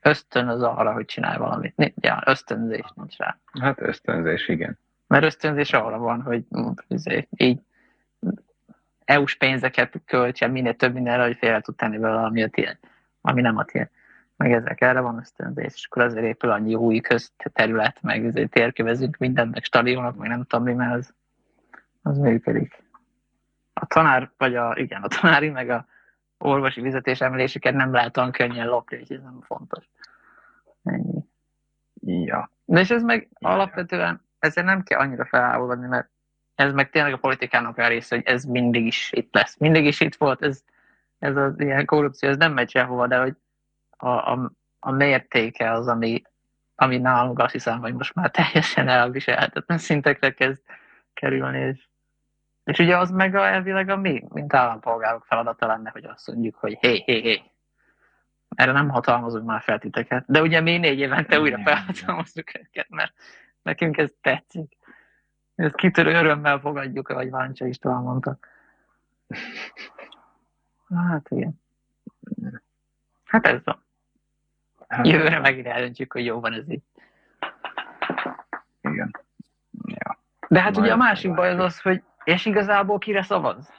ösztönöz 0.00 0.62
arra, 0.62 0.92
hogy 0.92 1.04
csinálj 1.04 1.38
valamit. 1.38 1.92
Ja, 2.00 2.22
ösztönzés 2.26 2.92
nincs 2.94 3.16
rá. 3.16 3.38
Hát 3.60 3.80
ösztönzés, 3.80 4.48
igen. 4.48 4.78
Mert 5.06 5.24
ösztönzés 5.24 5.72
arra 5.72 5.98
van, 5.98 6.22
hogy 6.22 6.44
izé, 6.88 7.28
így 7.36 7.60
EU-s 9.04 9.36
pénzeket 9.36 10.00
költsen 10.04 10.50
minél 10.50 10.76
több 10.76 10.92
mindenre, 10.92 11.22
hogy 11.22 11.36
félre 11.36 11.60
tud 11.60 11.76
tenni 11.76 11.98
vele, 11.98 12.20
ami, 12.22 12.42
a 12.42 12.48
tiéd, 12.48 12.78
ami 13.20 13.40
nem 13.40 13.56
a 13.56 13.64
tiéd. 13.64 13.88
Meg 14.42 14.52
ezek 14.52 14.80
erre 14.80 15.00
van 15.00 15.18
ösztönzés, 15.18 15.72
és 15.74 15.86
akkor 15.90 16.02
azért 16.02 16.24
épül 16.24 16.50
annyi 16.50 16.74
új 16.74 17.00
közterület, 17.00 18.02
meg 18.02 18.48
térkövezünk 18.50 19.16
mindent, 19.16 19.52
meg 19.52 19.64
stadionok, 19.64 20.16
meg 20.16 20.28
nem 20.28 20.44
tudom 20.44 20.64
mi, 20.64 20.72
mert 20.72 20.94
az, 20.94 21.14
az 22.02 22.18
működik. 22.18 22.82
A 23.72 23.86
tanár, 23.86 24.30
vagy 24.36 24.56
a, 24.56 24.74
igen, 24.76 25.02
a 25.02 25.08
tanári, 25.08 25.48
meg 25.48 25.70
a 25.70 25.86
orvosi 26.38 26.80
vezetés 26.80 27.20
emeléseket 27.20 27.74
nem 27.74 27.92
lehet 27.92 28.16
olyan 28.16 28.30
könnyen 28.30 28.66
lopni, 28.66 28.96
úgyhogy 28.96 29.16
ez 29.16 29.22
nem 29.22 29.40
fontos. 29.42 29.84
Ennyi. 30.84 31.24
Ja. 32.00 32.50
De 32.64 32.80
és 32.80 32.90
ez 32.90 33.02
meg 33.02 33.28
ja, 33.38 33.48
alapvetően, 33.48 34.20
ezzel 34.38 34.64
nem 34.64 34.82
kell 34.82 35.00
annyira 35.00 35.24
felháborodni, 35.24 35.86
mert 35.86 36.08
ez 36.54 36.72
meg 36.72 36.90
tényleg 36.90 37.12
a 37.12 37.18
politikának 37.18 37.78
a 37.78 37.88
része, 37.88 38.16
hogy 38.16 38.26
ez 38.26 38.44
mindig 38.44 38.86
is 38.86 39.12
itt 39.12 39.34
lesz. 39.34 39.56
Mindig 39.58 39.84
is 39.84 40.00
itt 40.00 40.14
volt, 40.14 40.42
ez, 40.42 40.62
ez 41.18 41.36
az 41.36 41.60
ilyen 41.60 41.84
korrupció, 41.84 42.28
ez 42.28 42.36
nem 42.36 42.52
megy 42.52 42.70
sehova, 42.70 43.06
de 43.06 43.18
hogy 43.18 43.36
a, 44.02 44.32
a, 44.32 44.52
a 44.80 44.90
mértéke 44.90 45.72
az, 45.72 45.88
ami, 45.88 46.22
ami 46.74 46.98
nálunk 46.98 47.38
azt 47.38 47.52
hiszem, 47.52 47.80
hogy 47.80 47.94
most 47.94 48.14
már 48.14 48.30
teljesen 48.30 48.88
elviselhetetlen 48.88 49.78
szintekre 49.78 50.30
kezd 50.30 50.62
kerülni, 51.14 51.58
és, 51.58 51.86
és 52.64 52.78
ugye 52.78 52.98
az 52.98 53.10
meg 53.10 53.34
a, 53.34 53.46
elvileg 53.46 53.88
a 53.88 53.96
mi, 53.96 54.22
mint 54.28 54.54
állampolgárok 54.54 55.24
feladata 55.24 55.66
lenne, 55.66 55.90
hogy 55.90 56.04
azt 56.04 56.26
mondjuk, 56.26 56.54
hogy 56.54 56.78
hé, 56.80 57.02
hé, 57.06 57.20
hé, 57.20 57.42
erre 58.48 58.72
nem 58.72 58.88
hatalmazunk 58.88 59.46
már 59.46 59.62
fel 59.62 59.78
titeket. 59.78 60.24
De 60.26 60.40
ugye 60.42 60.60
mi 60.60 60.78
négy 60.78 60.98
évente 60.98 61.40
újra 61.40 61.58
felhatalmazzuk 61.64 62.58
őket, 62.58 62.88
mert 62.88 63.12
nekünk 63.62 63.96
ez 63.96 64.10
tetszik. 64.20 64.76
Ezt 65.54 65.74
kitörő 65.74 66.14
örömmel 66.14 66.58
fogadjuk, 66.58 67.08
ahogy 67.08 67.30
Váncsa 67.30 67.66
István 67.66 68.02
mondta. 68.02 68.38
Hát 70.94 71.30
igen. 71.30 71.60
Hát 73.24 73.46
ez 73.46 73.60
van. 73.64 73.81
Hát, 74.92 75.06
Jövőre 75.06 75.38
megint 75.38 75.66
eldöntjük, 75.66 76.12
hogy 76.12 76.24
jó 76.24 76.40
van 76.40 76.52
ez 76.52 76.70
így. 76.70 76.82
Igen. 78.80 79.10
Ja. 79.86 80.18
De 80.48 80.60
hát 80.60 80.72
Majd 80.72 80.84
ugye 80.84 80.92
a 80.92 80.96
másik 80.96 81.34
baj 81.34 81.50
az 81.50 81.58
az, 81.58 81.80
hogy 81.80 82.02
és 82.24 82.46
igazából 82.46 82.98
kire 82.98 83.22
szavaz? 83.22 83.72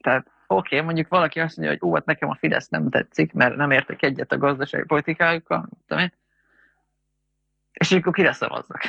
Tehát 0.00 0.26
oké, 0.46 0.74
okay, 0.74 0.86
mondjuk 0.86 1.08
valaki 1.08 1.40
azt 1.40 1.56
mondja, 1.56 1.76
hogy 1.78 1.88
ó, 1.88 1.94
hát 1.94 2.04
nekem 2.04 2.28
a 2.28 2.34
Fidesz 2.34 2.68
nem 2.68 2.88
tetszik, 2.88 3.32
mert 3.32 3.56
nem 3.56 3.70
értek 3.70 4.02
egyet 4.02 4.32
a 4.32 4.38
gazdasági 4.38 4.84
politikájukkal, 4.86 5.68
tudom 5.86 6.02
én. 6.02 6.12
És 7.72 7.92
akkor 7.92 8.12
kire 8.12 8.32
szavazzak? 8.32 8.80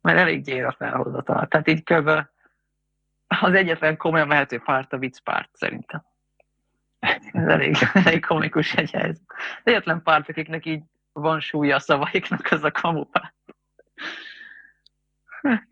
Mert 0.00 0.18
elég 0.18 0.42
gyér 0.42 0.64
a 0.64 0.74
felhozatal. 0.78 1.46
Tehát 1.46 1.68
így 1.68 1.82
kb. 1.82 2.10
az 3.26 3.54
egyetlen 3.54 3.96
komolyan 3.96 4.26
mehető 4.26 4.60
párt 4.60 4.92
a 4.92 4.98
vicc 4.98 5.18
párt 5.18 5.50
szerintem. 5.52 6.04
Ez 7.32 7.46
elég, 7.46 7.76
elég 8.04 8.26
komikus 8.26 8.74
egy 8.74 8.90
helyzet. 8.90 9.22
Egyetlen 9.62 10.02
párt, 10.02 10.28
akiknek 10.28 10.66
így 10.66 10.82
van 11.12 11.40
súlya 11.40 11.76
a 11.76 11.80
szavaiknak, 11.80 12.50
az 12.50 12.64
a 12.64 12.70
kamupárt. 12.70 13.34
Hát, 15.42 15.68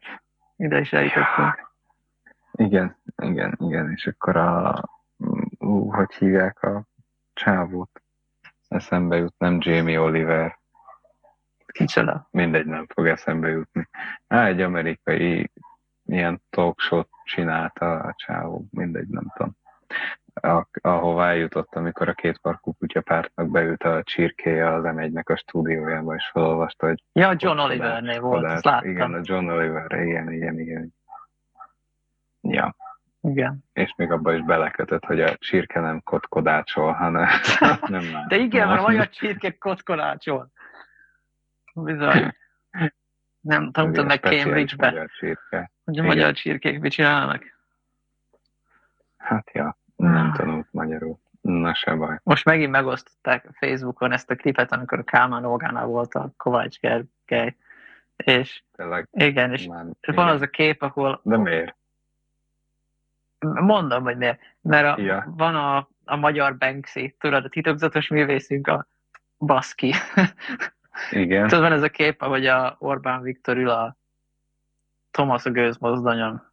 ide 0.57 0.81
is 0.81 0.93
eljutottunk. 0.93 1.71
Igen, 2.53 2.97
igen, 3.23 3.57
igen, 3.61 3.91
és 3.91 4.07
akkor 4.07 4.37
a, 4.37 4.85
ú, 5.59 5.91
hogy 5.91 6.15
hívják 6.15 6.63
a 6.63 6.85
csávót? 7.33 8.03
Eszembe 8.69 9.17
jut, 9.17 9.35
nem 9.39 9.59
Jamie 9.61 10.01
Oliver. 10.01 10.59
Kicsoda? 11.67 12.29
Mindegy, 12.31 12.67
nem 12.67 12.87
fog 12.95 13.07
eszembe 13.07 13.49
jutni. 13.49 13.89
Á, 14.27 14.47
egy 14.47 14.61
amerikai 14.61 15.51
ilyen 16.05 16.43
talk 16.51 16.81
csinálta 17.25 17.99
a 17.99 18.15
csávó, 18.17 18.67
mindegy, 18.71 19.09
nem 19.09 19.33
tudom 19.37 19.57
ahová 20.81 21.29
eljutott, 21.29 21.75
amikor 21.75 22.09
a 22.09 22.13
két 22.15 22.39
parkú 22.39 22.73
kutyapártnak 22.73 23.51
beült 23.51 23.83
a 23.83 24.03
csirkéje 24.03 24.75
az 24.75 24.83
M1-nek 24.85 25.25
a 25.25 25.37
stúdiójába, 25.37 26.15
és 26.15 26.29
felolvasta, 26.33 26.87
hogy... 26.87 27.03
Ja, 27.13 27.35
John 27.37 27.59
Olivernél 27.59 28.21
volt, 28.21 28.45
ezt 28.45 28.65
láttam. 28.65 28.91
Igen, 28.91 29.15
a 29.15 29.21
John 29.23 29.49
Oliver, 29.49 29.93
igen, 29.93 30.33
igen, 30.33 30.59
igen. 30.59 30.95
Ja. 32.41 32.77
Igen. 33.21 33.65
És 33.73 33.95
még 33.97 34.11
abba 34.11 34.33
is 34.33 34.45
belekötött, 34.45 35.05
hogy 35.05 35.21
a 35.21 35.37
csirke 35.37 35.81
nem 35.81 36.03
kotkodácsol, 36.03 36.93
hanem 36.93 37.29
nem 37.87 38.05
már. 38.05 38.27
De 38.27 38.37
igen, 38.37 38.69
mert 38.69 38.87
a 38.87 39.09
csirke 39.09 39.59
kotkodácsol. 39.59 40.51
Bizony. 41.75 42.37
Nem 43.41 43.71
tanultam 43.71 44.07
meg 44.07 44.21
Cambridge-be. 44.21 44.91
Magyar 44.91 45.11
csirke. 45.11 45.71
Hogy 45.85 45.99
a 45.99 46.03
magyar 46.03 46.33
csirkék 46.33 46.81
mit 46.81 46.93
csinálnak? 46.93 47.43
Hát 49.17 49.51
ja. 49.53 49.77
Nem 50.03 50.33
tanult 50.33 50.67
magyarul. 50.71 51.19
Na 51.41 51.75
se 51.75 51.95
baj. 51.95 52.21
Most 52.23 52.45
megint 52.45 52.71
megosztották 52.71 53.49
Facebookon 53.53 54.13
ezt 54.13 54.31
a 54.31 54.35
klipet, 54.35 54.73
amikor 54.73 54.99
a 54.99 55.03
Kálmán 55.03 55.45
Olgánál 55.45 55.87
volt 55.87 56.15
a 56.15 56.33
Kovács 56.37 56.79
Gergely. 56.79 57.57
És 58.17 58.63
Tényleg, 58.77 59.09
igen, 59.13 59.53
és 59.53 59.67
már, 59.67 59.85
van 60.01 60.29
az 60.29 60.41
a 60.41 60.47
kép, 60.47 60.83
ahol... 60.83 61.21
De 61.23 61.37
miért? 61.37 61.77
Mondom, 63.39 64.03
hogy 64.03 64.17
miért. 64.17 64.41
Mert 64.61 64.99
a, 64.99 65.01
ja. 65.01 65.33
van 65.37 65.55
a, 65.55 65.89
a 66.05 66.17
magyar 66.17 66.57
Banksy, 66.57 67.17
tudod, 67.19 67.45
a 67.45 67.49
titokzatos 67.49 68.09
művészünk, 68.09 68.67
a 68.67 68.87
Baszki. 69.39 69.95
Igen. 71.11 71.49
tudod, 71.49 71.63
van 71.63 71.73
ez 71.73 71.83
a 71.83 71.89
kép, 71.89 72.23
ahogy 72.23 72.47
a 72.47 72.77
Orbán 72.79 73.23
Viktor 73.23 73.57
ül 73.57 73.69
a 73.69 73.97
Thomas 75.11 75.45
a 75.45 75.51
gőzmozdonyon. 75.51 76.52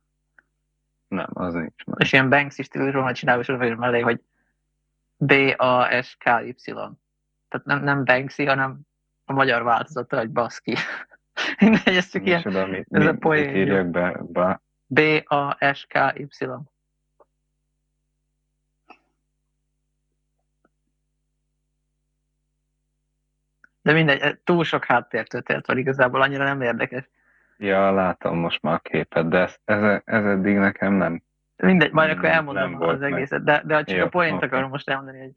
Nem, 1.10 1.30
az 1.34 1.53
nincs 1.53 1.86
meg. 1.86 1.95
És 1.99 2.14
ilyen 2.14 2.30
Banksy 2.30 2.64
stílusról 2.64 3.03
majd 3.03 3.16
csinálva, 3.16 3.41
és 3.41 3.47
oda 3.47 3.76
mellé, 3.76 3.99
hogy 3.99 4.22
B-A-S-K-Y. 5.18 6.55
Tehát 6.64 7.66
nem, 7.66 7.84
nem 7.84 8.03
Banksy, 8.05 8.45
hanem 8.45 8.80
a 9.26 9.34
magyar 9.34 9.64
változata, 9.64 10.18
hogy 10.18 10.30
baszki. 10.30 10.76
Mindegy, 11.60 11.95
ez 11.95 12.10
csak 12.10 12.26
ilyen, 12.26 12.41
oda, 12.45 12.66
mit, 12.66 12.88
ez 12.89 13.01
mi, 13.01 13.07
a 13.07 13.14
poén. 13.14 13.55
írjak 13.55 13.88
be? 13.88 14.20
be? 14.24 14.62
B-A-S-K-Y. 14.88 16.28
De 23.82 23.93
mindegy, 23.93 24.39
túl 24.43 24.64
sok 24.64 24.86
háttértörténet 24.86 25.68
van 25.68 25.78
igazából, 25.78 26.22
annyira 26.22 26.43
nem 26.43 26.62
érdekes. 26.62 27.10
Ja, 27.62 27.91
látom 27.91 28.38
most 28.38 28.62
már 28.62 28.74
a 28.74 28.80
képet, 28.80 29.28
de 29.28 29.38
ez, 29.38 29.55
ez, 29.66 30.01
ez 30.05 30.26
eddig 30.26 30.57
nekem 30.57 30.93
nem. 30.93 31.22
Mindegy, 31.55 31.91
majd 31.91 32.10
akkor 32.10 32.30
elmondom 32.30 32.82
az 32.82 33.01
egészet, 33.01 33.43
de, 33.43 33.62
de 33.66 33.84
csak 33.84 33.97
Jó, 33.97 34.03
a 34.03 34.10
poént 34.10 34.36
okay. 34.36 34.47
akarom 34.47 34.70
most 34.70 34.89
elmondani, 34.89 35.20
hogy, 35.20 35.34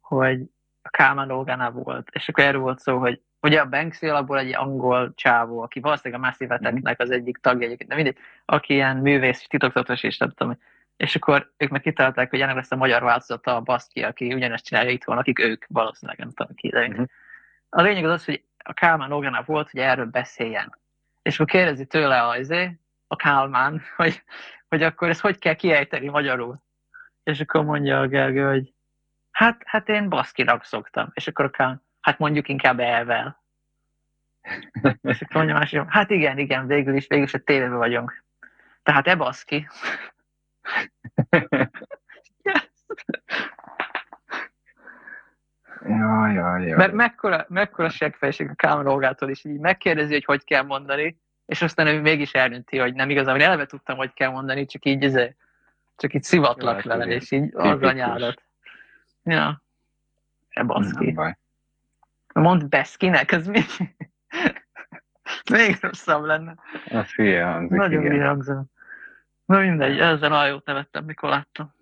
hogy 0.00 0.40
a 0.82 0.88
Kálmán 0.88 1.28
dolgánál 1.28 1.70
volt, 1.70 2.08
és 2.12 2.28
akkor 2.28 2.44
erről 2.44 2.60
volt 2.60 2.78
szó, 2.78 2.98
hogy 2.98 3.20
ugye 3.40 3.60
a 3.60 3.68
Banksy 3.68 4.08
alapból 4.08 4.38
egy 4.38 4.54
angol 4.54 5.12
csávó, 5.14 5.62
aki 5.62 5.80
valószínűleg 5.80 6.22
a 6.22 6.26
Massive 6.26 6.54
Attack-nek 6.54 7.00
az 7.00 7.10
egyik 7.10 7.38
tagja 7.38 7.66
egyébként, 7.66 7.90
de 7.90 7.96
mindegy, 7.96 8.18
aki 8.44 8.74
ilyen 8.74 8.96
művész, 8.96 9.46
titokzatos 9.48 10.02
és 10.02 10.18
nem 10.18 10.30
tudom, 10.30 10.58
és 10.96 11.16
akkor 11.16 11.52
ők 11.56 11.70
meg 11.70 11.80
kitalálták, 11.80 12.30
hogy 12.30 12.40
ennek 12.40 12.54
lesz 12.54 12.70
a 12.70 12.76
magyar 12.76 13.02
változata 13.02 13.56
a 13.56 13.60
Baszki, 13.60 14.02
aki 14.02 14.34
ugyanezt 14.34 14.64
csinálja 14.64 14.90
itthon, 14.90 15.18
akik 15.18 15.38
ők 15.38 15.64
valószínűleg 15.68 16.18
nem 16.18 16.30
tudom 16.30 16.54
ki, 16.54 16.68
de 16.68 16.86
uh-huh. 16.86 17.06
A 17.68 17.82
lényeg 17.82 18.04
az 18.04 18.10
az, 18.10 18.24
hogy 18.24 18.44
a 18.58 18.72
Kálmán 18.72 19.12
Olgánál 19.12 19.42
volt, 19.46 19.70
hogy 19.70 19.80
erről 19.80 20.04
beszéljen 20.04 20.78
és 21.22 21.34
akkor 21.34 21.46
kérdezi 21.46 21.86
tőle 21.86 22.22
a, 22.22 22.36
izé, 22.36 22.78
a 23.06 23.16
Kálmán, 23.16 23.82
hogy, 23.96 24.22
hogy 24.68 24.82
akkor 24.82 25.08
ezt 25.08 25.20
hogy 25.20 25.38
kell 25.38 25.54
kiejteni 25.54 26.08
magyarul. 26.08 26.62
És 27.22 27.40
akkor 27.40 27.64
mondja 27.64 28.00
a 28.00 28.06
Gergő, 28.06 28.48
hogy 28.48 28.72
hát, 29.30 29.62
hát 29.64 29.88
én 29.88 30.08
baszkinak 30.08 30.64
szoktam. 30.64 31.10
És 31.14 31.28
akkor 31.28 31.44
a 31.44 31.50
Kálmán, 31.50 31.82
hát 32.00 32.18
mondjuk 32.18 32.48
inkább 32.48 32.80
elvel. 32.80 33.42
és 35.02 35.20
akkor 35.20 35.36
mondja 35.36 35.54
másik, 35.54 35.82
hát 35.88 36.10
igen, 36.10 36.38
igen, 36.38 36.66
végül 36.66 36.94
is, 36.94 37.06
végül 37.06 37.24
is 37.24 37.34
a 37.34 37.38
tévében 37.38 37.76
vagyunk. 37.76 38.24
Tehát 38.82 39.06
e 39.06 39.16
baszki. 39.16 39.68
Jaj, 45.86 46.32
jaj, 46.32 46.62
jaj. 46.62 46.76
Mert 46.76 46.92
mekkora, 46.92 47.44
mekkora 47.48 47.88
seggfejség 47.88 48.48
a 48.48 48.54
Kámrolgától 48.54 49.30
is, 49.30 49.44
így 49.44 49.58
megkérdezi, 49.58 50.12
hogy 50.12 50.24
hogy 50.24 50.44
kell 50.44 50.62
mondani, 50.62 51.16
és 51.46 51.62
aztán 51.62 51.86
ő 51.86 52.00
mégis 52.00 52.32
eldönti, 52.32 52.78
hogy 52.78 52.94
nem 52.94 53.10
igazából 53.10 53.42
eleve 53.42 53.66
tudtam, 53.66 53.96
hogy 53.96 54.12
kell 54.12 54.30
mondani, 54.30 54.66
csak 54.66 54.84
így, 54.84 55.04
ezért, 55.04 55.36
csak 55.96 56.14
így 56.14 56.22
szivatlak 56.22 56.82
vele, 56.82 57.06
és 57.06 57.30
így 57.30 57.54
az 57.54 57.82
anyádat. 57.82 58.42
Ja. 59.22 59.62
E 60.48 60.62
baszki. 60.62 61.18
Mondd 62.34 62.68
Beszkinek, 62.68 63.32
ez 63.32 63.46
még, 63.46 63.66
még 65.52 65.76
rosszabb 65.80 66.24
lenne. 66.24 66.54
Az 66.90 67.10
hülye 67.10 67.44
hangzik, 67.44 67.78
Nagyon 67.78 68.02
hülye 68.02 68.26
hangzó. 68.26 68.62
Na 69.44 69.58
mindegy, 69.58 69.98
ezzel 69.98 70.32
a 70.32 70.46
jót 70.46 70.66
nevettem, 70.66 71.04
mikor 71.04 71.28
láttam. 71.28 71.74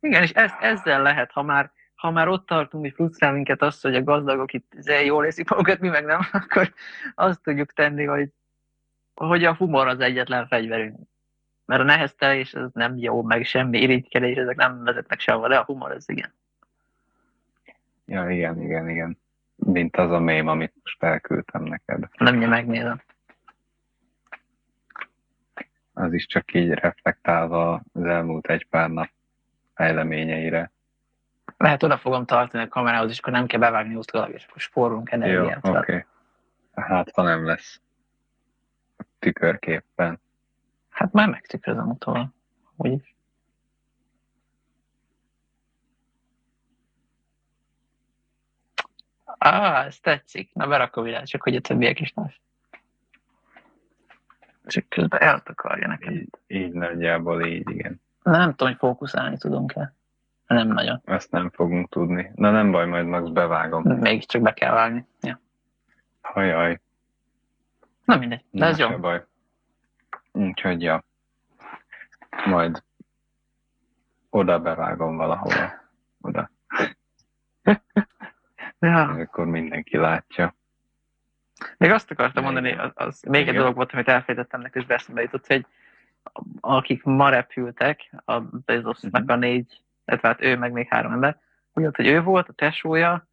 Igen, 0.00 0.22
és 0.22 0.30
ez, 0.30 0.52
ezzel 0.60 1.02
lehet, 1.02 1.32
ha 1.32 1.42
már, 1.42 1.72
ha 1.94 2.10
már 2.10 2.28
ott 2.28 2.46
tartunk, 2.46 2.84
hogy 2.84 2.92
frusztrál 2.94 3.32
minket 3.32 3.62
azt, 3.62 3.82
hogy 3.82 3.94
a 3.94 4.02
gazdagok 4.02 4.52
itt 4.52 4.74
izé 4.74 5.04
jól 5.04 5.24
érzik 5.24 5.50
magukat, 5.50 5.78
mi 5.78 5.88
meg 5.88 6.04
nem, 6.04 6.20
akkor 6.32 6.72
azt 7.14 7.42
tudjuk 7.42 7.72
tenni, 7.72 8.04
hogy, 8.04 8.30
hogy 9.14 9.44
a 9.44 9.54
humor 9.54 9.86
az 9.88 10.00
egyetlen 10.00 10.46
fegyverünk. 10.46 10.98
Mert 11.64 11.80
a 11.80 11.84
neheztelés 11.84 12.54
az 12.54 12.70
nem 12.72 12.96
jó, 12.96 13.22
meg 13.22 13.44
semmi 13.44 13.80
irigykedés, 13.80 14.36
ezek 14.36 14.56
nem 14.56 14.84
vezetnek 14.84 15.20
sehova, 15.20 15.48
de 15.48 15.56
a 15.56 15.64
humor 15.64 15.90
az 15.90 16.08
igen. 16.08 16.32
Ja, 18.04 18.30
igen, 18.30 18.62
igen, 18.62 18.88
igen. 18.88 19.18
Mint 19.54 19.96
az 19.96 20.10
a 20.10 20.18
mém, 20.18 20.46
amit 20.46 20.74
most 20.82 21.02
elküldtem 21.02 21.62
neked. 21.62 22.08
Nem 22.18 22.36
ugye 22.36 22.46
megnézem. 22.46 23.00
Az 25.92 26.12
is 26.12 26.26
csak 26.26 26.54
így 26.54 26.70
reflektálva 26.70 27.82
az 27.92 28.04
elmúlt 28.04 28.46
egy 28.46 28.66
pár 28.66 28.90
nap 28.90 29.08
fejleményeire. 29.78 30.72
Lehet 31.56 31.82
oda 31.82 31.98
fogom 31.98 32.24
tartani 32.24 32.64
a 32.64 32.68
kamerához, 32.68 33.10
és 33.10 33.18
akkor 33.18 33.32
nem 33.32 33.46
kell 33.46 33.60
bevágni 33.60 33.94
utólag, 33.94 34.30
és 34.30 34.44
akkor 34.44 34.60
spórolunk 34.60 35.10
Jó, 35.10 35.16
energiát. 35.16 35.66
oké. 35.66 35.78
Okay. 35.78 36.04
Hát, 36.74 37.10
ha 37.14 37.22
nem 37.22 37.46
lesz 37.46 37.80
tükörképpen. 39.18 40.20
Hát 40.88 41.12
már 41.12 41.28
megtükrözöm 41.28 41.88
utólag. 41.88 42.28
Úgyis. 42.76 43.16
Á, 49.38 49.84
ez 49.84 49.98
tetszik. 49.98 50.54
Na 50.54 50.66
berakom 50.66 51.06
ide, 51.06 51.22
csak 51.22 51.42
hogy 51.42 51.56
a 51.56 51.60
többiek 51.60 52.00
is 52.00 52.12
láss. 52.14 52.36
Csak 54.66 54.88
közben 54.88 55.20
eltakarja 55.20 55.86
nekem. 55.86 56.12
Így, 56.12 56.28
így 56.46 56.72
nagyjából 56.72 57.46
így, 57.46 57.70
igen. 57.70 58.00
Nem 58.30 58.50
tudom, 58.50 58.68
hogy 58.68 58.76
fókuszálni 58.78 59.38
tudunk-e. 59.38 59.94
Nem 60.46 60.68
nagyon. 60.68 61.00
Ezt 61.04 61.30
nem 61.30 61.50
fogunk 61.50 61.88
tudni. 61.88 62.30
Na 62.34 62.50
nem 62.50 62.70
baj, 62.70 62.86
majd 62.86 63.06
Max 63.06 63.28
bevágom. 63.30 63.82
Mégiscsak 63.82 64.42
be 64.42 64.52
kell 64.52 64.72
vágni. 64.72 65.06
Ja. 65.20 65.40
Hajaj. 66.20 66.80
Na 68.04 68.16
mindegy, 68.16 68.44
de 68.50 68.66
ez 68.66 68.78
Na, 68.78 68.84
jó. 68.84 68.90
se 68.90 68.96
baj. 68.96 69.24
Úgyhogy 70.32 70.82
ja. 70.82 71.04
Majd 72.46 72.82
oda 74.30 74.60
bevágom 74.60 75.16
valahova. 75.16 75.72
Oda. 76.20 76.50
Ja. 78.80 79.02
Akkor 79.02 79.46
mindenki 79.46 79.96
látja. 79.96 80.54
Még 81.76 81.90
azt 81.90 82.10
akartam 82.10 82.42
Igen. 82.42 82.54
mondani, 82.54 82.76
az, 82.76 82.90
az 82.94 83.22
még 83.22 83.48
egy 83.48 83.54
dolog 83.54 83.74
volt, 83.74 83.92
amit 83.92 84.08
elfejtettem, 84.08 84.62
de 84.62 84.68
közben 84.68 84.96
eszembe 84.96 85.22
jutott, 85.22 85.46
hogy 85.46 85.66
akik 86.60 87.02
ma 87.02 87.28
repültek, 87.28 88.10
a 88.24 88.40
Bezosnak 88.40 89.22
Mhm. 89.22 89.30
a 89.30 89.36
négy, 89.36 89.80
illetve 90.04 90.28
hát 90.28 90.42
ő 90.42 90.56
meg 90.56 90.72
még 90.72 90.86
három 90.90 91.12
ember, 91.12 91.36
úgy 91.72 91.82
volt, 91.82 91.96
hogy 91.96 92.06
ő 92.06 92.22
volt, 92.22 92.48
a 92.48 92.52
tesója, 92.52 93.26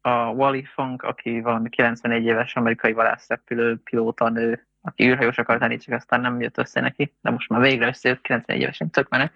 a 0.00 0.10
Wally 0.10 0.64
Funk, 0.64 1.02
aki 1.02 1.40
valami 1.40 1.68
94 1.68 2.24
éves 2.24 2.56
amerikai 2.56 2.92
vadászrepülő 2.92 3.76
pilóta 3.84 4.28
nő, 4.28 4.66
aki 4.82 5.04
űrhajós 5.08 5.38
akart 5.38 5.60
lenni, 5.60 5.76
csak 5.76 5.94
aztán 5.94 6.20
nem 6.20 6.40
jött 6.40 6.58
össze 6.58 6.80
neki, 6.80 7.14
de 7.20 7.30
most 7.30 7.48
már 7.48 7.60
végre 7.60 7.86
összejött, 7.86 8.20
94 8.20 8.62
évesen, 8.62 8.90
tök 8.90 9.08
menet. 9.08 9.32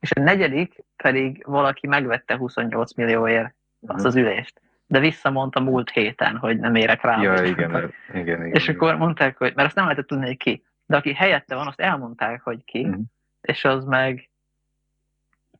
És 0.00 0.10
a 0.12 0.20
negyedik 0.20 0.84
pedig 0.96 1.42
valaki 1.46 1.86
megvette 1.86 2.36
28 2.36 2.94
millióért 2.94 3.54
azt 3.86 4.04
az 4.04 4.16
ülést. 4.16 4.60
De 4.86 4.98
visszamondta 4.98 5.60
múlt 5.60 5.90
héten, 5.90 6.36
hogy 6.36 6.58
nem 6.58 6.74
érek 6.74 7.02
rá. 7.02 7.20
Ja, 7.20 7.42
igen, 7.44 7.92
igen, 8.12 8.24
igen. 8.24 8.46
és 8.46 8.62
igen. 8.62 8.74
akkor 8.74 8.96
mondták, 8.96 9.36
hogy, 9.36 9.52
mert 9.54 9.66
azt 9.66 9.76
nem 9.76 9.84
lehetett 9.84 10.06
tudni, 10.06 10.26
hogy 10.26 10.36
ki. 10.36 10.64
De 10.90 10.96
aki 10.96 11.12
helyette 11.14 11.54
van, 11.54 11.66
azt 11.66 11.80
elmondták, 11.80 12.42
hogy 12.42 12.64
ki, 12.64 12.86
Mhm. 12.86 13.00
és 13.40 13.64
az 13.64 13.84
meg 13.84 14.28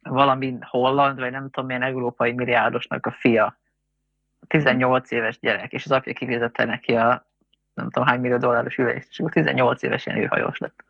valami 0.03 0.57
holland, 0.61 1.18
vagy 1.18 1.31
nem 1.31 1.45
tudom 1.51 1.66
milyen 1.66 1.83
európai 1.83 2.33
milliárdosnak 2.33 3.07
a 3.07 3.11
fia. 3.11 3.59
18 4.47 5.11
éves 5.11 5.39
gyerek, 5.39 5.72
és 5.72 5.85
az 5.85 5.91
apja 5.93 6.12
kifizette 6.12 6.64
neki 6.64 6.95
a 6.97 7.26
nem 7.74 7.91
tudom 7.91 8.09
hány 8.09 8.20
millió 8.20 8.37
dolláros 8.37 8.76
ülést, 8.78 9.09
és 9.11 9.18
akkor 9.18 9.33
18 9.33 9.83
évesen 9.83 10.16
űrhajós 10.16 10.59
lett. 10.59 10.85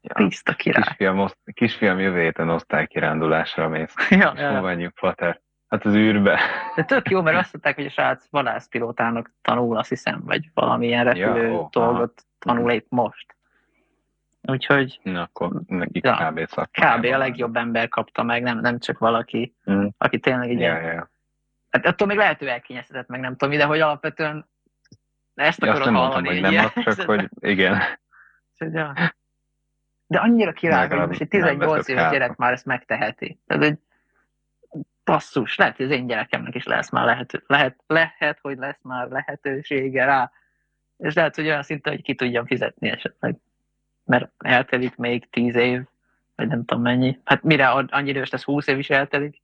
Ja. 0.00 0.14
Tiszta 0.14 0.52
király. 0.54 0.82
Kisfiam, 0.82 1.28
kisfiam 1.54 1.98
jövő 1.98 2.20
héten 2.20 2.48
osztálykirándulásra 2.48 3.68
mész. 3.68 3.94
Ja, 4.10 4.32
És 4.34 4.40
ja. 4.40 4.90
Pater? 5.00 5.40
Hát 5.74 5.84
az 5.84 5.94
űrbe. 5.94 6.40
De 6.74 6.84
tök 6.84 7.08
jó, 7.08 7.22
mert 7.22 7.36
azt 7.36 7.52
mondták, 7.52 7.74
hogy 7.74 7.86
a 7.86 7.90
srác 7.90 8.26
vadászpilótának 8.30 9.30
tanul, 9.42 9.76
azt 9.76 9.88
hiszem, 9.88 10.22
vagy 10.24 10.50
valamilyen 10.54 11.04
repülő 11.04 11.46
Ja, 11.46 11.52
ó, 11.58 11.68
dolgot 11.70 12.24
tanul 12.38 12.70
épp 12.70 12.86
most. 12.88 13.36
Úgyhogy 14.42 15.00
Na, 15.02 15.22
akkor 15.22 15.50
neki 15.66 16.00
Ja. 16.02 16.30
kb. 16.30 16.40
kb. 16.70 17.04
a 17.04 17.18
legjobb 17.18 17.56
ember 17.56 17.88
kapta 17.88 18.22
meg, 18.22 18.42
nem, 18.42 18.60
nem 18.60 18.78
csak 18.78 18.98
valaki, 18.98 19.54
Mm. 19.70 19.86
aki 19.98 20.18
tényleg 20.18 20.48
egy 20.50 20.58
Ja, 20.60 20.60
ilyen, 20.60 20.82
ja, 20.82 20.92
ja. 20.92 21.10
hát 21.70 21.86
attól 21.86 22.06
még 22.06 22.16
lehet, 22.16 22.38
hogy 22.38 22.48
elkényeztetett, 22.48 23.08
meg 23.08 23.20
nem 23.20 23.36
tudom, 23.36 23.58
de 23.58 23.64
hogy 23.64 23.80
alapvetően 23.80 24.46
ezt 25.34 25.60
Ja, 25.62 25.68
akarod 25.68 25.86
nem 25.86 25.94
mondtam, 25.94 26.24
hallani. 26.24 26.40
hogy 26.40 26.52
nem 26.52 26.84
csak 26.84 27.00
hogy 27.06 27.28
igen. 27.40 27.80
Úgyhogy, 28.52 28.72
ja. 28.74 28.92
De 30.06 30.18
annyira 30.18 30.52
király, 30.52 30.88
hogy 30.88 31.06
most 31.06 31.20
egy 31.20 31.28
nem 31.30 31.40
18 31.40 31.70
veszed 31.76 31.88
éves 31.96 32.10
gyerek 32.10 32.36
már 32.36 32.52
ezt 32.52 32.64
megteheti. 32.66 33.38
Tehát 33.46 33.62
egy 33.62 33.78
basszus, 35.04 35.56
lehet, 35.56 35.76
hogy 35.76 35.86
az 35.86 35.92
én 35.92 36.06
gyerekemnek 36.06 36.54
is 36.54 36.64
lesz 36.64 36.90
már 36.90 37.04
lehető, 37.04 37.42
lehet, 37.46 37.76
lehet, 37.86 38.38
hogy 38.42 38.58
lesz 38.58 38.80
már 38.82 39.08
lehetősége 39.08 40.04
rá. 40.04 40.30
És 40.98 41.14
lehet, 41.14 41.34
hogy 41.34 41.46
olyan 41.46 41.62
szinten, 41.62 41.92
hogy 41.92 42.02
ki 42.02 42.14
tudjam 42.14 42.46
fizetni 42.46 42.88
esetleg. 42.88 43.36
Mert 44.04 44.30
eltelik 44.38 44.96
még 44.96 45.30
10 45.30 45.54
év, 45.54 45.82
vagy 46.34 46.48
nem 46.48 46.64
tudom 46.64 46.82
mennyi. 46.82 47.20
Hát 47.24 47.42
mire 47.42 47.68
annyi 47.68 48.08
idős 48.08 48.30
lesz, 48.30 48.42
20 48.44 48.66
év 48.66 48.78
is 48.78 48.90
eltelik. 48.90 49.40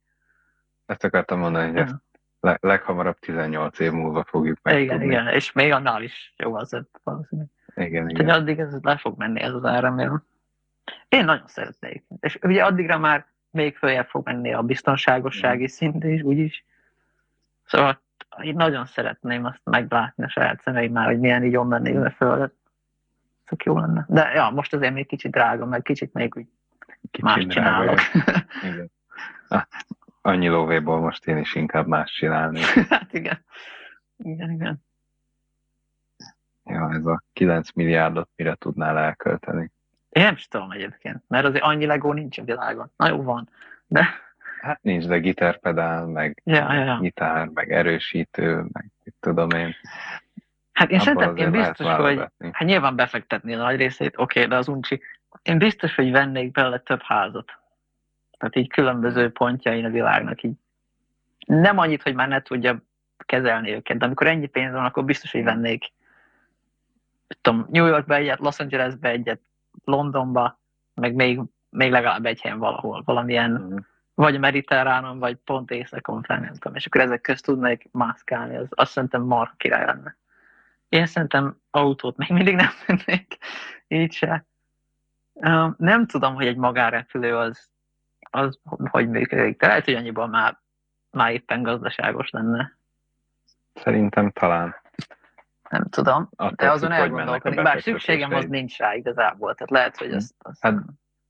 Ezt 0.87 1.05
akartam 1.05 1.39
mondani, 1.39 1.67
hogy 1.71 1.77
ezt 1.81 1.95
le- 2.41 2.59
leghamarabb 2.61 3.19
18 3.19 3.79
év 3.79 3.93
múlva 3.93 4.25
fogjuk 4.25 4.59
Igen, 4.65 4.79
megtudni. 4.79 5.05
igen, 5.05 5.27
és 5.29 5.53
még 5.53 5.73
annál 5.73 6.03
is 6.03 6.35
jó 6.37 6.55
az 6.55 6.77
valószínűleg. 7.03 7.51
igen, 7.77 8.05
Úgyhogy 8.05 8.21
igen. 8.21 8.35
addig 8.35 8.59
ez 8.59 8.79
le 8.83 8.97
fog 8.97 9.19
menni 9.19 9.41
ez 9.41 9.53
az 9.55 9.65
áramjel. 9.65 10.25
Én 11.09 11.25
nagyon 11.25 11.47
szeretnék. 11.47 12.05
És 12.21 12.39
ugye 12.43 12.65
addigra 12.65 12.99
már 12.99 13.27
még 13.51 13.77
följebb 13.77 14.07
fog 14.07 14.27
menni 14.27 14.53
a 14.53 14.63
biztonságossági 14.63 15.69
szint 15.69 16.05
is, 16.05 16.23
úgyis. 16.23 16.65
Szóval 17.65 18.01
én 18.43 18.55
nagyon 18.55 18.87
szeretném 18.87 19.45
azt 19.45 19.61
meglátni 19.65 20.25
a 20.25 20.29
saját 20.29 20.61
szemeim 20.63 20.93
már, 20.93 21.07
hogy 21.07 21.19
milyen 21.19 21.45
így 21.45 21.57
onnan 21.57 21.83
nézve 21.83 22.11
földet. 22.11 22.53
Tök 23.47 23.65
jó 23.65 23.79
lenne. 23.79 24.05
De 24.09 24.31
ja, 24.35 24.51
most 24.51 24.75
azért 24.75 24.93
még 24.93 25.07
kicsit 25.07 25.31
drága, 25.31 25.67
meg 25.67 25.83
kicsit 25.83 26.13
még 26.13 26.37
úgy 26.37 26.47
Kicsit 27.11 27.25
más 27.25 27.47
csinálok. 27.47 27.99
Igen. 28.63 28.91
Ah, 29.53 29.63
annyi 30.21 30.49
lóvéból 30.49 31.01
most 31.01 31.27
én 31.27 31.37
is 31.37 31.55
inkább 31.55 31.87
más 31.87 32.13
csinálni. 32.13 32.61
hát 32.89 33.13
igen. 33.13 33.45
Igen, 34.17 34.51
igen. 34.51 34.85
Ja, 36.65 36.93
ez 36.93 37.07
a 37.07 37.23
9 37.33 37.73
milliárdot 37.73 38.31
mire 38.37 38.55
tudnál 38.55 38.99
elkölteni? 38.99 39.71
Én 40.11 40.23
nem 40.23 40.35
is 40.35 40.49
tudom 40.49 40.71
egyébként, 40.71 41.23
mert 41.29 41.45
azért 41.45 41.65
annyi 41.65 41.87
legó 41.87 42.13
nincs 42.13 42.39
a 42.39 42.45
világon. 42.45 42.91
Na 42.97 43.09
jó 43.09 43.23
van. 43.23 43.49
De 43.87 44.09
Hát 44.61 44.83
nincs, 44.83 45.07
de 45.07 45.19
gitárpedál, 45.19 46.07
meg 46.07 46.41
Ja, 46.45 46.73
ja, 46.73 46.85
ja. 46.85 46.99
gitár, 46.99 47.47
meg 47.47 47.73
erősítő, 47.73 48.65
meg 48.73 48.91
mit 49.05 49.15
tudom 49.21 49.51
én. 49.51 49.75
hát 50.73 50.91
én 50.91 50.99
szerintem 50.99 51.37
én 51.37 51.51
biztos, 51.51 51.95
hogy. 51.95 52.19
Hát 52.53 52.69
nyilván 52.69 52.97
befektetni 52.97 53.55
a 53.55 53.59
nagy 53.59 53.77
részét, 53.77 54.19
oké, 54.19 54.45
de 54.45 54.57
az 54.57 54.69
uncsi. 54.69 55.03
Én 55.43 55.59
biztos, 55.59 55.95
hogy 55.95 56.11
vennék 56.11 56.51
bele 56.51 56.79
több 56.79 57.01
házat. 57.03 57.59
Tehát 58.39 58.57
így 58.57 58.69
különböző 58.69 59.31
pontjain 59.31 59.85
a 59.85 59.91
világnak 59.91 60.43
így. 60.43 60.55
Nem 61.47 61.79
annyit, 61.79 62.03
hogy 62.03 62.15
már 62.15 62.29
ne 62.29 62.43
tudja 62.43 62.83
kezelni 63.17 63.71
őket, 63.75 63.97
de 63.99 64.05
amikor 64.05 64.27
ennyi 64.27 64.47
pénz 64.47 64.73
van, 64.73 64.85
akkor 64.85 65.05
biztos, 65.05 65.33
hogy 65.33 65.45
vennék 65.45 65.93
tudom, 67.41 67.67
New 67.71 67.87
Yorkba 67.87 68.15
egyet, 68.15 68.39
Los 68.39 68.59
Angelesbe 68.59 69.09
egyet, 69.09 69.41
Londonba, 69.85 70.59
meg 70.95 71.15
még, 71.15 71.41
még 71.71 71.91
legalább 71.91 72.27
egy 72.27 72.41
helyen 72.41 72.59
valahol, 72.59 73.03
valamilyen, 73.05 73.51
Mhm. 73.51 73.77
vagy 74.15 74.39
mediterránon, 74.39 75.19
vagy 75.19 75.37
pont 75.37 75.71
északon 75.71 76.23
fel, 76.23 76.39
nem 76.39 76.53
tudom, 76.53 76.75
és 76.75 76.87
akkor 76.87 77.01
ezek 77.01 77.21
közt 77.21 77.45
tudnék 77.45 77.89
mászkálni, 77.93 78.57
az 78.57 78.67
azt 78.71 78.93
szerintem 78.93 79.23
marha 79.23 79.55
király 79.57 79.85
lenne. 79.87 80.17
én 80.89 81.07
szerintem 81.07 81.61
autót 81.71 82.17
még 82.17 82.31
mindig 82.31 82.55
nem 82.55 82.71
vennék, 82.87 83.37
így 83.89 84.13
se. 84.13 84.45
Nem 85.77 86.07
tudom, 86.07 86.35
hogy 86.35 86.47
egy 86.47 86.57
magárepülő 86.57 87.37
az, 87.37 87.69
az 88.21 88.59
hogy 88.91 89.09
működik, 89.09 89.59
de 89.61 89.67
lehet, 89.67 89.85
hogy 89.85 89.95
annyiban 89.95 90.31
már, 90.31 90.59
már 91.11 91.33
éppen 91.33 91.63
gazdaságos 91.63 92.31
lenne. 92.31 92.77
Szerintem 93.75 94.31
talán. 94.31 94.80
Nem 95.71 95.85
tudom, 95.91 96.29
Attól 96.37 96.55
de 96.57 96.71
azon 96.71 96.93
elgondolkodik, 96.93 97.63
bár 97.63 97.83
szükségem 97.83 98.35
az 98.35 98.45
nincs 98.45 98.79
rá 98.79 98.95
igazából, 98.95 99.55
tehát 99.55 99.71
lehet, 99.71 99.97
hogy 99.97 100.13
az... 100.13 100.35
az 100.39 100.59
hát, 100.61 100.75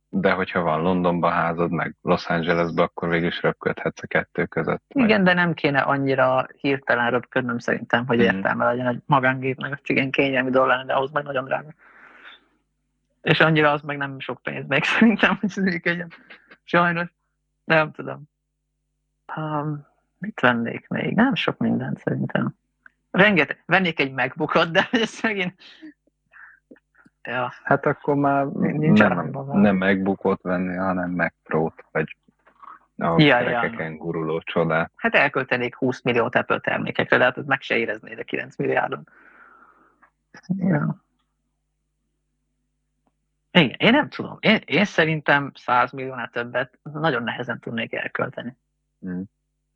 de 0.09 0.33
hogyha 0.33 0.61
van 0.61 0.83
Londonba 0.83 1.29
házad, 1.29 1.71
meg 1.71 1.97
Los 2.03 2.27
Angelesbe, 2.27 2.83
akkor 2.83 3.09
végül 3.09 3.27
is 3.27 3.43
röpködhetsz 3.43 4.03
a 4.03 4.07
kettő 4.07 4.45
között. 4.47 4.83
Igen, 4.89 5.17
vagy... 5.17 5.23
de 5.23 5.33
nem 5.33 5.55
kéne 5.55 5.81
annyira 5.81 6.47
hirtelen 6.61 7.11
röpködnöm 7.11 7.59
szerintem, 7.59 8.07
hogy 8.07 8.17
mm. 8.17 8.21
értelme 8.21 8.65
legyen 8.65 8.87
egy 8.87 9.03
magángépnek, 9.07 9.71
hogy 9.71 9.81
igen 9.85 10.11
kényelmi 10.11 10.51
lenne, 10.53 10.85
de 10.85 10.93
ahhoz 10.93 11.11
meg 11.11 11.25
nagyon 11.25 11.45
drága. 11.45 11.75
És 13.23 13.41
annyira 13.41 13.71
az 13.71 13.83
meg 13.83 13.97
nem 13.97 14.21
sok 14.21 14.43
pénz 14.43 14.67
még 14.67 14.85
szerintem, 14.99 15.37
hogy 15.41 15.51
ez 15.57 15.63
működjön. 15.63 16.09
Sajnos. 16.65 17.13
Nem 17.65 17.93
tudom. 17.93 18.23
Um, 19.37 19.87
mit 20.19 20.41
vennék 20.41 20.89
még? 20.89 21.15
Nem 21.15 21.35
sok 21.35 21.59
mindent 21.59 21.99
szerintem. 21.99 22.55
Rengeteg. 23.11 23.63
Vennék 23.67 24.01
egy 24.01 24.13
megbukott, 24.13 24.69
de 24.69 24.89
ez 24.91 25.19
megint... 25.23 25.55
Ja. 27.23 27.53
Hát 27.63 27.87
akkor 27.87 28.15
már 28.15 28.47
Nincs 28.47 28.99
nem, 28.99 29.31
nem 29.53 29.77
megbukott 29.77 30.43
venni, 30.43 30.77
hanem 30.77 31.11
megprót, 31.11 31.85
vagy 31.93 32.17
a 32.97 33.23
ja, 33.23 33.37
kerekeken 33.37 33.93
ja. 33.93 33.99
guruló 33.99 34.41
csodát. 34.41 34.93
Hát 34.97 35.15
elköltenék 35.15 35.75
20 35.75 36.03
milliót 36.03 36.35
Apple 36.35 36.59
termékekre, 36.61 37.17
de 37.19 37.25
hát 37.25 37.39
ez 37.39 37.47
meg 37.47 37.61
se 37.61 37.77
érezné, 37.77 38.15
de 38.15 38.23
9 38.23 38.57
milliárdon. 38.57 39.09
Ja. 40.57 41.05
Igen, 43.51 43.77
én 43.79 43.91
nem 43.91 44.09
tudom. 44.09 44.37
Én, 44.41 44.61
én 44.65 44.85
szerintem 44.85 45.53
100 45.55 45.93
milliónál 45.93 46.29
többet 46.29 46.79
nagyon 46.83 47.23
nehezen 47.23 47.59
tudnék 47.59 47.93
elkölteni. 47.93 48.57
Hmm. 49.01 49.25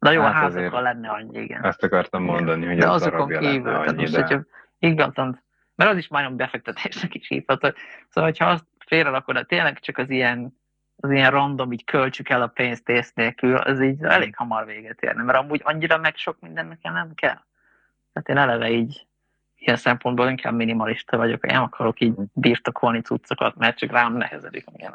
De 0.04 0.12
jó, 0.12 0.22
hát 0.22 0.32
a 0.32 0.36
házakkal 0.36 0.82
lenne 0.82 1.08
annyi, 1.08 1.38
igen. 1.38 1.64
Ezt 1.64 1.82
akartam 1.82 2.22
mondani, 2.22 2.66
hogy 2.66 2.78
de 2.78 2.88
az 2.88 3.02
azokon 3.02 3.28
kívül, 3.28 3.74
annyi, 3.74 3.84
tehát 3.84 3.96
most, 3.96 4.12
de... 4.12 4.20
hogyha 4.20 4.40
igazán, 4.78 5.42
mert 5.74 5.90
az 5.90 5.96
is 5.96 6.08
majdnem 6.08 6.36
befektetésnek 6.36 7.14
is 7.14 7.28
hívható. 7.28 7.68
Szóval, 8.08 8.30
hogyha 8.30 8.46
azt 8.46 8.64
félre 8.86 9.10
akkor 9.10 9.44
tényleg 9.44 9.80
csak 9.80 9.98
az 9.98 10.10
ilyen, 10.10 10.58
az 10.96 11.10
ilyen 11.10 11.30
random, 11.30 11.72
így 11.72 11.84
költsük 11.84 12.28
el 12.28 12.42
a 12.42 12.46
pénzt 12.46 12.88
ész 12.88 13.12
nélkül, 13.12 13.56
az 13.56 13.80
így 13.80 14.02
elég 14.02 14.36
hamar 14.36 14.66
véget 14.66 15.02
érne, 15.02 15.22
mert 15.22 15.38
amúgy 15.38 15.60
annyira 15.64 15.98
meg 15.98 16.16
sok 16.16 16.40
minden 16.40 16.66
nekem 16.66 16.92
nem 16.92 17.14
kell. 17.14 17.40
Tehát 18.12 18.28
én 18.28 18.36
eleve 18.36 18.70
így 18.70 19.06
ilyen 19.56 19.76
szempontból 19.76 20.28
inkább 20.28 20.54
minimalista 20.54 21.16
vagyok, 21.16 21.44
én 21.44 21.54
nem 21.54 21.62
akarok 21.62 22.00
így 22.00 22.14
birtokolni 22.32 23.00
cuccokat, 23.00 23.56
mert 23.56 23.78
csak 23.78 23.90
rám 23.90 24.16
nehezedik, 24.16 24.64
igen, 24.76 24.94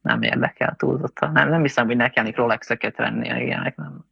nem 0.00 0.22
érdekel 0.22 0.74
túlzottan. 0.76 1.32
Nem, 1.32 1.48
nem 1.48 1.62
hiszem, 1.62 1.86
hogy 1.86 1.96
ne 1.96 2.08
kellene 2.08 2.36
Rolexeket 2.36 2.96
venni, 2.96 3.28
ilyenek, 3.44 3.76
nem, 3.76 4.04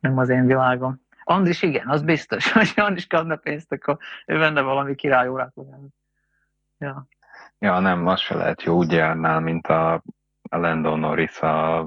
nem 0.00 0.18
az 0.18 0.28
én 0.28 0.46
világom. 0.46 1.02
Andris 1.24 1.62
igen, 1.62 1.88
az 1.88 2.02
biztos, 2.02 2.52
hogy 2.52 2.72
Andris 2.76 3.06
kapna 3.06 3.36
pénzt, 3.36 3.72
akkor 3.72 3.98
ő 4.26 4.38
venne 4.38 4.60
valami 4.60 4.94
királyórát. 4.94 5.54
Ja. 6.78 7.06
ja, 7.58 7.78
nem, 7.78 8.06
az 8.06 8.20
se 8.20 8.34
lehet 8.34 8.62
jó 8.62 8.76
úgy 8.76 8.92
járnál, 8.92 9.40
mint 9.40 9.66
a, 9.66 9.92
a 10.50 10.56
Landon 10.56 10.98
Norris 10.98 11.40
a, 11.40 11.78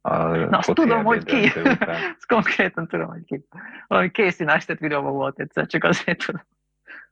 a 0.00 0.16
Na, 0.26 0.58
azt 0.58 0.74
tudom, 0.74 1.04
hogy 1.04 1.24
ki. 1.24 1.46
azt 2.16 2.26
konkrétan 2.26 2.86
tudom, 2.86 3.08
hogy 3.08 3.24
ki. 3.24 3.44
Valami 3.86 4.10
Casey 4.10 4.46
Neistat 4.46 4.78
videóban 4.78 5.12
volt 5.12 5.40
egyszer, 5.40 5.66
csak 5.66 5.84
azért 5.84 6.24
tudom. 6.26 6.42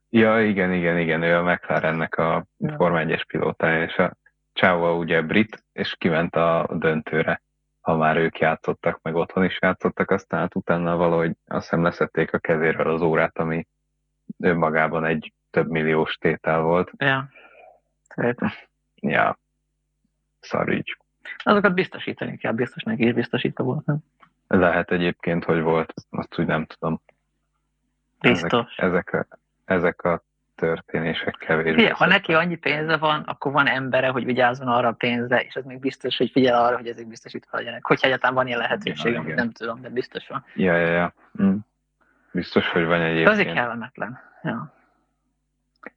Ja, 0.09 0.45
igen, 0.45 0.73
igen, 0.73 0.99
igen, 0.99 1.23
ő 1.23 1.37
a 1.37 1.43
McLarennek 1.43 2.17
a 2.17 2.45
ja. 2.59 2.75
Forma 2.75 3.01
1-es 3.03 3.23
pilótája, 3.27 3.83
és 3.83 3.97
a 3.97 4.17
Csáva 4.61 4.95
ugye 4.97 5.23
brit, 5.23 5.65
és 5.73 5.95
kiment 5.99 6.37
a 6.37 6.69
döntőre, 6.73 7.43
ha 7.81 7.97
már 7.97 8.17
ők 8.17 8.39
játszottak, 8.39 9.01
meg 9.03 9.15
otthon 9.15 9.45
is 9.45 9.59
játszottak, 9.61 10.11
aztán 10.11 10.41
hát 10.41 10.55
utána 10.55 10.97
valahogy 10.97 11.37
azt 11.47 11.63
hiszem 11.63 11.83
leszették 11.83 12.33
a 12.33 12.39
kezéről 12.39 12.93
az 12.95 13.03
órát, 13.03 13.39
ami 13.39 13.67
önmagában 14.39 15.05
egy 15.05 15.33
több 15.51 15.69
milliós 15.71 16.17
tétel 16.17 16.61
volt. 16.61 16.91
Ja. 16.97 17.29
Szerintem. 18.09 18.51
Ja. 18.95 19.39
Szar 20.41 20.73
így. 20.73 20.97
Azokat 21.37 21.75
biztosítani 21.75 22.37
kell, 22.37 22.53
biztos 22.53 22.83
neki 22.83 23.07
is 23.07 23.13
biztosítva 23.13 23.65
volt, 23.65 23.87
nem? 23.87 23.99
Lehet 24.47 24.91
egyébként, 24.91 25.45
hogy 25.45 25.61
volt, 25.61 25.95
azt 26.11 26.39
úgy 26.39 26.47
nem 26.47 26.65
tudom. 26.65 27.01
Biztos. 28.21 28.77
Ezek, 28.77 29.13
ezek, 29.13 29.13
a, 29.13 29.39
ezek 29.65 30.03
a 30.03 30.23
történések 30.61 31.37
kevés. 31.39 31.75
Figyelj, 31.75 31.93
ha 31.93 32.07
neki 32.07 32.35
annyi 32.35 32.57
pénze 32.57 32.97
van, 32.97 33.21
akkor 33.21 33.53
van 33.53 33.67
embere, 33.67 34.09
hogy 34.09 34.25
vigyázzon 34.25 34.69
arra 34.69 34.89
a 34.89 34.93
pénzre, 34.93 35.41
és 35.41 35.57
az 35.57 35.65
még 35.65 35.79
biztos, 35.79 36.17
hogy 36.17 36.31
figyel 36.31 36.65
arra, 36.65 36.77
hogy 36.77 36.89
ezek 36.89 37.09
biztosítva 37.09 37.59
legyenek. 37.59 37.87
Hogyha 37.87 38.07
egyáltalán 38.07 38.35
van 38.35 38.47
ilyen 38.47 38.59
lehetőség, 38.59 39.17
amit 39.17 39.35
nem 39.35 39.51
tudom, 39.51 39.81
de 39.81 39.89
biztos 39.89 40.29
van. 40.29 40.45
Ja, 40.55 40.77
ja, 40.77 40.87
ja. 40.87 41.15
Mm. 41.43 41.57
Biztos, 42.33 42.69
hogy 42.69 42.85
van 42.85 43.01
egyébként. 43.01 43.29
Azért 43.29 43.55
kellemetlen. 43.55 44.19
Ja. 44.43 44.75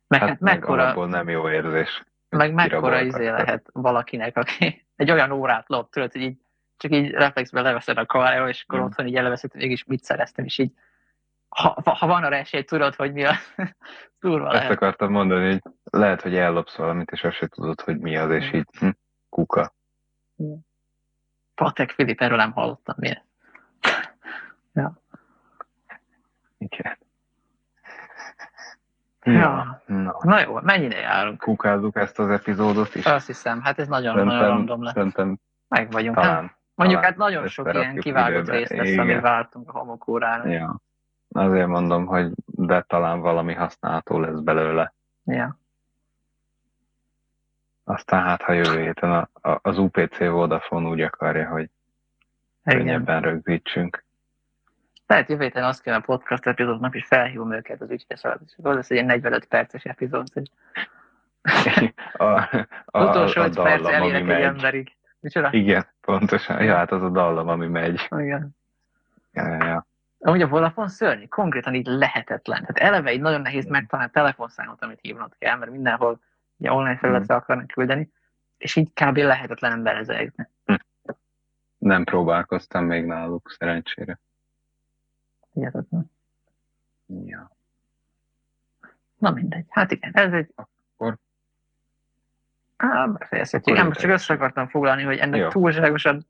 Meg, 0.07 0.19
hát, 0.19 0.29
hát 0.29 0.39
mekkora... 0.39 1.05
Nem 1.05 1.29
jó 1.29 1.49
érzés. 1.49 2.03
Meg 2.29 2.53
mekkora 2.53 3.01
izé 3.01 3.27
lehet 3.27 3.69
valakinek, 3.73 4.37
aki 4.37 4.85
egy 4.95 5.11
olyan 5.11 5.31
órát 5.31 5.67
lop, 5.67 5.91
tudod, 5.91 6.11
hogy 6.11 6.21
így 6.21 6.37
csak 6.77 6.91
így 6.91 7.11
reflexben 7.11 7.63
leveszed 7.63 7.97
a 7.97 8.05
kavára, 8.05 8.49
és 8.49 8.63
akkor 8.67 8.79
mm. 8.79 8.83
otthon 8.83 9.07
így 9.07 9.15
elveszed, 9.15 9.55
mégis 9.55 9.83
mit 9.83 10.03
szereztem, 10.03 10.45
és 10.45 10.57
így 10.57 10.71
ha, 11.55 11.81
ha 11.83 12.07
van 12.07 12.23
arra 12.23 12.35
esély, 12.35 12.63
tudod, 12.63 12.95
hogy 12.95 13.13
mi 13.13 13.23
a 13.23 13.33
durva 14.19 14.45
Ezt 14.45 14.53
lehet. 14.53 14.71
akartam 14.71 15.11
mondani, 15.11 15.51
hogy 15.51 15.61
lehet, 15.83 16.21
hogy 16.21 16.35
ellopsz 16.35 16.75
valamit, 16.75 17.11
és 17.11 17.23
azt 17.23 17.35
se 17.35 17.47
tudod, 17.47 17.81
hogy 17.81 17.99
mi 17.99 18.17
az, 18.17 18.29
és 18.29 18.53
így 18.53 18.67
hm, 18.79 18.89
kuka. 19.29 19.73
Patek 21.55 21.91
Filip, 21.91 22.21
erről 22.21 22.37
nem 22.37 22.51
hallottam, 22.51 22.95
mi 22.97 23.09
ja. 24.73 25.01
Igen. 26.57 26.97
Ja. 29.23 29.81
Na. 29.85 30.17
Na 30.21 30.39
jó, 30.39 30.59
mennyire 30.61 30.99
járunk? 30.99 31.39
Kukázzuk 31.39 31.95
ezt 31.95 32.19
az 32.19 32.29
epizódot 32.29 32.95
is. 32.95 33.05
Azt 33.05 33.27
hiszem, 33.27 33.61
hát 33.61 33.79
ez 33.79 33.87
nagyon, 33.87 34.13
szerintem, 34.13 34.37
nagyon 34.37 34.55
random 34.55 34.83
lett. 34.83 34.93
Szerintem 34.93 35.39
Meg 35.67 35.91
vagyunk. 35.91 36.15
Talán, 36.15 36.41
hát, 36.41 36.57
mondjuk 36.75 36.99
talán 36.99 37.17
hát 37.17 37.27
nagyon 37.27 37.47
sok 37.47 37.73
ilyen 37.73 37.95
kivágott 37.95 38.49
részt 38.49 38.71
lesz, 38.71 38.97
amit 38.97 39.21
vártunk 39.21 39.69
a 39.69 39.79
homokórára. 39.79 40.47
Ja. 40.49 40.81
Azért 41.33 41.67
mondom, 41.67 42.05
hogy 42.05 42.31
de 42.45 42.81
talán 42.81 43.19
valami 43.19 43.53
használható 43.53 44.19
lesz 44.19 44.39
belőle. 44.39 44.93
Ja. 45.23 45.59
Aztán 47.83 48.23
hát, 48.23 48.41
ha 48.41 48.53
jövő 48.53 48.81
héten 48.81 49.11
a, 49.11 49.29
a, 49.49 49.59
az 49.61 49.77
UPC 49.77 50.17
Vodafone 50.17 50.89
úgy 50.89 51.01
akarja, 51.01 51.49
hogy 51.49 51.69
Igen. 52.65 52.77
könnyebben 52.77 53.21
rögzítsünk. 53.21 54.03
Lehet 55.07 55.29
jövő 55.29 55.43
héten 55.43 55.63
azt 55.63 55.81
kéne 55.81 55.95
a 55.95 56.01
podcast 56.01 56.45
epizódnak, 56.45 56.95
és 56.95 57.05
felhívom 57.05 57.53
őket 57.53 57.81
az 57.81 57.89
ügyfélszolgálatot. 57.89 58.55
Az 58.57 58.75
lesz 58.75 58.89
egy 58.89 59.05
45 59.05 59.45
perces 59.45 59.83
epizód. 59.83 60.27
Hogy... 60.33 60.51
a, 62.13 62.23
a, 62.23 62.67
az 62.85 63.09
utolsó 63.09 63.41
a, 63.41 63.43
a 63.43 63.49
dallam, 63.49 63.81
perc 63.81 63.93
elérek 63.93 64.29
egy 64.29 64.41
emberig. 64.41 64.95
Micsoda? 65.19 65.49
Igen, 65.51 65.85
pontosan. 66.01 66.63
Ja, 66.63 66.75
hát 66.75 66.91
az 66.91 67.03
a 67.03 67.09
dallam, 67.09 67.47
ami 67.47 67.67
megy. 67.67 68.07
Igen. 68.09 68.55
Ja, 69.31 69.47
ja, 69.47 69.65
ja. 69.65 69.85
Amúgy 70.25 70.41
a 70.41 70.47
Vodafone 70.47 70.87
szörnyű, 70.87 71.25
konkrétan 71.25 71.73
így 71.73 71.85
lehetetlen. 71.85 72.65
Tehát 72.65 72.77
eleve 72.77 73.13
így 73.13 73.21
nagyon 73.21 73.41
nehéz 73.41 73.65
megtalálni 73.65 74.11
a 74.13 74.13
telefonszámot, 74.13 74.83
amit 74.83 74.99
hívnod 75.01 75.35
kell, 75.37 75.57
mert 75.57 75.71
mindenhol 75.71 76.19
ugye 76.57 76.71
online 76.71 76.97
felületre 76.97 77.33
mm. 77.33 77.37
akarnak 77.37 77.67
küldeni, 77.67 78.11
és 78.57 78.75
így 78.75 78.93
kb. 78.93 79.17
lehetetlen 79.17 79.71
ember 79.71 80.05
jutni. 80.21 80.47
Hm. 80.65 80.73
Nem 81.77 82.03
próbálkoztam 82.03 82.85
még 82.85 83.05
náluk, 83.05 83.55
szerencsére. 83.57 84.19
Hihetetlen. 85.53 86.11
Ja. 87.25 87.51
Na 89.17 89.31
mindegy. 89.31 89.65
Hát 89.69 89.91
igen, 89.91 90.11
ez 90.13 90.33
egy... 90.33 90.53
Akkor... 90.55 91.17
Á, 92.77 93.05
befejezhetjük. 93.05 93.77
Nem, 93.77 93.91
csak 93.91 94.09
össze 94.09 94.33
akartam 94.33 94.67
foglalni, 94.67 95.03
hogy 95.03 95.17
ennek 95.17 95.47
túlságosan 95.47 96.25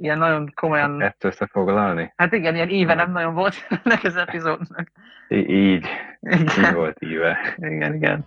ilyen 0.00 0.18
nagyon 0.18 0.52
komolyan... 0.54 1.02
Ezt 1.02 1.24
összefoglalni? 1.24 2.12
Hát 2.16 2.32
igen, 2.32 2.54
ilyen 2.54 2.68
íve 2.68 2.94
nem 2.94 3.12
nagyon 3.12 3.34
volt 3.34 3.54
ennek 3.84 4.04
az 4.04 4.16
epizódnak. 4.16 4.90
Így. 5.28 5.86
Igen. 6.20 6.40
Így 6.40 6.72
volt 6.72 6.96
íve. 7.00 7.38
Igen, 7.56 7.94
igen. 7.94 8.26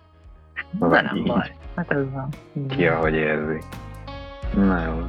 De 0.71 1.01
nem 1.01 1.15
így. 1.15 1.27
baj. 1.27 1.51
Hát 1.75 1.91
ez 1.91 2.11
van. 2.11 2.29
Ki 2.69 2.87
ahogy 2.87 3.13
érzi. 3.13 3.57
Na 4.55 4.83
jó. 4.83 5.07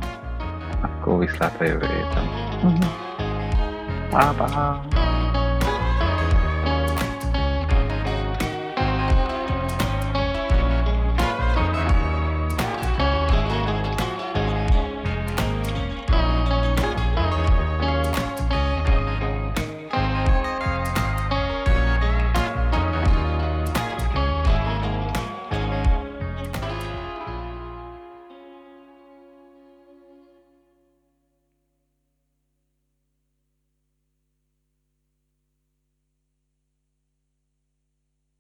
Akkor 0.81 1.19
viszlát 1.19 1.61
a 1.61 1.65
jövő 1.65 1.87
héten. 1.87 2.25
Uh-huh. 2.63 3.11
Bye-bye. 4.11 5.02